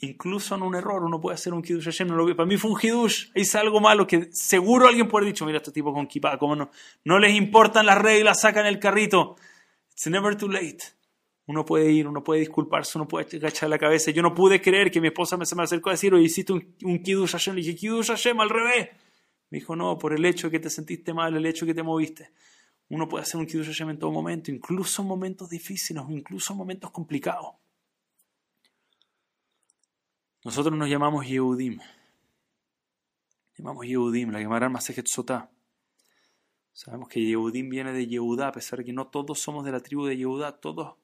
incluso 0.00 0.54
en 0.54 0.62
un 0.62 0.74
error 0.74 1.02
uno 1.02 1.20
puede 1.20 1.34
hacer 1.34 1.52
un 1.52 1.62
Kiddush 1.62 1.84
Hashem. 1.84 2.08
No 2.08 2.16
lo, 2.16 2.36
para 2.36 2.46
mí 2.46 2.56
fue 2.56 2.70
un 2.70 2.78
Kiddush, 2.78 3.30
hice 3.34 3.58
algo 3.58 3.80
malo 3.80 4.06
que 4.06 4.28
seguro 4.32 4.86
alguien 4.86 5.08
puede 5.08 5.24
haber 5.24 5.34
dicho, 5.34 5.46
mira, 5.46 5.58
este 5.58 5.72
tipo 5.72 5.92
con 5.92 6.06
kippah, 6.06 6.38
¿cómo 6.38 6.56
no? 6.56 6.70
No 7.04 7.18
les 7.18 7.34
importan 7.34 7.86
las 7.86 7.98
reglas, 7.98 8.40
sacan 8.40 8.66
el 8.66 8.78
carrito. 8.78 9.36
It's 9.92 10.06
never 10.06 10.36
too 10.36 10.48
late. 10.48 10.78
Uno 11.48 11.64
puede 11.64 11.90
ir, 11.90 12.06
uno 12.06 12.22
puede 12.22 12.40
disculparse, 12.40 12.98
uno 12.98 13.08
puede 13.08 13.38
agachar 13.38 13.70
la 13.70 13.78
cabeza. 13.78 14.10
Yo 14.10 14.20
no 14.20 14.34
pude 14.34 14.60
creer 14.60 14.90
que 14.90 15.00
mi 15.00 15.08
esposa 15.08 15.38
me, 15.38 15.46
se 15.46 15.56
me 15.56 15.62
acercó 15.62 15.88
a 15.88 15.92
decir, 15.92 16.12
oye, 16.12 16.24
hiciste 16.24 16.52
un, 16.52 16.76
un 16.84 17.02
Kiddush 17.02 17.32
Hashem. 17.32 17.54
Le 17.54 17.62
dije, 17.62 17.74
Kiddush 17.74 18.08
Hashem, 18.08 18.38
al 18.38 18.50
revés. 18.50 18.90
Me 19.48 19.58
dijo, 19.58 19.74
no, 19.74 19.96
por 19.96 20.12
el 20.12 20.26
hecho 20.26 20.48
de 20.48 20.50
que 20.50 20.60
te 20.60 20.68
sentiste 20.68 21.14
mal, 21.14 21.34
el 21.34 21.46
hecho 21.46 21.64
de 21.64 21.70
que 21.70 21.74
te 21.74 21.82
moviste. 21.82 22.32
Uno 22.90 23.08
puede 23.08 23.22
hacer 23.22 23.40
un 23.40 23.46
Kiddush 23.46 23.68
Hashem 23.68 23.88
en 23.88 23.98
todo 23.98 24.12
momento, 24.12 24.50
incluso 24.50 25.00
en 25.00 25.08
momentos 25.08 25.48
difíciles, 25.48 26.04
incluso 26.10 26.52
en 26.52 26.58
momentos 26.58 26.90
complicados. 26.90 27.54
Nosotros 30.44 30.76
nos 30.76 30.90
llamamos 30.90 31.26
Yehudim. 31.26 31.78
Llamamos 33.56 33.86
Yehudim, 33.86 34.32
la 34.32 34.40
llamarán 34.42 34.70
Masejet 34.70 35.06
Sotá. 35.06 35.50
Sabemos 36.74 37.08
que 37.08 37.24
Yehudim 37.24 37.70
viene 37.70 37.92
de 37.94 38.06
Yehudá, 38.06 38.48
a 38.48 38.52
pesar 38.52 38.80
de 38.80 38.84
que 38.84 38.92
no 38.92 39.06
todos 39.06 39.40
somos 39.40 39.64
de 39.64 39.72
la 39.72 39.80
tribu 39.80 40.04
de 40.04 40.18
Yehudá, 40.18 40.60
todos, 40.60 40.97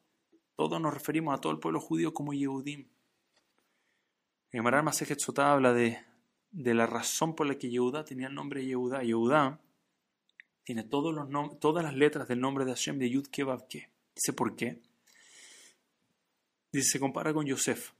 todos 0.56 0.80
nos 0.80 0.94
referimos 0.94 1.36
a 1.36 1.40
todo 1.40 1.52
el 1.52 1.58
pueblo 1.58 1.80
judío 1.80 2.14
como 2.14 2.32
Yehudim. 2.32 2.86
La 4.52 4.58
llamarán 4.58 4.84
Masejet 4.84 5.18
habla 5.38 5.72
de, 5.72 5.98
de 6.52 6.74
la 6.74 6.86
razón 6.86 7.34
por 7.34 7.46
la 7.46 7.58
que 7.58 7.70
Yehudá 7.70 8.04
tenía 8.04 8.28
el 8.28 8.34
nombre 8.34 8.64
Yehudá. 8.64 9.02
Yehudá 9.02 9.60
tiene 10.62 10.84
todos 10.84 11.14
los 11.14 11.58
todas 11.58 11.84
las 11.84 11.94
letras 11.94 12.28
del 12.28 12.40
nombre 12.40 12.64
de 12.64 12.70
Hashem 12.70 12.98
de 12.98 13.10
Yud 13.10 13.26
Kebab 13.26 13.66
Dice 13.68 14.32
por 14.32 14.54
qué. 14.54 14.80
Dice, 16.72 16.92
se 16.92 17.00
compara 17.00 17.32
con 17.34 17.46
Yosef. 17.46 17.92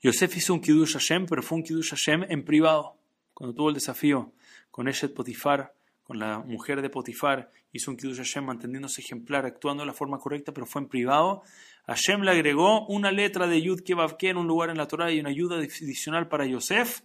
Yosef 0.00 0.36
hizo 0.36 0.54
un 0.54 0.60
Kiddush 0.60 0.92
Hashem, 0.92 1.26
pero 1.26 1.42
fue 1.42 1.58
un 1.58 1.64
Kiddush 1.64 1.90
Hashem 1.90 2.24
en 2.28 2.44
privado. 2.44 2.96
Cuando 3.34 3.54
tuvo 3.54 3.68
el 3.68 3.74
desafío 3.74 4.32
con 4.70 4.88
Eshet 4.88 5.12
Potifar, 5.12 5.74
con 6.08 6.18
la 6.18 6.38
mujer 6.38 6.80
de 6.80 6.88
Potifar, 6.88 7.52
hizo 7.70 7.90
un 7.90 7.98
Kiddush 7.98 8.16
Hashem 8.16 8.42
manteniéndose 8.42 9.02
ejemplar, 9.02 9.44
actuando 9.44 9.82
de 9.82 9.88
la 9.88 9.92
forma 9.92 10.18
correcta, 10.18 10.54
pero 10.54 10.66
fue 10.66 10.80
en 10.80 10.88
privado. 10.88 11.42
Hashem 11.86 12.22
le 12.22 12.30
agregó 12.30 12.86
una 12.86 13.12
letra 13.12 13.46
de 13.46 13.60
Yud 13.60 13.82
Kebavke 13.82 14.30
en 14.30 14.38
un 14.38 14.46
lugar 14.46 14.70
en 14.70 14.78
la 14.78 14.88
Torah 14.88 15.12
y 15.12 15.20
una 15.20 15.28
ayuda 15.28 15.56
adicional 15.58 16.26
para 16.26 16.46
Yosef. 16.46 17.02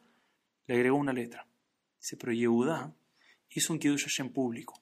Le 0.68 0.76
agregó 0.76 0.96
una 0.96 1.12
letra. 1.12 1.46
Dice, 2.00 2.16
pero 2.16 2.32
Yehuda 2.32 2.96
hizo 3.50 3.74
un 3.74 3.80
Kiddush 3.80 4.06
Hashem 4.06 4.32
público. 4.32 4.82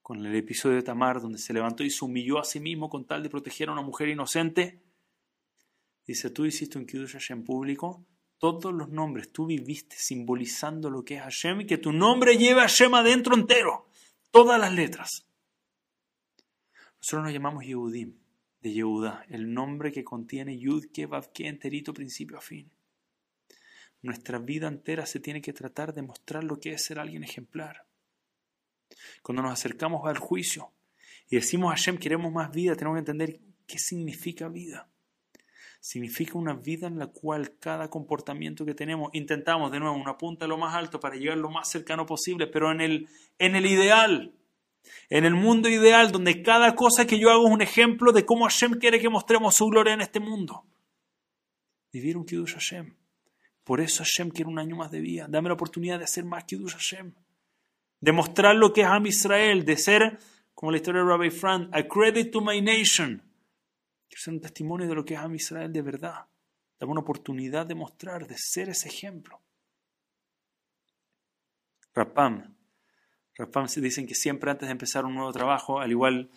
Con 0.00 0.24
el 0.24 0.34
episodio 0.34 0.76
de 0.76 0.82
Tamar, 0.82 1.20
donde 1.20 1.38
se 1.38 1.52
levantó 1.52 1.84
y 1.84 1.90
se 1.90 2.02
humilló 2.02 2.40
a 2.40 2.44
sí 2.44 2.60
mismo 2.60 2.88
con 2.88 3.06
tal 3.06 3.22
de 3.22 3.28
proteger 3.28 3.68
a 3.68 3.72
una 3.72 3.82
mujer 3.82 4.08
inocente 4.08 4.82
Dice, 6.06 6.30
tú 6.30 6.44
hiciste 6.44 6.78
un 6.78 6.86
Kiddush 6.86 7.12
Hashem 7.12 7.44
público, 7.44 8.04
todos 8.42 8.74
los 8.74 8.88
nombres 8.88 9.30
tú 9.30 9.46
viviste 9.46 9.94
simbolizando 9.96 10.90
lo 10.90 11.04
que 11.04 11.14
es 11.14 11.22
Hashem 11.22 11.60
y 11.60 11.66
que 11.66 11.78
tu 11.78 11.92
nombre 11.92 12.36
lleve 12.36 12.58
a 12.58 12.64
Hashem 12.64 12.92
adentro 12.92 13.36
entero, 13.36 13.86
todas 14.32 14.58
las 14.58 14.72
letras. 14.72 15.28
Nosotros 16.98 17.22
nos 17.22 17.32
llamamos 17.32 17.64
Yehudim, 17.64 18.16
de 18.60 18.72
Yehuda, 18.72 19.26
el 19.28 19.54
nombre 19.54 19.92
que 19.92 20.02
contiene 20.02 20.58
Yud, 20.58 20.86
que 20.92 21.08
que 21.32 21.46
enterito, 21.46 21.94
principio 21.94 22.36
a 22.36 22.40
fin. 22.40 22.68
Nuestra 24.02 24.40
vida 24.40 24.66
entera 24.66 25.06
se 25.06 25.20
tiene 25.20 25.40
que 25.40 25.52
tratar 25.52 25.94
de 25.94 26.02
mostrar 26.02 26.42
lo 26.42 26.58
que 26.58 26.72
es 26.72 26.84
ser 26.84 26.98
alguien 26.98 27.22
ejemplar. 27.22 27.86
Cuando 29.22 29.42
nos 29.42 29.52
acercamos 29.52 30.04
al 30.08 30.18
juicio 30.18 30.72
y 31.30 31.36
decimos 31.36 31.70
a 31.70 31.76
Hashem 31.76 31.96
queremos 31.96 32.32
más 32.32 32.50
vida, 32.50 32.74
tenemos 32.74 32.96
que 32.96 33.10
entender 33.10 33.40
qué 33.68 33.78
significa 33.78 34.48
vida 34.48 34.91
significa 35.82 36.38
una 36.38 36.54
vida 36.54 36.86
en 36.86 36.96
la 36.96 37.08
cual 37.08 37.58
cada 37.58 37.90
comportamiento 37.90 38.64
que 38.64 38.72
tenemos 38.72 39.10
intentamos 39.14 39.72
de 39.72 39.80
nuevo 39.80 39.96
una 39.96 40.16
punta 40.16 40.46
lo 40.46 40.56
más 40.56 40.76
alto 40.76 41.00
para 41.00 41.16
llegar 41.16 41.38
lo 41.38 41.50
más 41.50 41.68
cercano 41.68 42.06
posible, 42.06 42.46
pero 42.46 42.70
en 42.70 42.80
el, 42.80 43.08
en 43.40 43.56
el 43.56 43.66
ideal, 43.66 44.32
en 45.10 45.24
el 45.24 45.34
mundo 45.34 45.68
ideal, 45.68 46.12
donde 46.12 46.40
cada 46.40 46.76
cosa 46.76 47.04
que 47.04 47.18
yo 47.18 47.30
hago 47.30 47.48
es 47.48 47.52
un 47.52 47.62
ejemplo 47.62 48.12
de 48.12 48.24
cómo 48.24 48.44
Hashem 48.44 48.78
quiere 48.78 49.00
que 49.00 49.08
mostremos 49.08 49.56
su 49.56 49.66
gloria 49.66 49.94
en 49.94 50.02
este 50.02 50.20
mundo. 50.20 50.64
Vivir 51.92 52.16
un 52.16 52.26
Kiddush 52.26 52.54
Hashem. 52.54 52.94
Por 53.64 53.80
eso 53.80 54.04
Hashem 54.04 54.30
quiere 54.30 54.48
un 54.48 54.60
año 54.60 54.76
más 54.76 54.92
de 54.92 55.00
vida. 55.00 55.26
Dame 55.28 55.48
la 55.48 55.54
oportunidad 55.54 55.98
de 55.98 56.04
hacer 56.04 56.24
más 56.24 56.44
Kiddush 56.44 56.74
Hashem. 56.74 57.12
De 58.00 58.12
mostrar 58.12 58.54
lo 58.54 58.72
que 58.72 58.82
es 58.82 58.86
Am 58.86 59.04
Israel, 59.06 59.64
de 59.64 59.76
ser, 59.76 60.20
como 60.54 60.70
la 60.70 60.76
historia 60.76 61.02
de 61.02 61.08
Rabbi 61.08 61.30
Frank, 61.30 61.70
a 61.72 61.82
credit 61.82 62.30
to 62.30 62.40
my 62.40 62.60
nation 62.60 63.31
Ser 64.16 64.34
un 64.34 64.40
testimonio 64.40 64.88
de 64.88 64.94
lo 64.94 65.04
que 65.04 65.14
es 65.14 65.20
Am 65.20 65.34
Israel 65.34 65.72
de 65.72 65.82
verdad. 65.82 66.26
Dame 66.78 66.92
una 66.92 67.00
oportunidad 67.00 67.66
de 67.66 67.74
mostrar, 67.74 68.26
de 68.26 68.36
ser 68.36 68.68
ese 68.68 68.88
ejemplo. 68.88 69.40
Rapam. 71.94 72.56
Rapam 73.36 73.68
se 73.68 73.80
dicen 73.80 74.06
que 74.06 74.14
siempre 74.14 74.50
antes 74.50 74.68
de 74.68 74.72
empezar 74.72 75.04
un 75.04 75.14
nuevo 75.14 75.32
trabajo, 75.32 75.80
al 75.80 75.90
igual 75.90 76.30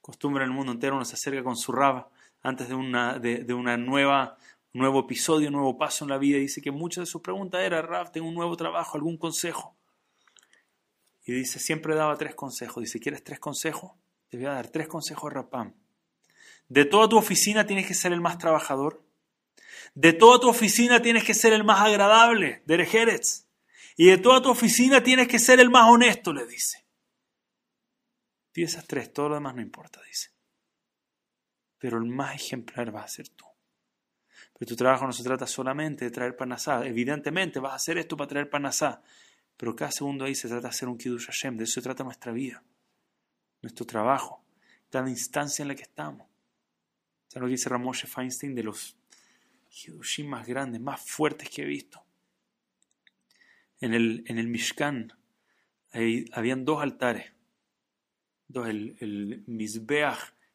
costumbre 0.00 0.44
en 0.44 0.50
el 0.50 0.56
mundo 0.56 0.72
entero, 0.72 0.96
uno 0.96 1.04
se 1.04 1.14
acerca 1.14 1.42
con 1.42 1.56
su 1.56 1.72
rab 1.72 2.08
antes 2.42 2.68
de 2.68 2.74
una, 2.74 3.18
de, 3.18 3.52
una 3.54 3.76
nueva, 3.76 4.36
nuevo 4.72 5.00
episodio, 5.00 5.48
un 5.48 5.54
nuevo 5.54 5.76
paso 5.76 6.04
en 6.04 6.10
la 6.10 6.18
vida. 6.18 6.38
Dice 6.38 6.62
que 6.62 6.70
muchas 6.70 7.02
de 7.02 7.06
sus 7.06 7.22
preguntas 7.22 7.62
era, 7.62 7.82
Rab, 7.82 8.10
tengo 8.10 8.28
un 8.28 8.34
nuevo 8.34 8.56
trabajo, 8.56 8.96
algún 8.96 9.18
consejo. 9.18 9.76
Y 11.24 11.32
dice, 11.32 11.58
siempre 11.58 11.94
daba 11.94 12.16
tres 12.16 12.34
consejos. 12.34 12.82
Dice, 12.82 12.98
¿quieres 12.98 13.22
tres 13.22 13.38
consejos? 13.38 13.92
Te 14.28 14.36
voy 14.36 14.46
a 14.46 14.52
dar 14.52 14.68
tres 14.68 14.88
consejos 14.88 15.30
a 15.30 15.34
Rapam. 15.34 15.74
De 16.70 16.84
toda 16.84 17.08
tu 17.08 17.18
oficina 17.18 17.66
tienes 17.66 17.86
que 17.86 17.94
ser 17.94 18.12
el 18.12 18.20
más 18.20 18.38
trabajador. 18.38 19.04
De 19.94 20.12
toda 20.12 20.38
tu 20.38 20.48
oficina 20.48 21.02
tienes 21.02 21.24
que 21.24 21.34
ser 21.34 21.52
el 21.52 21.64
más 21.64 21.80
agradable, 21.80 22.62
de. 22.64 23.44
Y 23.96 24.06
de 24.06 24.18
toda 24.18 24.40
tu 24.40 24.50
oficina 24.50 25.02
tienes 25.02 25.26
que 25.26 25.40
ser 25.40 25.58
el 25.58 25.68
más 25.68 25.90
honesto, 25.90 26.32
le 26.32 26.46
dice. 26.46 26.86
Y 28.54 28.62
esas 28.62 28.86
tres, 28.86 29.12
todo 29.12 29.30
lo 29.30 29.34
demás 29.34 29.56
no 29.56 29.62
importa, 29.62 30.00
dice. 30.06 30.30
Pero 31.78 31.98
el 31.98 32.04
más 32.04 32.36
ejemplar 32.36 32.94
va 32.94 33.02
a 33.02 33.08
ser 33.08 33.28
tú. 33.30 33.46
Pero 34.56 34.68
tu 34.68 34.76
trabajo 34.76 35.06
no 35.06 35.12
se 35.12 35.24
trata 35.24 35.48
solamente 35.48 36.04
de 36.04 36.12
traer 36.12 36.36
panasá. 36.36 36.86
Evidentemente 36.86 37.58
vas 37.58 37.72
a 37.72 37.76
hacer 37.76 37.98
esto 37.98 38.16
para 38.16 38.28
traer 38.28 38.48
panasá. 38.48 39.02
Pero 39.56 39.74
cada 39.74 39.90
segundo 39.90 40.24
ahí 40.24 40.36
se 40.36 40.46
trata 40.46 40.68
de 40.68 40.68
hacer 40.68 40.88
un 40.88 40.96
kiddush 40.96 41.26
Hashem. 41.26 41.56
De 41.56 41.64
eso 41.64 41.74
se 41.74 41.82
trata 41.82 42.04
nuestra 42.04 42.30
vida. 42.30 42.62
Nuestro 43.60 43.84
trabajo. 43.86 44.44
Cada 44.88 45.10
instancia 45.10 45.62
en 45.62 45.68
la 45.68 45.74
que 45.74 45.82
estamos. 45.82 46.29
¿Sabes 47.30 47.42
lo 47.42 47.46
que 47.46 47.52
dice 47.52 47.68
Ramoshe 47.68 48.08
Feinstein 48.08 48.56
de 48.56 48.64
los 48.64 48.96
Hidushim 49.70 50.26
más 50.26 50.48
grandes, 50.48 50.80
más 50.80 51.00
fuertes 51.00 51.48
que 51.48 51.62
he 51.62 51.64
visto? 51.64 52.02
En 53.80 53.94
el, 53.94 54.24
en 54.26 54.38
el 54.38 54.48
Mishkan 54.48 55.12
ahí, 55.92 56.24
habían 56.32 56.64
dos 56.64 56.82
altares. 56.82 57.30
El, 58.52 58.96
el 58.98 59.44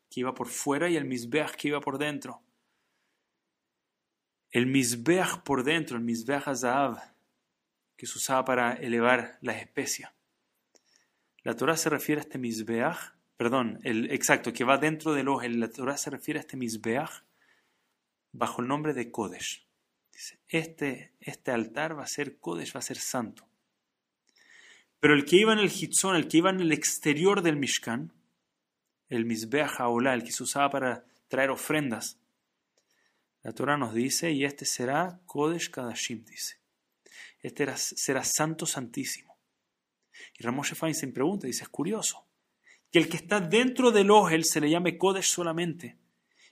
que 0.09 0.19
iba 0.19 0.34
por 0.34 0.49
fuera 0.49 0.89
y 0.89 0.97
el 0.97 1.05
Mizbeach 1.05 1.55
que 1.55 1.69
iba 1.69 1.80
por 1.80 1.97
dentro. 1.97 2.41
El 4.51 4.67
Mizbeach 4.67 5.43
por 5.43 5.63
dentro, 5.63 5.95
el 5.95 6.03
Mizbeach 6.03 6.49
Azahav, 6.49 6.97
que 7.95 8.05
se 8.05 8.17
usaba 8.17 8.43
para 8.43 8.73
elevar 8.73 9.38
las 9.39 9.61
especias. 9.61 10.11
La 11.41 11.55
Torah 11.55 11.78
se 11.78 11.89
refiere 11.89 12.19
a 12.19 12.23
este 12.23 12.38
Mizbeach, 12.38 13.14
perdón, 13.38 13.79
el 13.83 14.11
exacto, 14.11 14.53
que 14.53 14.63
va 14.63 14.77
dentro 14.77 15.13
del 15.13 15.27
ojo. 15.27 15.47
La 15.47 15.69
Torah 15.69 15.97
se 15.97 16.09
refiere 16.09 16.39
a 16.39 16.41
este 16.41 16.57
Mizbeach 16.57 17.23
bajo 18.31 18.61
el 18.61 18.67
nombre 18.67 18.93
de 18.93 19.11
Kodesh. 19.11 19.65
Dice, 20.11 20.39
este, 20.47 21.13
este 21.19 21.51
altar 21.51 21.97
va 21.97 22.03
a 22.03 22.07
ser 22.07 22.38
Kodesh, 22.38 22.75
va 22.75 22.79
a 22.79 22.83
ser 22.83 22.97
santo. 22.97 23.47
Pero 24.99 25.13
el 25.13 25.25
que 25.25 25.38
iba 25.38 25.53
en 25.53 25.59
el 25.59 25.71
Hitzón, 25.71 26.15
el 26.15 26.27
que 26.27 26.38
iba 26.38 26.49
en 26.49 26.61
el 26.61 26.71
exterior 26.71 27.41
del 27.41 27.57
Mishkan, 27.57 28.13
el 29.09 29.25
Mizbeach 29.25 29.79
Haolá, 29.79 30.13
el 30.13 30.23
que 30.23 30.31
se 30.31 30.43
usaba 30.43 30.69
para 30.69 31.05
traer 31.27 31.49
ofrendas, 31.49 32.17
la 33.43 33.53
Torah 33.53 33.77
nos 33.77 33.93
dice, 33.93 34.31
y 34.31 34.43
este 34.43 34.65
será 34.65 35.19
Kodesh 35.27 35.69
Kadashim, 35.69 36.25
dice. 36.25 36.57
Este 37.41 37.71
será 37.77 38.23
santo 38.23 38.65
santísimo. 38.65 39.38
Y 40.39 40.43
Ramoshe 40.43 40.73
Feinstein 40.73 41.13
pregunta, 41.13 41.45
dice, 41.45 41.63
es 41.63 41.69
curioso, 41.69 42.24
que 42.96 43.00
el 43.00 43.10
que 43.10 43.18
está 43.18 43.41
dentro 43.41 43.91
del 43.91 44.10
Ohel 44.10 44.46
se 44.46 44.62
le 44.62 44.70
llame 44.70 44.98
Kodesh 44.98 45.26
solamente. 45.26 45.98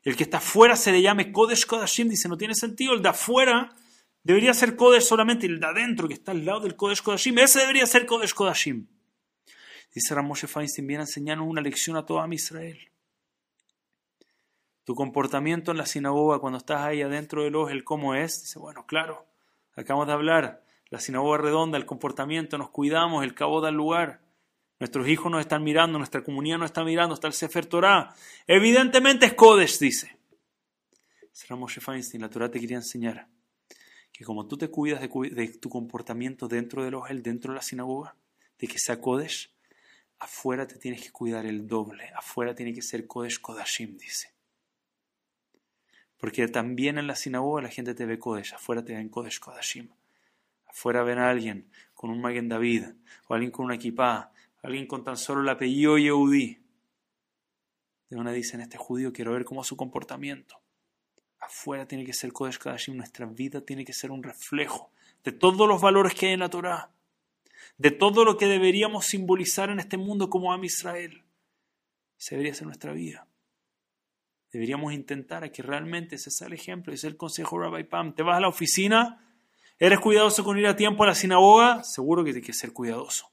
El 0.02 0.18
que 0.18 0.24
está 0.24 0.40
afuera 0.40 0.76
se 0.76 0.92
le 0.92 1.02
llame 1.02 1.32
Kodesh 1.32 1.66
Kodashim, 1.66 2.10
dice, 2.10 2.28
no 2.28 2.38
tiene 2.38 2.54
sentido. 2.54 2.94
El 2.94 3.02
de 3.02 3.08
afuera 3.08 3.74
debería 4.24 4.54
ser 4.54 4.76
Kodesh 4.76 5.04
solamente. 5.04 5.46
El 5.46 5.62
de 5.62 5.68
adentro, 5.68 6.06
que 6.06 6.16
está 6.16 6.34
al 6.34 6.44
lado 6.46 6.60
del 6.60 6.76
Kodesh 6.76 7.02
Kodashim, 7.02 7.40
ese 7.40 7.60
debería 7.60 7.86
ser 7.86 8.06
Kodesh 8.06 8.34
Kodashim. 8.34 8.88
Dice 9.96 10.14
Ramoshe 10.14 10.48
Feinstein, 10.48 10.86
viene 10.86 11.04
a 11.04 11.06
enseñarnos 11.06 11.48
una 11.48 11.62
lección 11.62 11.96
a 11.96 12.06
toda 12.06 12.28
Israel. 12.34 12.92
Tu 14.84 14.96
comportamiento 14.96 15.72
en 15.72 15.78
la 15.78 15.86
sinagoga 15.86 16.40
cuando 16.40 16.58
estás 16.58 16.82
ahí 16.82 17.02
adentro 17.02 17.44
del 17.44 17.56
Ohel, 17.56 17.86
¿cómo 17.86 18.16
es? 18.16 18.42
Dice, 18.42 18.60
bueno, 18.60 18.86
claro, 18.86 19.26
acabamos 19.78 20.08
de 20.08 20.14
hablar. 20.14 20.66
La 20.90 21.00
sinagoga 21.00 21.38
redonda, 21.38 21.78
el 21.78 21.86
comportamiento, 21.86 22.58
nos 22.58 22.70
cuidamos, 22.70 23.24
el 23.24 23.34
cabo 23.34 23.62
del 23.62 23.76
lugar. 23.76 24.23
Nuestros 24.84 25.08
hijos 25.08 25.32
nos 25.32 25.40
están 25.40 25.64
mirando, 25.64 25.98
nuestra 25.98 26.26
comunidad 26.26 26.58
nos 26.58 26.66
está 26.66 26.84
mirando, 26.84 27.16
está 27.16 27.28
el 27.28 27.34
Sefer 27.34 27.66
Torah. 27.66 28.14
Evidentemente 28.46 29.26
es 29.26 29.34
Kodesh, 29.34 29.80
dice. 29.80 30.18
Será 31.32 31.56
Moshe 31.56 31.80
Feinstein, 31.80 32.22
la 32.22 32.30
Torah 32.30 32.52
te 32.52 32.60
quería 32.60 32.76
enseñar 32.76 33.30
que 34.12 34.26
como 34.26 34.46
tú 34.46 34.58
te 34.58 34.68
cuidas 34.68 35.00
de, 35.00 35.48
tu 35.62 35.70
comportamiento 35.70 36.50
dentro 36.50 36.84
del 36.84 36.96
Ohel, 36.96 37.24
dentro 37.24 37.54
de 37.54 37.60
la 37.60 37.62
sinagoga, 37.62 38.18
de 38.60 38.68
que 38.68 38.78
sea 38.78 39.00
Kodesh, 39.00 39.54
afuera 40.20 40.68
te 40.68 40.76
tienes 40.76 41.02
que 41.02 41.12
cuidar 41.12 41.46
el 41.46 41.66
doble. 41.66 42.12
Afuera 42.18 42.54
tiene 42.54 42.74
que 42.74 42.82
ser 42.82 43.08
Kodesh 43.08 43.40
Kodashim, 43.40 43.98
dice. 43.98 44.34
Porque 46.18 46.46
también 46.50 46.98
en 46.98 47.08
la 47.08 47.16
sinagoga 47.16 47.62
la 47.62 47.70
gente 47.70 47.96
te 47.96 48.06
ve 48.06 48.20
Kodesh, 48.20 48.54
afuera 48.54 48.84
te 48.84 48.94
ven 48.94 49.08
Kodesh 49.08 49.40
Kodashim. 49.40 49.88
Afuera 50.68 51.04
ven 51.04 51.20
a 51.20 51.30
alguien 51.30 51.70
con 51.94 52.10
un 52.10 52.20
Magen 52.20 52.50
David, 52.50 52.84
o 53.30 53.34
alguien 53.34 53.50
con 53.50 53.64
una 53.64 53.76
equipa, 53.76 54.34
alguien 54.64 54.88
con 54.88 55.04
tan 55.04 55.18
solo 55.18 55.42
el 55.42 55.50
apellido 55.50 55.98
Yehudi. 55.98 56.60
De 58.10 58.16
una 58.18 58.32
dicen, 58.32 58.62
este 58.62 58.78
judío 58.78 59.12
quiero 59.14 59.34
ver 59.34 59.46
cómo 59.46 59.64
su 59.64 59.78
comportamiento. 59.78 60.60
Afuera 61.40 61.86
tiene 61.86 62.06
que 62.06 62.14
ser 62.14 62.32
Kodesh 62.32 62.58
Kadashim, 62.58 62.96
nuestra 62.96 63.26
vida 63.26 63.62
tiene 63.62 63.84
que 63.84 63.94
ser 63.94 64.12
un 64.12 64.24
reflejo 64.24 64.92
de 65.24 65.34
todos 65.34 65.68
los 65.68 65.82
valores 65.82 66.14
que 66.14 66.28
hay 66.28 66.34
en 66.34 66.40
la 66.40 66.50
Torah, 66.50 66.92
de 67.78 67.92
todo 67.92 68.24
lo 68.24 68.38
que 68.38 68.46
deberíamos 68.46 69.06
simbolizar 69.06 69.70
en 69.70 69.80
este 69.80 69.98
mundo 69.98 70.30
como 70.30 70.54
Am 70.54 70.64
Israel. 70.64 71.24
Esa 72.18 72.36
debería 72.36 72.54
ser 72.54 72.68
nuestra 72.68 72.94
vida. 72.94 73.28
Deberíamos 74.52 74.94
intentar 74.94 75.44
a 75.44 75.52
que 75.52 75.64
realmente 75.64 76.16
ese 76.16 76.32
sea 76.32 76.48
el 76.48 76.54
ejemplo, 76.54 76.94
ese 76.94 77.08
es 77.08 77.12
el 77.12 77.18
consejo 77.18 77.58
Rabbi 77.58 77.84
Pam. 77.84 78.16
Te 78.16 78.24
vas 78.24 78.38
a 78.38 78.42
la 78.42 78.48
oficina, 78.48 79.28
eres 79.80 80.00
cuidadoso 80.00 80.44
con 80.46 80.58
ir 80.58 80.68
a 80.68 80.76
tiempo 80.76 81.04
a 81.04 81.08
la 81.08 81.16
sinagoga, 81.16 81.84
seguro 81.84 82.24
que 82.24 82.32
tienes 82.32 82.48
que 82.48 82.54
ser 82.54 82.72
cuidadoso. 82.72 83.33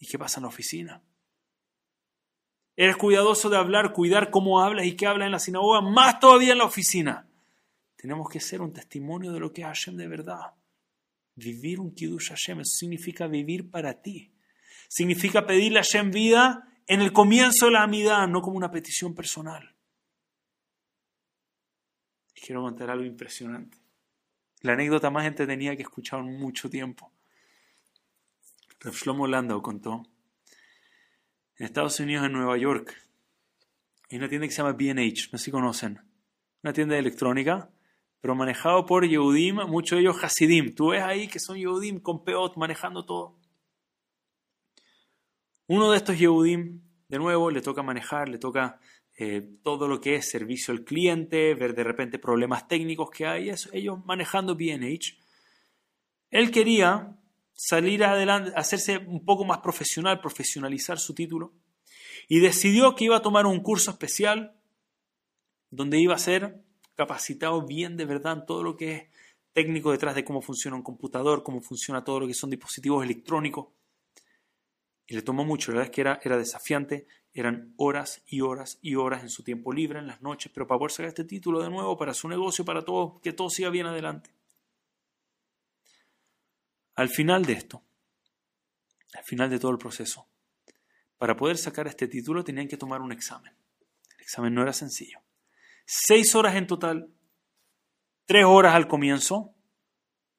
¿Y 0.00 0.06
qué 0.06 0.18
pasa 0.18 0.40
en 0.40 0.42
la 0.42 0.48
oficina? 0.48 1.02
Eres 2.74 2.96
cuidadoso 2.96 3.50
de 3.50 3.58
hablar, 3.58 3.92
cuidar 3.92 4.30
cómo 4.30 4.62
hablas 4.62 4.86
y 4.86 4.96
qué 4.96 5.06
hablas 5.06 5.26
en 5.26 5.32
la 5.32 5.38
sinagoga, 5.38 5.82
más 5.82 6.18
todavía 6.18 6.52
en 6.52 6.58
la 6.58 6.64
oficina. 6.64 7.28
Tenemos 7.96 8.28
que 8.30 8.40
ser 8.40 8.62
un 8.62 8.72
testimonio 8.72 9.32
de 9.32 9.40
lo 9.40 9.52
que 9.52 9.60
es 9.60 9.66
Hashem 9.66 9.96
de 9.96 10.08
verdad. 10.08 10.54
Vivir 11.34 11.78
un 11.78 11.94
Kiddush 11.94 12.30
Hashem, 12.30 12.60
eso 12.60 12.78
significa 12.78 13.26
vivir 13.26 13.70
para 13.70 14.00
ti. 14.00 14.32
Significa 14.88 15.46
pedirle 15.46 15.80
a 15.80 15.82
Hashem 15.82 16.10
vida 16.10 16.66
en 16.86 17.02
el 17.02 17.12
comienzo 17.12 17.66
de 17.66 17.72
la 17.72 17.82
amidad, 17.82 18.26
no 18.26 18.40
como 18.40 18.56
una 18.56 18.70
petición 18.70 19.14
personal. 19.14 19.76
Quiero 22.34 22.62
contar 22.62 22.90
algo 22.90 23.04
impresionante. 23.04 23.76
La 24.62 24.72
anécdota 24.72 25.10
más 25.10 25.26
entretenida 25.26 25.76
que 25.76 25.82
he 25.82 25.84
escuchado 25.84 26.22
mucho 26.22 26.70
tiempo. 26.70 27.12
Rav 28.80 28.94
Shlomo 28.94 29.26
Landau 29.26 29.60
contó, 29.60 30.02
en 31.56 31.66
Estados 31.66 32.00
Unidos, 32.00 32.24
en 32.24 32.32
Nueva 32.32 32.56
York, 32.56 32.96
hay 34.08 34.18
una 34.18 34.28
tienda 34.28 34.46
que 34.46 34.52
se 34.52 34.62
llama 34.62 34.72
B&H, 34.72 35.28
no 35.30 35.38
sé 35.38 35.44
si 35.44 35.50
conocen, 35.50 36.00
una 36.62 36.72
tienda 36.72 36.94
de 36.94 37.00
electrónica, 37.00 37.70
pero 38.20 38.34
manejado 38.34 38.86
por 38.86 39.06
Yehudim, 39.06 39.56
muchos 39.68 39.96
de 39.96 40.02
ellos 40.02 40.22
Hasidim. 40.22 40.74
Tú 40.74 40.88
ves 40.88 41.02
ahí 41.02 41.28
que 41.28 41.38
son 41.38 41.58
Yehudim 41.58 42.00
con 42.00 42.24
peot 42.24 42.56
manejando 42.56 43.04
todo. 43.04 43.38
Uno 45.66 45.90
de 45.90 45.98
estos 45.98 46.18
Yehudim, 46.18 46.82
de 47.08 47.18
nuevo, 47.18 47.50
le 47.50 47.60
toca 47.60 47.82
manejar, 47.82 48.28
le 48.28 48.38
toca 48.38 48.80
eh, 49.16 49.58
todo 49.62 49.88
lo 49.88 50.00
que 50.00 50.16
es 50.16 50.30
servicio 50.30 50.72
al 50.72 50.84
cliente, 50.84 51.54
ver 51.54 51.74
de 51.74 51.84
repente 51.84 52.18
problemas 52.18 52.66
técnicos 52.66 53.10
que 53.10 53.26
hay, 53.26 53.50
eso, 53.50 53.68
ellos 53.72 54.04
manejando 54.04 54.56
B&H. 54.56 55.16
Él 56.30 56.50
quería 56.50 57.19
salir 57.62 58.02
adelante, 58.04 58.52
hacerse 58.56 58.96
un 58.96 59.22
poco 59.22 59.44
más 59.44 59.58
profesional, 59.58 60.18
profesionalizar 60.22 60.98
su 60.98 61.14
título, 61.14 61.52
y 62.26 62.40
decidió 62.40 62.94
que 62.94 63.04
iba 63.04 63.18
a 63.18 63.22
tomar 63.22 63.44
un 63.44 63.60
curso 63.60 63.90
especial 63.90 64.58
donde 65.68 66.00
iba 66.00 66.14
a 66.14 66.18
ser 66.18 66.64
capacitado 66.94 67.66
bien 67.66 67.98
de 67.98 68.06
verdad 68.06 68.38
en 68.38 68.46
todo 68.46 68.62
lo 68.62 68.78
que 68.78 68.92
es 68.94 69.02
técnico 69.52 69.92
detrás 69.92 70.14
de 70.14 70.24
cómo 70.24 70.40
funciona 70.40 70.74
un 70.74 70.82
computador, 70.82 71.42
cómo 71.42 71.60
funciona 71.60 72.02
todo 72.02 72.20
lo 72.20 72.26
que 72.26 72.32
son 72.32 72.48
dispositivos 72.48 73.04
electrónicos. 73.04 73.66
Y 75.06 75.14
le 75.14 75.20
tomó 75.20 75.44
mucho, 75.44 75.70
la 75.70 75.78
verdad 75.78 75.90
es 75.90 75.94
que 75.94 76.00
era, 76.00 76.20
era 76.24 76.38
desafiante, 76.38 77.08
eran 77.34 77.74
horas 77.76 78.22
y 78.26 78.40
horas 78.40 78.78
y 78.80 78.94
horas 78.94 79.22
en 79.22 79.28
su 79.28 79.42
tiempo 79.42 79.70
libre, 79.70 79.98
en 79.98 80.06
las 80.06 80.22
noches, 80.22 80.50
pero 80.54 80.66
para 80.66 80.78
poder 80.78 80.92
sacar 80.92 81.08
este 81.08 81.24
título 81.24 81.60
de 81.60 81.68
nuevo, 81.68 81.98
para 81.98 82.14
su 82.14 82.26
negocio, 82.26 82.64
para 82.64 82.86
todo, 82.86 83.20
que 83.20 83.34
todo 83.34 83.50
siga 83.50 83.68
bien 83.68 83.86
adelante. 83.86 84.39
Al 87.00 87.08
final 87.08 87.46
de 87.46 87.54
esto, 87.54 87.82
al 89.14 89.24
final 89.24 89.48
de 89.48 89.58
todo 89.58 89.70
el 89.70 89.78
proceso, 89.78 90.28
para 91.16 91.34
poder 91.34 91.56
sacar 91.56 91.86
este 91.86 92.08
título 92.08 92.44
tenían 92.44 92.68
que 92.68 92.76
tomar 92.76 93.00
un 93.00 93.10
examen. 93.10 93.54
El 94.18 94.20
examen 94.20 94.52
no 94.52 94.60
era 94.60 94.74
sencillo. 94.74 95.18
Seis 95.86 96.34
horas 96.34 96.56
en 96.56 96.66
total, 96.66 97.08
tres 98.26 98.44
horas 98.44 98.74
al 98.74 98.86
comienzo, 98.86 99.54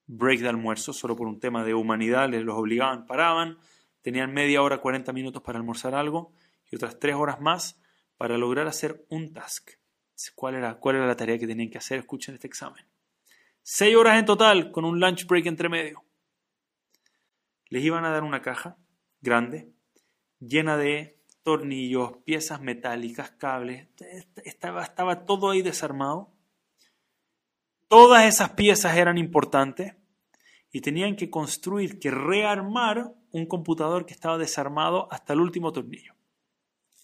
break 0.05 0.41
de 0.41 0.49
almuerzo, 0.49 0.93
solo 0.93 1.15
por 1.15 1.25
un 1.25 1.39
tema 1.39 1.63
de 1.63 1.73
humanidad, 1.73 2.29
les 2.29 2.43
los 2.43 2.55
obligaban, 2.55 3.07
paraban, 3.07 3.57
tenían 4.03 4.31
media 4.31 4.61
hora, 4.61 4.81
40 4.81 5.11
minutos 5.13 5.41
para 5.41 5.57
almorzar 5.57 5.95
algo 5.95 6.31
y 6.69 6.75
otras 6.75 6.99
tres 6.99 7.15
horas 7.15 7.41
más 7.41 7.81
para 8.17 8.37
lograr 8.37 8.67
hacer 8.67 9.03
un 9.09 9.33
task. 9.33 9.71
¿Cuál 10.35 10.53
era, 10.53 10.75
cuál 10.75 10.97
era 10.97 11.07
la 11.07 11.15
tarea 11.15 11.39
que 11.39 11.47
tenían 11.47 11.71
que 11.71 11.79
hacer? 11.79 11.97
Escuchen 11.97 12.35
este 12.35 12.45
examen. 12.45 12.85
Seis 13.63 13.95
horas 13.95 14.19
en 14.19 14.25
total 14.25 14.71
con 14.71 14.85
un 14.85 14.99
lunch 14.99 15.25
break 15.25 15.47
entre 15.47 15.67
medio 15.67 16.03
les 17.71 17.83
iban 17.83 18.03
a 18.03 18.11
dar 18.11 18.23
una 18.23 18.41
caja 18.41 18.77
grande, 19.21 19.71
llena 20.39 20.75
de 20.75 21.17
tornillos, 21.41 22.17
piezas 22.25 22.61
metálicas, 22.61 23.31
cables, 23.31 23.87
estaba, 24.43 24.83
estaba 24.83 25.25
todo 25.25 25.49
ahí 25.49 25.61
desarmado. 25.61 26.29
Todas 27.87 28.25
esas 28.25 28.51
piezas 28.51 28.97
eran 28.97 29.17
importantes 29.17 29.95
y 30.69 30.81
tenían 30.81 31.15
que 31.15 31.29
construir, 31.29 31.97
que 31.97 32.11
rearmar 32.11 33.13
un 33.31 33.45
computador 33.45 34.05
que 34.05 34.13
estaba 34.13 34.37
desarmado 34.37 35.07
hasta 35.09 35.31
el 35.31 35.39
último 35.39 35.71
tornillo. 35.71 36.13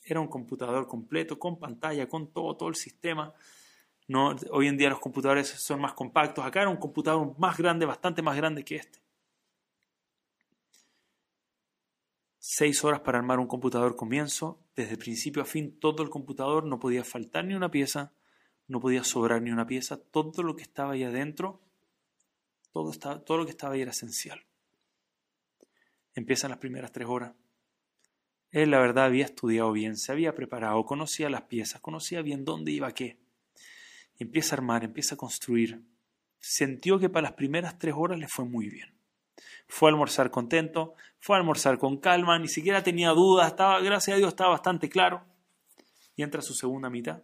Era 0.04 0.20
un 0.20 0.28
computador 0.28 0.86
completo, 0.86 1.40
con 1.40 1.60
pantalla, 1.60 2.10
con 2.10 2.28
todo, 2.34 2.58
todo 2.58 2.70
el 2.70 2.76
sistema. 2.76 3.34
No, 4.08 4.36
hoy 4.52 4.68
en 4.68 4.78
día 4.78 4.90
los 4.90 5.00
computadores 5.00 5.48
son 5.48 5.80
más 5.80 5.94
compactos. 5.94 6.46
Acá 6.46 6.62
era 6.62 6.70
un 6.70 6.78
computador 6.78 7.38
más 7.40 7.58
grande, 7.58 7.86
bastante 7.86 8.22
más 8.22 8.36
grande 8.36 8.66
que 8.66 8.76
este. 8.76 9.07
Seis 12.50 12.86
horas 12.86 13.02
para 13.02 13.18
armar 13.18 13.40
un 13.40 13.48
computador 13.48 13.98
comienzo, 13.98 14.58
desde 14.74 14.96
principio 14.96 15.42
a 15.42 15.46
fin 15.46 15.78
todo 15.82 16.02
el 16.02 16.10
computador, 16.10 16.64
no 16.66 16.80
podía 16.80 17.04
faltar 17.04 17.44
ni 17.44 17.56
una 17.56 17.70
pieza, 17.70 18.14
no 18.70 18.80
podía 18.80 19.04
sobrar 19.04 19.42
ni 19.42 19.52
una 19.52 19.68
pieza, 19.68 19.98
todo 19.98 20.44
lo 20.44 20.56
que 20.56 20.62
estaba 20.62 20.94
ahí 20.94 21.04
adentro, 21.04 21.62
todo, 22.72 22.90
estaba, 22.92 23.20
todo 23.20 23.40
lo 23.40 23.44
que 23.44 23.52
estaba 23.52 23.74
ahí 23.74 23.82
era 23.82 23.92
esencial. 23.92 24.46
Empiezan 26.16 26.52
las 26.52 26.60
primeras 26.60 26.94
tres 26.94 27.10
horas. 27.10 27.34
Él, 28.52 28.72
la 28.72 28.80
verdad, 28.80 29.04
había 29.04 29.26
estudiado 29.26 29.74
bien, 29.74 29.98
se 29.98 30.14
había 30.14 30.34
preparado, 30.34 30.86
conocía 30.86 31.30
las 31.30 31.42
piezas, 31.42 31.82
conocía 31.82 32.22
bien 32.22 32.46
dónde 32.46 32.72
iba 32.72 32.94
qué. 32.94 33.20
empieza 34.20 34.56
a 34.56 34.60
armar, 34.60 34.86
empieza 34.86 35.16
a 35.16 35.18
construir. 35.18 35.84
sintió 36.40 36.98
que 36.98 37.10
para 37.10 37.24
las 37.24 37.34
primeras 37.34 37.78
tres 37.78 37.94
horas 37.98 38.18
le 38.18 38.30
fue 38.30 38.46
muy 38.46 38.70
bien. 38.70 38.97
Fue 39.68 39.90
a 39.90 39.92
almorzar 39.92 40.32
contento, 40.32 40.96
fue 41.20 41.36
a 41.36 41.40
almorzar 41.40 41.78
con 41.78 41.98
calma, 41.98 42.40
ni 42.40 42.48
siquiera 42.48 42.84
tenía 42.84 43.10
dudas, 43.12 43.48
estaba, 43.48 43.80
gracias 43.82 44.16
a 44.16 44.18
Dios 44.18 44.30
estaba 44.30 44.52
bastante 44.52 44.90
claro. 44.90 45.24
Y 46.16 46.24
entra 46.24 46.42
su 46.42 46.54
segunda 46.54 46.90
mitad. 46.90 47.22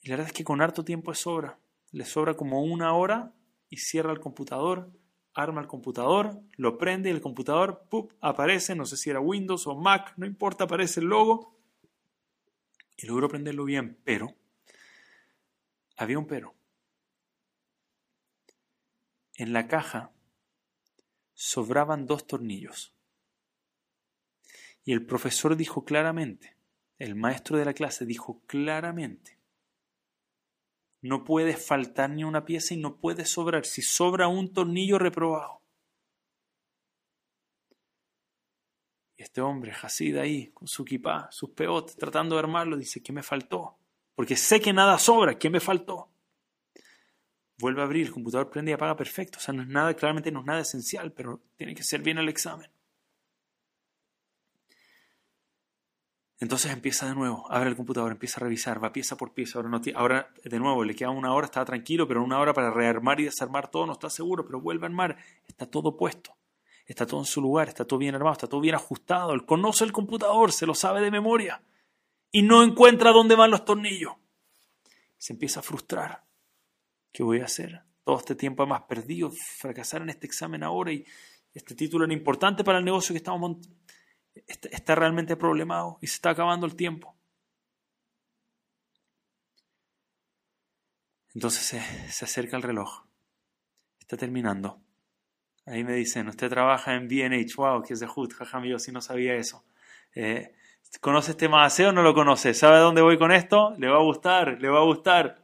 Y 0.00 0.08
la 0.08 0.16
verdad 0.16 0.28
es 0.28 0.32
que 0.32 0.44
con 0.44 0.62
harto 0.62 0.84
tiempo 0.84 1.12
es 1.12 1.18
sobra. 1.18 1.58
Le 1.92 2.04
sobra 2.04 2.34
como 2.34 2.62
una 2.62 2.94
hora 2.94 3.32
y 3.68 3.76
cierra 3.78 4.12
el 4.12 4.20
computador, 4.20 4.90
arma 5.34 5.60
el 5.60 5.66
computador, 5.66 6.40
lo 6.56 6.78
prende 6.78 7.10
y 7.10 7.12
el 7.12 7.20
computador 7.20 7.86
aparece, 8.20 8.74
no 8.74 8.86
sé 8.86 8.96
si 8.96 9.10
era 9.10 9.20
Windows 9.20 9.66
o 9.66 9.74
Mac, 9.74 10.14
no 10.16 10.26
importa, 10.26 10.64
aparece 10.64 11.00
el 11.00 11.06
logo. 11.06 11.56
Y 12.96 13.06
logró 13.06 13.28
prenderlo 13.28 13.64
bien, 13.64 13.98
pero 14.04 14.34
había 15.96 16.18
un 16.18 16.26
pero. 16.26 16.54
En 19.36 19.52
la 19.52 19.68
caja 19.68 20.10
sobraban 21.42 22.04
dos 22.04 22.26
tornillos. 22.26 22.94
Y 24.84 24.92
el 24.92 25.06
profesor 25.06 25.56
dijo 25.56 25.86
claramente, 25.86 26.54
el 26.98 27.14
maestro 27.14 27.56
de 27.56 27.64
la 27.64 27.72
clase 27.72 28.04
dijo 28.04 28.42
claramente, 28.46 29.38
no 31.00 31.24
puede 31.24 31.56
faltar 31.56 32.10
ni 32.10 32.24
una 32.24 32.44
pieza 32.44 32.74
y 32.74 32.76
no 32.76 32.98
puede 32.98 33.24
sobrar. 33.24 33.64
Si 33.64 33.80
sobra 33.80 34.28
un 34.28 34.52
tornillo 34.52 34.98
reprobado. 34.98 35.62
Y 39.16 39.22
este 39.22 39.40
hombre, 39.40 39.72
Hasid 39.72 40.18
ahí, 40.18 40.48
con 40.48 40.68
su 40.68 40.84
kipá, 40.84 41.30
sus 41.32 41.50
peotes, 41.50 41.96
tratando 41.96 42.34
de 42.34 42.40
armarlo, 42.40 42.76
dice, 42.76 43.02
¿qué 43.02 43.14
me 43.14 43.22
faltó? 43.22 43.78
Porque 44.14 44.36
sé 44.36 44.60
que 44.60 44.74
nada 44.74 44.98
sobra, 44.98 45.38
¿qué 45.38 45.48
me 45.48 45.60
faltó? 45.60 46.09
Vuelve 47.60 47.82
a 47.82 47.84
abrir, 47.84 48.06
el 48.06 48.12
computador 48.12 48.48
prende 48.48 48.70
y 48.70 48.74
apaga 48.74 48.96
perfecto. 48.96 49.38
O 49.38 49.40
sea, 49.40 49.52
no 49.52 49.62
es 49.62 49.68
nada, 49.68 49.94
claramente 49.94 50.32
no 50.32 50.40
es 50.40 50.46
nada 50.46 50.60
esencial, 50.60 51.12
pero 51.12 51.40
tiene 51.56 51.74
que 51.74 51.82
ser 51.82 52.02
bien 52.02 52.18
el 52.18 52.28
examen. 52.28 52.70
Entonces 56.38 56.72
empieza 56.72 57.06
de 57.06 57.14
nuevo, 57.14 57.44
abre 57.52 57.68
el 57.68 57.76
computador, 57.76 58.12
empieza 58.12 58.40
a 58.40 58.44
revisar, 58.44 58.82
va 58.82 58.94
pieza 58.94 59.14
por 59.14 59.34
pieza. 59.34 59.58
Ahora, 59.58 59.68
no 59.68 59.80
ahora 59.94 60.32
de 60.42 60.58
nuevo, 60.58 60.84
le 60.84 60.94
queda 60.94 61.10
una 61.10 61.34
hora, 61.34 61.44
estaba 61.44 61.66
tranquilo, 61.66 62.08
pero 62.08 62.24
una 62.24 62.40
hora 62.40 62.54
para 62.54 62.70
rearmar 62.70 63.20
y 63.20 63.24
desarmar 63.24 63.70
todo, 63.70 63.84
no 63.84 63.92
está 63.92 64.08
seguro, 64.08 64.46
pero 64.46 64.58
vuelve 64.58 64.86
a 64.86 64.88
armar. 64.88 65.18
Está 65.46 65.66
todo 65.66 65.98
puesto, 65.98 66.34
está 66.86 67.04
todo 67.04 67.20
en 67.20 67.26
su 67.26 67.42
lugar, 67.42 67.68
está 67.68 67.84
todo 67.84 67.98
bien 67.98 68.14
armado, 68.14 68.32
está 68.32 68.46
todo 68.46 68.62
bien 68.62 68.74
ajustado. 68.74 69.34
Él 69.34 69.44
conoce 69.44 69.84
el 69.84 69.92
computador, 69.92 70.50
se 70.52 70.64
lo 70.64 70.74
sabe 70.74 71.02
de 71.02 71.10
memoria 71.10 71.60
y 72.32 72.40
no 72.40 72.62
encuentra 72.62 73.12
dónde 73.12 73.34
van 73.34 73.50
los 73.50 73.66
tornillos. 73.66 74.14
Se 75.18 75.34
empieza 75.34 75.60
a 75.60 75.62
frustrar. 75.62 76.24
¿Qué 77.12 77.22
voy 77.22 77.40
a 77.40 77.44
hacer? 77.44 77.82
Todo 78.04 78.18
este 78.18 78.34
tiempo 78.34 78.66
más 78.66 78.82
perdido, 78.82 79.30
fracasar 79.30 80.02
en 80.02 80.10
este 80.10 80.26
examen 80.26 80.62
ahora 80.62 80.92
y 80.92 81.04
este 81.52 81.74
título 81.74 82.04
era 82.04 82.14
importante 82.14 82.64
para 82.64 82.78
el 82.78 82.84
negocio 82.84 83.12
que 83.12 83.18
estamos 83.18 83.40
montando 83.40 83.80
está 84.46 84.94
realmente 84.94 85.36
problemado 85.36 85.98
y 86.00 86.06
se 86.06 86.14
está 86.14 86.30
acabando 86.30 86.66
el 86.66 86.76
tiempo. 86.76 87.16
Entonces 91.34 91.80
se, 92.08 92.24
acerca 92.24 92.56
el 92.56 92.62
reloj. 92.62 93.04
Está 94.00 94.16
terminando. 94.16 94.80
Ahí 95.66 95.84
me 95.84 95.94
dicen, 95.94 96.28
usted 96.28 96.48
trabaja 96.48 96.94
en 96.94 97.06
BNH. 97.06 97.54
Wow, 97.56 97.82
que 97.82 97.92
es 97.92 98.00
de 98.00 98.06
Hood. 98.06 98.32
Jaja, 98.32 98.64
yo 98.64 98.78
si 98.78 98.90
no 98.90 99.00
sabía 99.00 99.34
eso. 99.34 99.64
Eh, 100.14 100.52
¿Conoce 101.00 101.32
este 101.32 101.48
maceo 101.48 101.90
o 101.90 101.92
no 101.92 102.02
lo 102.02 102.14
conoce? 102.14 102.52
¿Sabe 102.52 102.78
a 102.78 102.80
dónde 102.80 103.02
voy 103.02 103.16
con 103.16 103.30
esto? 103.30 103.74
¿Le 103.78 103.88
va 103.88 103.98
a 103.98 104.02
gustar? 104.02 104.60
¿Le 104.60 104.68
va 104.68 104.80
a 104.80 104.84
gustar? 104.84 105.39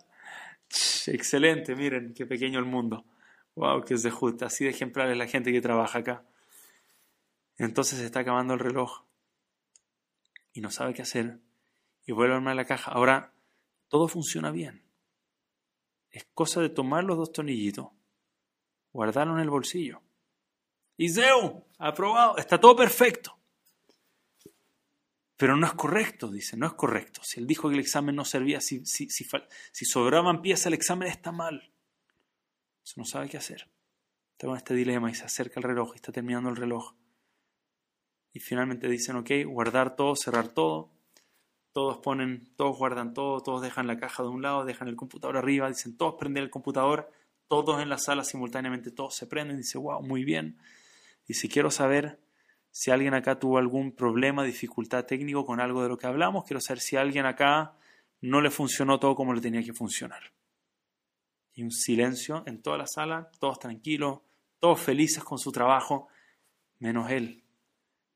Excelente, 1.06 1.74
miren 1.74 2.14
qué 2.14 2.26
pequeño 2.26 2.58
el 2.58 2.64
mundo. 2.64 3.04
Wow, 3.54 3.84
de 3.84 4.10
Hood. 4.10 4.42
Así 4.42 4.64
de 4.64 4.70
ejemplar 4.70 5.10
es 5.10 5.16
la 5.16 5.26
gente 5.26 5.52
que 5.52 5.60
trabaja 5.60 6.00
acá. 6.00 6.24
Entonces 7.58 7.98
se 7.98 8.04
está 8.04 8.20
acabando 8.20 8.54
el 8.54 8.60
reloj 8.60 9.04
y 10.52 10.60
no 10.60 10.70
sabe 10.70 10.94
qué 10.94 11.02
hacer 11.02 11.40
y 12.04 12.12
vuelve 12.12 12.34
a 12.34 12.36
armar 12.36 12.54
la 12.56 12.64
caja. 12.64 12.92
Ahora 12.92 13.32
todo 13.88 14.08
funciona 14.08 14.50
bien. 14.50 14.84
Es 16.10 16.26
cosa 16.34 16.60
de 16.60 16.68
tomar 16.68 17.04
los 17.04 17.16
dos 17.16 17.32
tornillitos, 17.32 17.88
guardarlo 18.92 19.34
en 19.34 19.40
el 19.40 19.50
bolsillo. 19.50 20.02
Y 20.96 21.08
aprobado, 21.78 22.38
está 22.38 22.58
todo 22.58 22.74
perfecto. 22.74 23.35
Pero 25.36 25.56
no 25.56 25.66
es 25.66 25.74
correcto, 25.74 26.30
dice, 26.30 26.56
no 26.56 26.66
es 26.66 26.72
correcto. 26.74 27.20
Si 27.24 27.40
él 27.40 27.46
dijo 27.46 27.68
que 27.68 27.74
el 27.74 27.80
examen 27.80 28.16
no 28.16 28.24
servía, 28.24 28.60
si, 28.60 28.84
si, 28.86 29.08
si, 29.10 29.26
si 29.72 29.84
sobraban 29.84 30.40
piezas, 30.40 30.66
el 30.66 30.74
examen 30.74 31.08
está 31.08 31.32
mal. 31.32 31.72
Eso 32.82 32.94
no 32.96 33.04
sabe 33.04 33.28
qué 33.28 33.36
hacer. 33.36 33.68
Está 34.32 34.46
con 34.46 34.56
este 34.56 34.74
dilema 34.74 35.10
y 35.10 35.14
se 35.14 35.24
acerca 35.24 35.60
el 35.60 35.64
reloj 35.64 35.92
y 35.92 35.96
está 35.96 36.12
terminando 36.12 36.48
el 36.48 36.56
reloj 36.56 36.94
y 38.36 38.38
finalmente 38.38 38.86
dicen, 38.86 39.16
ok, 39.16 39.30
guardar 39.46 39.96
todo, 39.96 40.14
cerrar 40.14 40.48
todo. 40.48 40.92
Todos 41.72 41.98
ponen, 41.98 42.52
todos 42.56 42.76
guardan 42.76 43.14
todo, 43.14 43.40
todos 43.40 43.62
dejan 43.62 43.86
la 43.86 43.96
caja 43.96 44.22
de 44.22 44.28
un 44.28 44.42
lado, 44.42 44.66
dejan 44.66 44.88
el 44.88 44.96
computador 44.96 45.38
arriba, 45.38 45.68
dicen, 45.68 45.96
todos 45.96 46.16
prenden 46.18 46.42
el 46.42 46.50
computador, 46.50 47.10
todos 47.48 47.80
en 47.80 47.88
la 47.88 47.96
sala 47.96 48.24
simultáneamente, 48.24 48.90
todos 48.90 49.14
se 49.14 49.26
prenden, 49.26 49.56
dice, 49.56 49.78
wow, 49.78 50.02
muy 50.02 50.22
bien. 50.22 50.58
Y 51.26 51.32
si 51.32 51.48
quiero 51.48 51.70
saber 51.70 52.20
si 52.78 52.90
alguien 52.90 53.14
acá 53.14 53.38
tuvo 53.38 53.56
algún 53.56 53.92
problema, 53.92 54.44
dificultad 54.44 55.06
técnico 55.06 55.46
con 55.46 55.60
algo 55.60 55.82
de 55.82 55.88
lo 55.88 55.96
que 55.96 56.06
hablamos, 56.06 56.44
quiero 56.44 56.60
saber 56.60 56.80
si 56.80 56.94
alguien 56.94 57.24
acá 57.24 57.72
no 58.20 58.42
le 58.42 58.50
funcionó 58.50 59.00
todo 59.00 59.16
como 59.16 59.32
le 59.32 59.40
tenía 59.40 59.62
que 59.62 59.72
funcionar. 59.72 60.34
Y 61.54 61.62
un 61.62 61.70
silencio 61.70 62.42
en 62.44 62.60
toda 62.60 62.76
la 62.76 62.86
sala, 62.86 63.30
todos 63.40 63.58
tranquilos, 63.58 64.20
todos 64.58 64.78
felices 64.78 65.24
con 65.24 65.38
su 65.38 65.52
trabajo, 65.52 66.08
menos 66.78 67.10
él, 67.10 67.42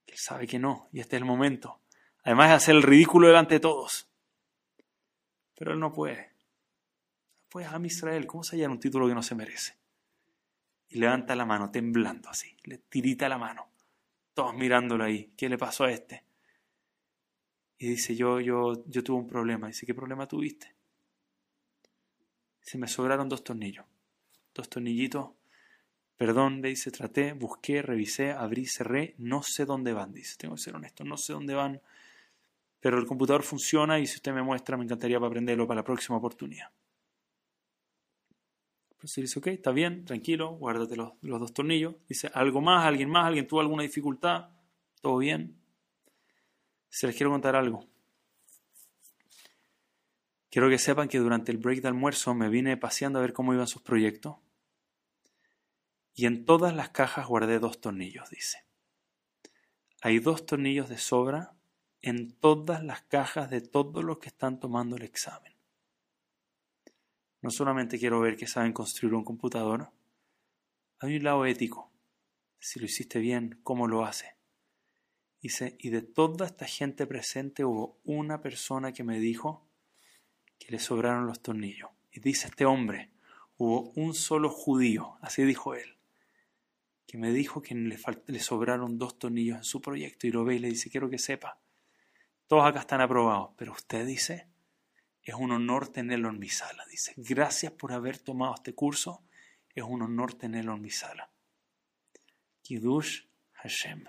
él 0.06 0.18
sabe 0.18 0.46
que 0.46 0.58
no, 0.58 0.90
y 0.92 1.00
este 1.00 1.16
es 1.16 1.22
el 1.22 1.26
momento. 1.26 1.80
Además 2.22 2.50
de 2.50 2.56
hacer 2.56 2.76
el 2.76 2.82
ridículo 2.82 3.28
delante 3.28 3.54
de 3.54 3.60
todos. 3.60 4.10
Pero 5.54 5.72
él 5.72 5.80
no 5.80 5.90
puede. 5.90 6.32
Pues 7.48 7.66
a 7.66 7.80
Israel, 7.82 8.26
¿cómo 8.26 8.44
se 8.44 8.58
llama 8.58 8.74
un 8.74 8.80
título 8.80 9.08
que 9.08 9.14
no 9.14 9.22
se 9.22 9.34
merece? 9.34 9.78
Y 10.90 10.98
levanta 10.98 11.34
la 11.34 11.46
mano, 11.46 11.70
temblando 11.70 12.28
así, 12.28 12.58
le 12.64 12.76
tirita 12.76 13.26
la 13.26 13.38
mano. 13.38 13.69
Todos 14.34 14.54
mirándolo 14.54 15.04
ahí. 15.04 15.32
¿Qué 15.36 15.48
le 15.48 15.58
pasó 15.58 15.84
a 15.84 15.92
este? 15.92 16.24
Y 17.78 17.88
dice, 17.88 18.14
yo, 18.14 18.40
yo, 18.40 18.84
yo 18.86 19.02
tuve 19.02 19.18
un 19.18 19.26
problema. 19.26 19.66
Dice, 19.66 19.86
¿qué 19.86 19.94
problema 19.94 20.26
tuviste? 20.28 20.74
Dice, 22.62 22.78
me 22.78 22.88
sobraron 22.88 23.28
dos 23.28 23.42
tornillos. 23.42 23.86
Dos 24.54 24.68
tornillitos 24.68 25.30
Perdón, 26.20 26.60
le 26.60 26.68
dice, 26.68 26.90
traté, 26.90 27.32
busqué, 27.32 27.80
revisé, 27.80 28.32
abrí, 28.32 28.66
cerré, 28.66 29.14
no 29.16 29.42
sé 29.42 29.64
dónde 29.64 29.94
van, 29.94 30.12
dice, 30.12 30.36
tengo 30.36 30.54
que 30.54 30.60
ser 30.60 30.76
honesto, 30.76 31.02
no 31.02 31.16
sé 31.16 31.32
dónde 31.32 31.54
van, 31.54 31.80
pero 32.78 32.98
el 32.98 33.06
computador 33.06 33.42
funciona 33.42 33.98
y 33.98 34.06
si 34.06 34.16
usted 34.16 34.34
me 34.34 34.42
muestra, 34.42 34.76
me 34.76 34.84
encantaría 34.84 35.18
para 35.18 35.28
aprenderlo 35.28 35.66
para 35.66 35.80
la 35.80 35.84
próxima 35.84 36.18
oportunidad. 36.18 36.66
Pues 39.00 39.14
dice, 39.14 39.38
ok, 39.38 39.46
está 39.48 39.70
bien, 39.70 40.04
tranquilo, 40.04 40.50
guárdate 40.50 40.94
los, 40.94 41.12
los 41.22 41.40
dos 41.40 41.54
tornillos. 41.54 41.94
Dice, 42.06 42.30
¿algo 42.34 42.60
más? 42.60 42.84
¿Alguien 42.84 43.08
más? 43.08 43.26
¿Alguien 43.26 43.46
tuvo 43.46 43.60
alguna 43.60 43.82
dificultad? 43.82 44.50
¿Todo 45.00 45.18
bien? 45.18 45.58
Se 46.90 47.06
les 47.06 47.16
quiero 47.16 47.30
contar 47.30 47.56
algo. 47.56 47.88
Quiero 50.50 50.68
que 50.68 50.78
sepan 50.78 51.08
que 51.08 51.18
durante 51.18 51.50
el 51.50 51.58
break 51.58 51.80
de 51.80 51.88
almuerzo 51.88 52.34
me 52.34 52.48
vine 52.48 52.76
paseando 52.76 53.18
a 53.18 53.22
ver 53.22 53.32
cómo 53.32 53.54
iban 53.54 53.68
sus 53.68 53.82
proyectos 53.82 54.36
y 56.14 56.26
en 56.26 56.44
todas 56.44 56.74
las 56.74 56.90
cajas 56.90 57.26
guardé 57.26 57.58
dos 57.58 57.80
tornillos, 57.80 58.28
dice. 58.28 58.64
Hay 60.02 60.18
dos 60.18 60.44
tornillos 60.44 60.88
de 60.88 60.98
sobra 60.98 61.54
en 62.02 62.32
todas 62.32 62.82
las 62.82 63.02
cajas 63.02 63.48
de 63.48 63.60
todos 63.60 64.04
los 64.04 64.18
que 64.18 64.28
están 64.28 64.60
tomando 64.60 64.96
el 64.96 65.02
examen. 65.02 65.54
No 67.42 67.50
solamente 67.50 67.98
quiero 67.98 68.20
ver 68.20 68.36
que 68.36 68.46
saben 68.46 68.72
construir 68.72 69.14
un 69.14 69.24
computador, 69.24 69.90
hay 70.98 71.16
un 71.16 71.24
lado 71.24 71.46
ético. 71.46 71.90
Si 72.58 72.78
lo 72.78 72.84
hiciste 72.84 73.18
bien, 73.18 73.60
¿cómo 73.62 73.88
lo 73.88 74.04
hace? 74.04 74.36
Y 75.40 75.88
de 75.88 76.02
toda 76.02 76.44
esta 76.44 76.66
gente 76.66 77.06
presente 77.06 77.64
hubo 77.64 77.98
una 78.04 78.42
persona 78.42 78.92
que 78.92 79.04
me 79.04 79.18
dijo 79.18 79.66
que 80.58 80.70
le 80.70 80.78
sobraron 80.78 81.26
los 81.26 81.40
tornillos. 81.40 81.88
Y 82.12 82.20
dice 82.20 82.48
este 82.48 82.66
hombre, 82.66 83.10
hubo 83.56 83.90
un 83.92 84.12
solo 84.12 84.50
judío, 84.50 85.16
así 85.22 85.42
dijo 85.44 85.74
él, 85.74 85.96
que 87.06 87.16
me 87.16 87.32
dijo 87.32 87.62
que 87.62 87.74
le, 87.74 87.98
le 88.26 88.40
sobraron 88.40 88.98
dos 88.98 89.18
tornillos 89.18 89.56
en 89.56 89.64
su 89.64 89.80
proyecto 89.80 90.26
y 90.26 90.30
lo 90.30 90.44
ve 90.44 90.56
y 90.56 90.58
le 90.58 90.68
dice, 90.68 90.90
quiero 90.90 91.08
que 91.08 91.18
sepa, 91.18 91.58
todos 92.46 92.66
acá 92.66 92.80
están 92.80 93.00
aprobados, 93.00 93.52
pero 93.56 93.72
usted 93.72 94.06
dice, 94.06 94.49
es 95.22 95.34
un 95.34 95.52
honor 95.52 95.88
tenerlo 95.88 96.30
en 96.30 96.38
mi 96.38 96.48
sala. 96.48 96.84
Dice, 96.90 97.14
gracias 97.16 97.72
por 97.72 97.92
haber 97.92 98.18
tomado 98.18 98.54
este 98.54 98.74
curso, 98.74 99.22
es 99.74 99.84
un 99.84 100.02
honor 100.02 100.34
tenerlo 100.34 100.74
en 100.74 100.82
mi 100.82 100.90
sala. 100.90 101.30
Kiddush 102.62 103.22
Hashem. 103.52 104.04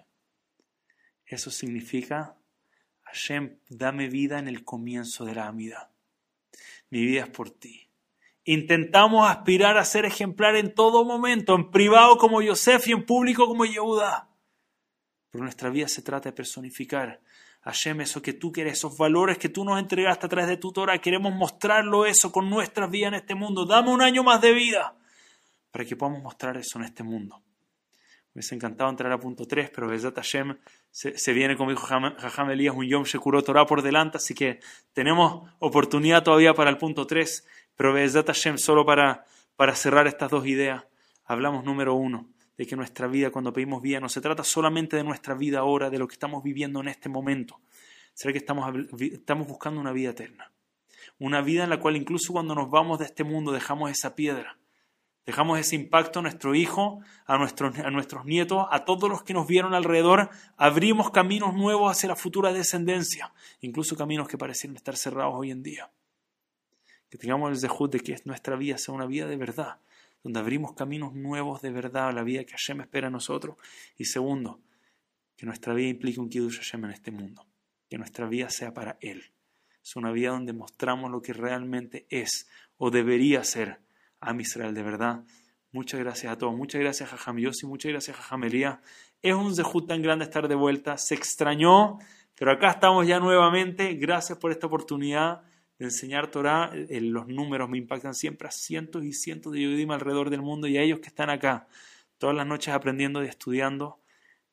Eso 1.26 1.52
significa, 1.52 2.38
Hashem, 3.04 3.60
dame 3.70 4.10
vida 4.10 4.40
en 4.40 4.48
el 4.48 4.64
comienzo 4.64 5.26
de 5.26 5.36
la 5.36 5.48
amida. 5.48 5.92
Mi 6.90 7.06
vida 7.06 7.24
es 7.24 7.30
por 7.30 7.50
ti. 7.50 7.90
Intentamos 8.44 9.30
aspirar 9.30 9.78
a 9.78 9.86
ser 9.86 10.06
ejemplar 10.06 10.56
en 10.56 10.74
todo 10.74 11.06
momento, 11.06 11.56
en 11.56 11.70
privado 11.70 12.18
como 12.18 12.42
Yosef 12.42 12.88
y 12.88 12.92
en 12.92 13.06
público 13.06 13.46
como 13.48 13.66
Yehuda. 13.66 14.30
Pero 15.30 15.44
nuestra 15.44 15.70
vida 15.70 15.88
se 15.88 16.02
trata 16.02 16.30
de 16.30 16.34
personificar. 16.34 17.22
Hashem, 17.62 18.02
eso 18.02 18.22
que 18.22 18.34
tú 18.34 18.52
quieres, 18.52 18.74
esos 18.74 18.98
valores 18.98 19.38
que 19.38 19.50
tú 19.50 19.64
nos 19.64 19.80
entregaste 19.80 20.26
a 20.26 20.30
través 20.30 20.50
de 20.50 20.58
tu 20.58 20.72
Torah, 20.72 20.98
queremos 20.98 21.34
mostrarlo 21.34 22.06
eso 22.06 22.32
con 22.32 22.50
nuestras 22.50 22.90
vidas 22.90 23.10
en 23.10 23.20
este 23.20 23.36
mundo. 23.36 23.66
Dame 23.66 23.92
un 23.92 24.02
año 24.02 24.24
más 24.24 24.42
de 24.42 24.52
vida 24.52 24.96
para 25.72 25.86
que 25.86 25.96
podamos 25.96 26.24
mostrar 26.24 26.58
eso 26.58 26.80
en 26.80 26.86
este 26.86 27.04
mundo. 27.04 27.42
Me 28.34 28.40
hubiese 28.40 28.56
encantado 28.56 28.90
entrar 28.90 29.12
a 29.12 29.20
punto 29.20 29.46
3, 29.46 29.72
pero 29.76 29.88
Besat 29.88 30.16
Hashem 30.16 30.58
se, 30.90 31.18
se, 31.18 31.34
viene, 31.34 31.58
como 31.58 31.70
dijo 31.70 31.86
Jajam 31.86 32.50
Elías, 32.50 32.74
un 32.74 32.88
Yom 32.88 33.04
Shekurot 33.04 33.46
Torah 33.46 33.66
por 33.66 33.82
delante, 33.82 34.18
así 34.18 34.34
que 34.34 34.60
tenemos 34.94 35.52
oportunidad 35.60 36.24
todavía 36.24 36.54
para 36.54 36.70
el 36.70 36.78
punto 36.78 37.06
3, 37.06 37.46
pero 37.76 37.94
Besat 37.94 38.28
Hashem, 38.28 38.58
solo 38.58 38.86
para, 38.86 39.26
para 39.58 39.76
cerrar 39.76 40.08
estas 40.08 40.32
dos 40.32 40.48
ideas, 40.48 40.86
hablamos 41.26 41.66
número 41.66 41.94
uno, 41.94 42.30
de 42.62 42.68
que 42.68 42.76
nuestra 42.76 43.08
vida, 43.08 43.32
cuando 43.32 43.52
pedimos 43.52 43.82
vida, 43.82 44.00
no 44.00 44.08
se 44.08 44.22
trata 44.22 44.44
solamente 44.44 44.96
de 44.96 45.04
nuestra 45.04 45.34
vida 45.34 45.58
ahora, 45.58 45.90
de 45.90 45.98
lo 45.98 46.08
que 46.08 46.14
estamos 46.14 46.44
viviendo 46.44 46.80
en 46.80 46.90
este 46.90 47.10
momento. 47.10 47.60
Será 48.14 48.34
que 48.34 48.38
estamos, 48.38 48.72
estamos 49.00 49.48
buscando 49.48 49.82
una 49.82 49.92
vida 49.92 50.12
eterna. 50.12 50.52
Una 51.18 51.42
vida 51.42 51.64
en 51.64 51.72
la 51.72 51.80
cual 51.80 51.96
incluso 51.96 52.34
cuando 52.34 52.54
nos 52.54 52.70
vamos 52.70 53.00
de 53.00 53.06
este 53.06 53.24
mundo 53.24 53.52
dejamos 53.52 53.90
esa 53.90 54.14
piedra. 54.14 54.60
Dejamos 55.26 55.58
ese 55.58 55.76
impacto 55.76 56.20
a 56.20 56.22
nuestro 56.22 56.54
hijo, 56.54 57.00
a 57.26 57.40
nuestros, 57.40 57.80
a 57.80 57.90
nuestros 57.90 58.26
nietos, 58.26 58.68
a 58.70 58.86
todos 58.86 59.10
los 59.10 59.24
que 59.24 59.34
nos 59.34 59.48
vieron 59.48 59.74
alrededor. 59.74 60.30
Abrimos 60.56 61.10
caminos 61.10 61.56
nuevos 61.56 61.92
hacia 61.92 62.10
la 62.10 62.16
futura 62.16 62.54
descendencia, 62.54 63.34
incluso 63.62 63.98
caminos 63.98 64.28
que 64.28 64.38
parecen 64.38 64.76
estar 64.76 64.96
cerrados 64.96 65.34
hoy 65.36 65.50
en 65.50 65.64
día. 65.64 65.90
Que 67.10 67.18
tengamos 67.18 67.50
el 67.50 67.58
zehut 67.58 67.92
de 67.92 68.02
que 68.02 68.22
nuestra 68.26 68.56
vida 68.56 68.78
sea 68.78 68.94
una 68.94 69.08
vida 69.08 69.26
de 69.26 69.36
verdad, 69.36 69.80
donde 70.24 70.40
abrimos 70.40 70.74
caminos 70.74 71.14
nuevos 71.14 71.62
de 71.62 71.72
verdad 71.72 72.10
a 72.10 72.12
la 72.12 72.24
vida 72.24 72.44
que 72.44 72.52
Hashem 72.52 72.82
espera 72.82 73.08
a 73.08 73.12
nosotros. 73.12 73.58
Y 73.98 74.06
segundo, 74.06 74.62
que 75.36 75.46
nuestra 75.46 75.74
vida 75.74 75.90
implique 75.90 76.20
un 76.20 76.30
Kiddush 76.30 76.58
Hashem 76.58 76.86
en 76.86 76.92
este 76.92 77.12
mundo, 77.12 77.46
que 77.90 77.98
nuestra 77.98 78.28
vida 78.28 78.50
sea 78.50 78.74
para 78.74 78.98
Él. 79.02 79.24
Es 79.84 79.96
una 79.96 80.12
vida 80.12 80.30
donde 80.30 80.54
mostramos 80.54 81.10
lo 81.10 81.22
que 81.22 81.34
realmente 81.34 82.06
es 82.10 82.48
o 82.78 82.92
debería 82.92 83.44
ser 83.44 83.80
a 84.20 84.36
Israel, 84.36 84.76
de 84.76 84.84
verdad. 84.84 85.24
Muchas 85.72 86.00
gracias 86.00 86.32
a 86.32 86.38
todos, 86.38 86.56
muchas 86.56 86.82
gracias 86.82 87.12
a 87.12 87.18
Jajam 87.18 87.38
Yossi, 87.38 87.66
muchas 87.66 87.92
gracias 87.92 88.20
a 88.20 88.22
Jajam 88.22 88.44
Es 88.44 89.34
un 89.34 89.56
zehut 89.56 89.88
tan 89.88 90.02
grande 90.02 90.26
estar 90.26 90.48
de 90.48 90.56
vuelta, 90.56 90.98
se 90.98 91.16
extrañó, 91.16 91.98
pero 92.36 92.52
acá 92.52 92.72
estamos 92.72 93.08
ya 93.08 93.20
nuevamente. 93.20 93.94
Gracias 93.96 94.38
por 94.38 94.52
esta 94.52 94.68
oportunidad 94.68 95.42
de 95.82 95.88
enseñar 95.88 96.28
Torah, 96.28 96.72
eh, 96.76 97.02
los 97.02 97.28
números 97.28 97.68
me 97.68 97.80
impactan 97.80 98.14
siempre 98.14 98.48
a 98.48 98.52
cientos 98.52 99.04
y 99.04 99.14
cientos 99.14 99.52
de 99.52 99.62
Yudim 99.62 99.90
alrededor 99.90 100.30
del 100.30 100.44
mundo 100.44 100.68
y 100.68 100.78
a 100.78 100.84
ellos 100.84 101.00
que 101.00 101.08
están 101.08 101.32
acá 101.32 101.68
todas 102.20 102.36
las 102.36 102.46
noches 102.46 102.72
aprendiendo 102.72 103.24
y 103.24 103.28
estudiando. 103.28 104.00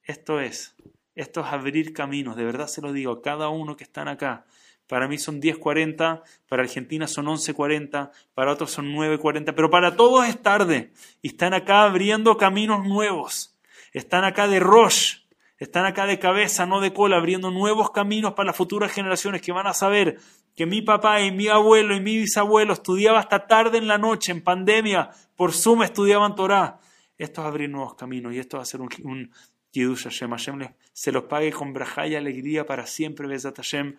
Esto 0.03 0.41
es, 0.41 0.75
esto 1.15 1.43
es 1.43 1.47
abrir 1.49 1.93
caminos, 1.93 2.35
de 2.35 2.45
verdad 2.45 2.67
se 2.67 2.81
lo 2.81 2.95
digo 2.95 3.13
a 3.13 3.21
cada 3.21 3.51
uno 3.51 3.77
que 3.77 3.85
están 3.85 4.09
acá. 4.09 4.47
Para 4.87 5.07
mí 5.07 5.19
son 5.19 5.43
10.40, 5.43 6.23
para 6.49 6.63
Argentina 6.63 7.07
son 7.07 7.27
11.40, 7.27 8.11
para 8.33 8.53
otros 8.53 8.71
son 8.71 8.95
9.40, 8.95 9.53
pero 9.55 9.69
para 9.69 9.97
todos 9.97 10.27
es 10.27 10.41
tarde. 10.41 10.93
Y 11.21 11.29
están 11.29 11.53
acá 11.53 11.83
abriendo 11.83 12.39
caminos 12.39 12.87
nuevos. 12.87 13.55
Están 13.93 14.25
acá 14.25 14.49
de 14.49 14.61
Roche, 14.61 15.27
están 15.59 15.85
acá 15.85 16.07
de 16.07 16.19
cabeza, 16.19 16.65
no 16.65 16.81
de 16.81 16.95
cola, 16.95 17.19
abriendo 17.19 17.51
nuevos 17.51 17.91
caminos 17.91 18.33
para 18.33 18.47
las 18.47 18.57
futuras 18.57 18.91
generaciones 18.91 19.43
que 19.43 19.53
van 19.53 19.67
a 19.67 19.75
saber 19.75 20.19
que 20.59 20.67
mi 20.67 20.83
papá 20.83 21.21
y 21.21 21.31
mi 21.31 21.47
abuelo 21.47 21.95
y 21.95 22.01
mi 22.01 22.17
bisabuelo 22.17 22.73
estudiaban 22.73 23.21
hasta 23.21 23.47
tarde 23.47 23.79
en 23.79 23.87
la 23.87 23.97
noche, 23.97 24.33
en 24.33 24.43
pandemia, 24.43 25.09
por 25.37 25.53
Zoom 25.53 25.85
estudiaban 25.85 26.35
Torah. 26.35 26.81
Esto 27.17 27.43
es 27.43 27.47
abrir 27.47 27.71
nuevos 27.71 27.95
caminos 27.95 28.35
y 28.35 28.41
esto 28.41 28.57
va 28.57 28.65
a 28.65 28.67
ser 28.67 28.81
un, 28.81 28.89
un 29.05 29.31
Kiddush 29.71 30.03
Hashem. 30.03 30.31
Hashem 30.31 30.75
se 30.93 31.13
los 31.13 31.27
pague 31.27 31.53
con 31.53 31.73
braja 31.73 32.09
y 32.09 32.17
alegría 32.17 32.67
para 32.67 32.89
siempre, 32.89 33.29
Besat 33.29 33.57
Hashem. 33.57 33.99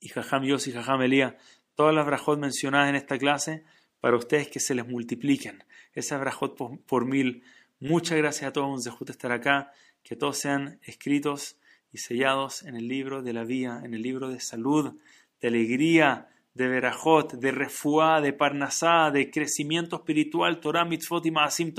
Y 0.00 0.08
Jajam 0.08 0.42
Yos 0.42 0.66
y 0.66 0.72
Jajam 0.72 1.00
Elías, 1.00 1.34
todas 1.76 1.94
las 1.94 2.06
brajot 2.06 2.40
mencionadas 2.40 2.88
en 2.88 2.96
esta 2.96 3.16
clase, 3.16 3.62
para 4.00 4.16
ustedes 4.16 4.48
que 4.48 4.58
se 4.58 4.74
les 4.74 4.88
multipliquen. 4.88 5.62
Esas 5.92 6.18
brajot 6.18 6.56
por, 6.56 7.04
mil. 7.04 7.44
Muchas 7.78 8.18
gracias 8.18 8.48
a 8.48 8.52
todos, 8.52 8.84
un 8.84 9.08
estar 9.08 9.30
acá. 9.30 9.70
Que 10.02 10.16
todos 10.16 10.38
sean 10.38 10.80
escritos 10.82 11.56
y 11.92 11.98
sellados 11.98 12.64
en 12.64 12.74
el 12.74 12.88
libro 12.88 13.22
de 13.22 13.32
la 13.32 13.44
vía, 13.44 13.80
en 13.84 13.94
el 13.94 14.02
libro 14.02 14.28
de 14.28 14.40
salud 14.40 14.96
de 15.42 15.48
alegría, 15.48 16.28
de 16.54 16.68
verajot, 16.68 17.34
de 17.34 17.50
refuá, 17.50 18.20
de 18.20 18.32
parnasá, 18.32 19.10
de 19.10 19.30
crecimiento 19.30 19.96
espiritual, 19.96 20.60
Torah, 20.60 20.84
mitzvot 20.84 21.26
y 21.26 21.30
maasim. 21.30 21.74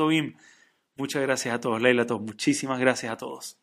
Muchas 0.95 1.21
gracias 1.23 1.55
a 1.55 1.59
todos, 1.59 1.81
Leila, 1.81 2.03
a 2.03 2.05
todos. 2.05 2.21
Muchísimas 2.21 2.79
gracias 2.79 3.11
a 3.11 3.17
todos. 3.17 3.62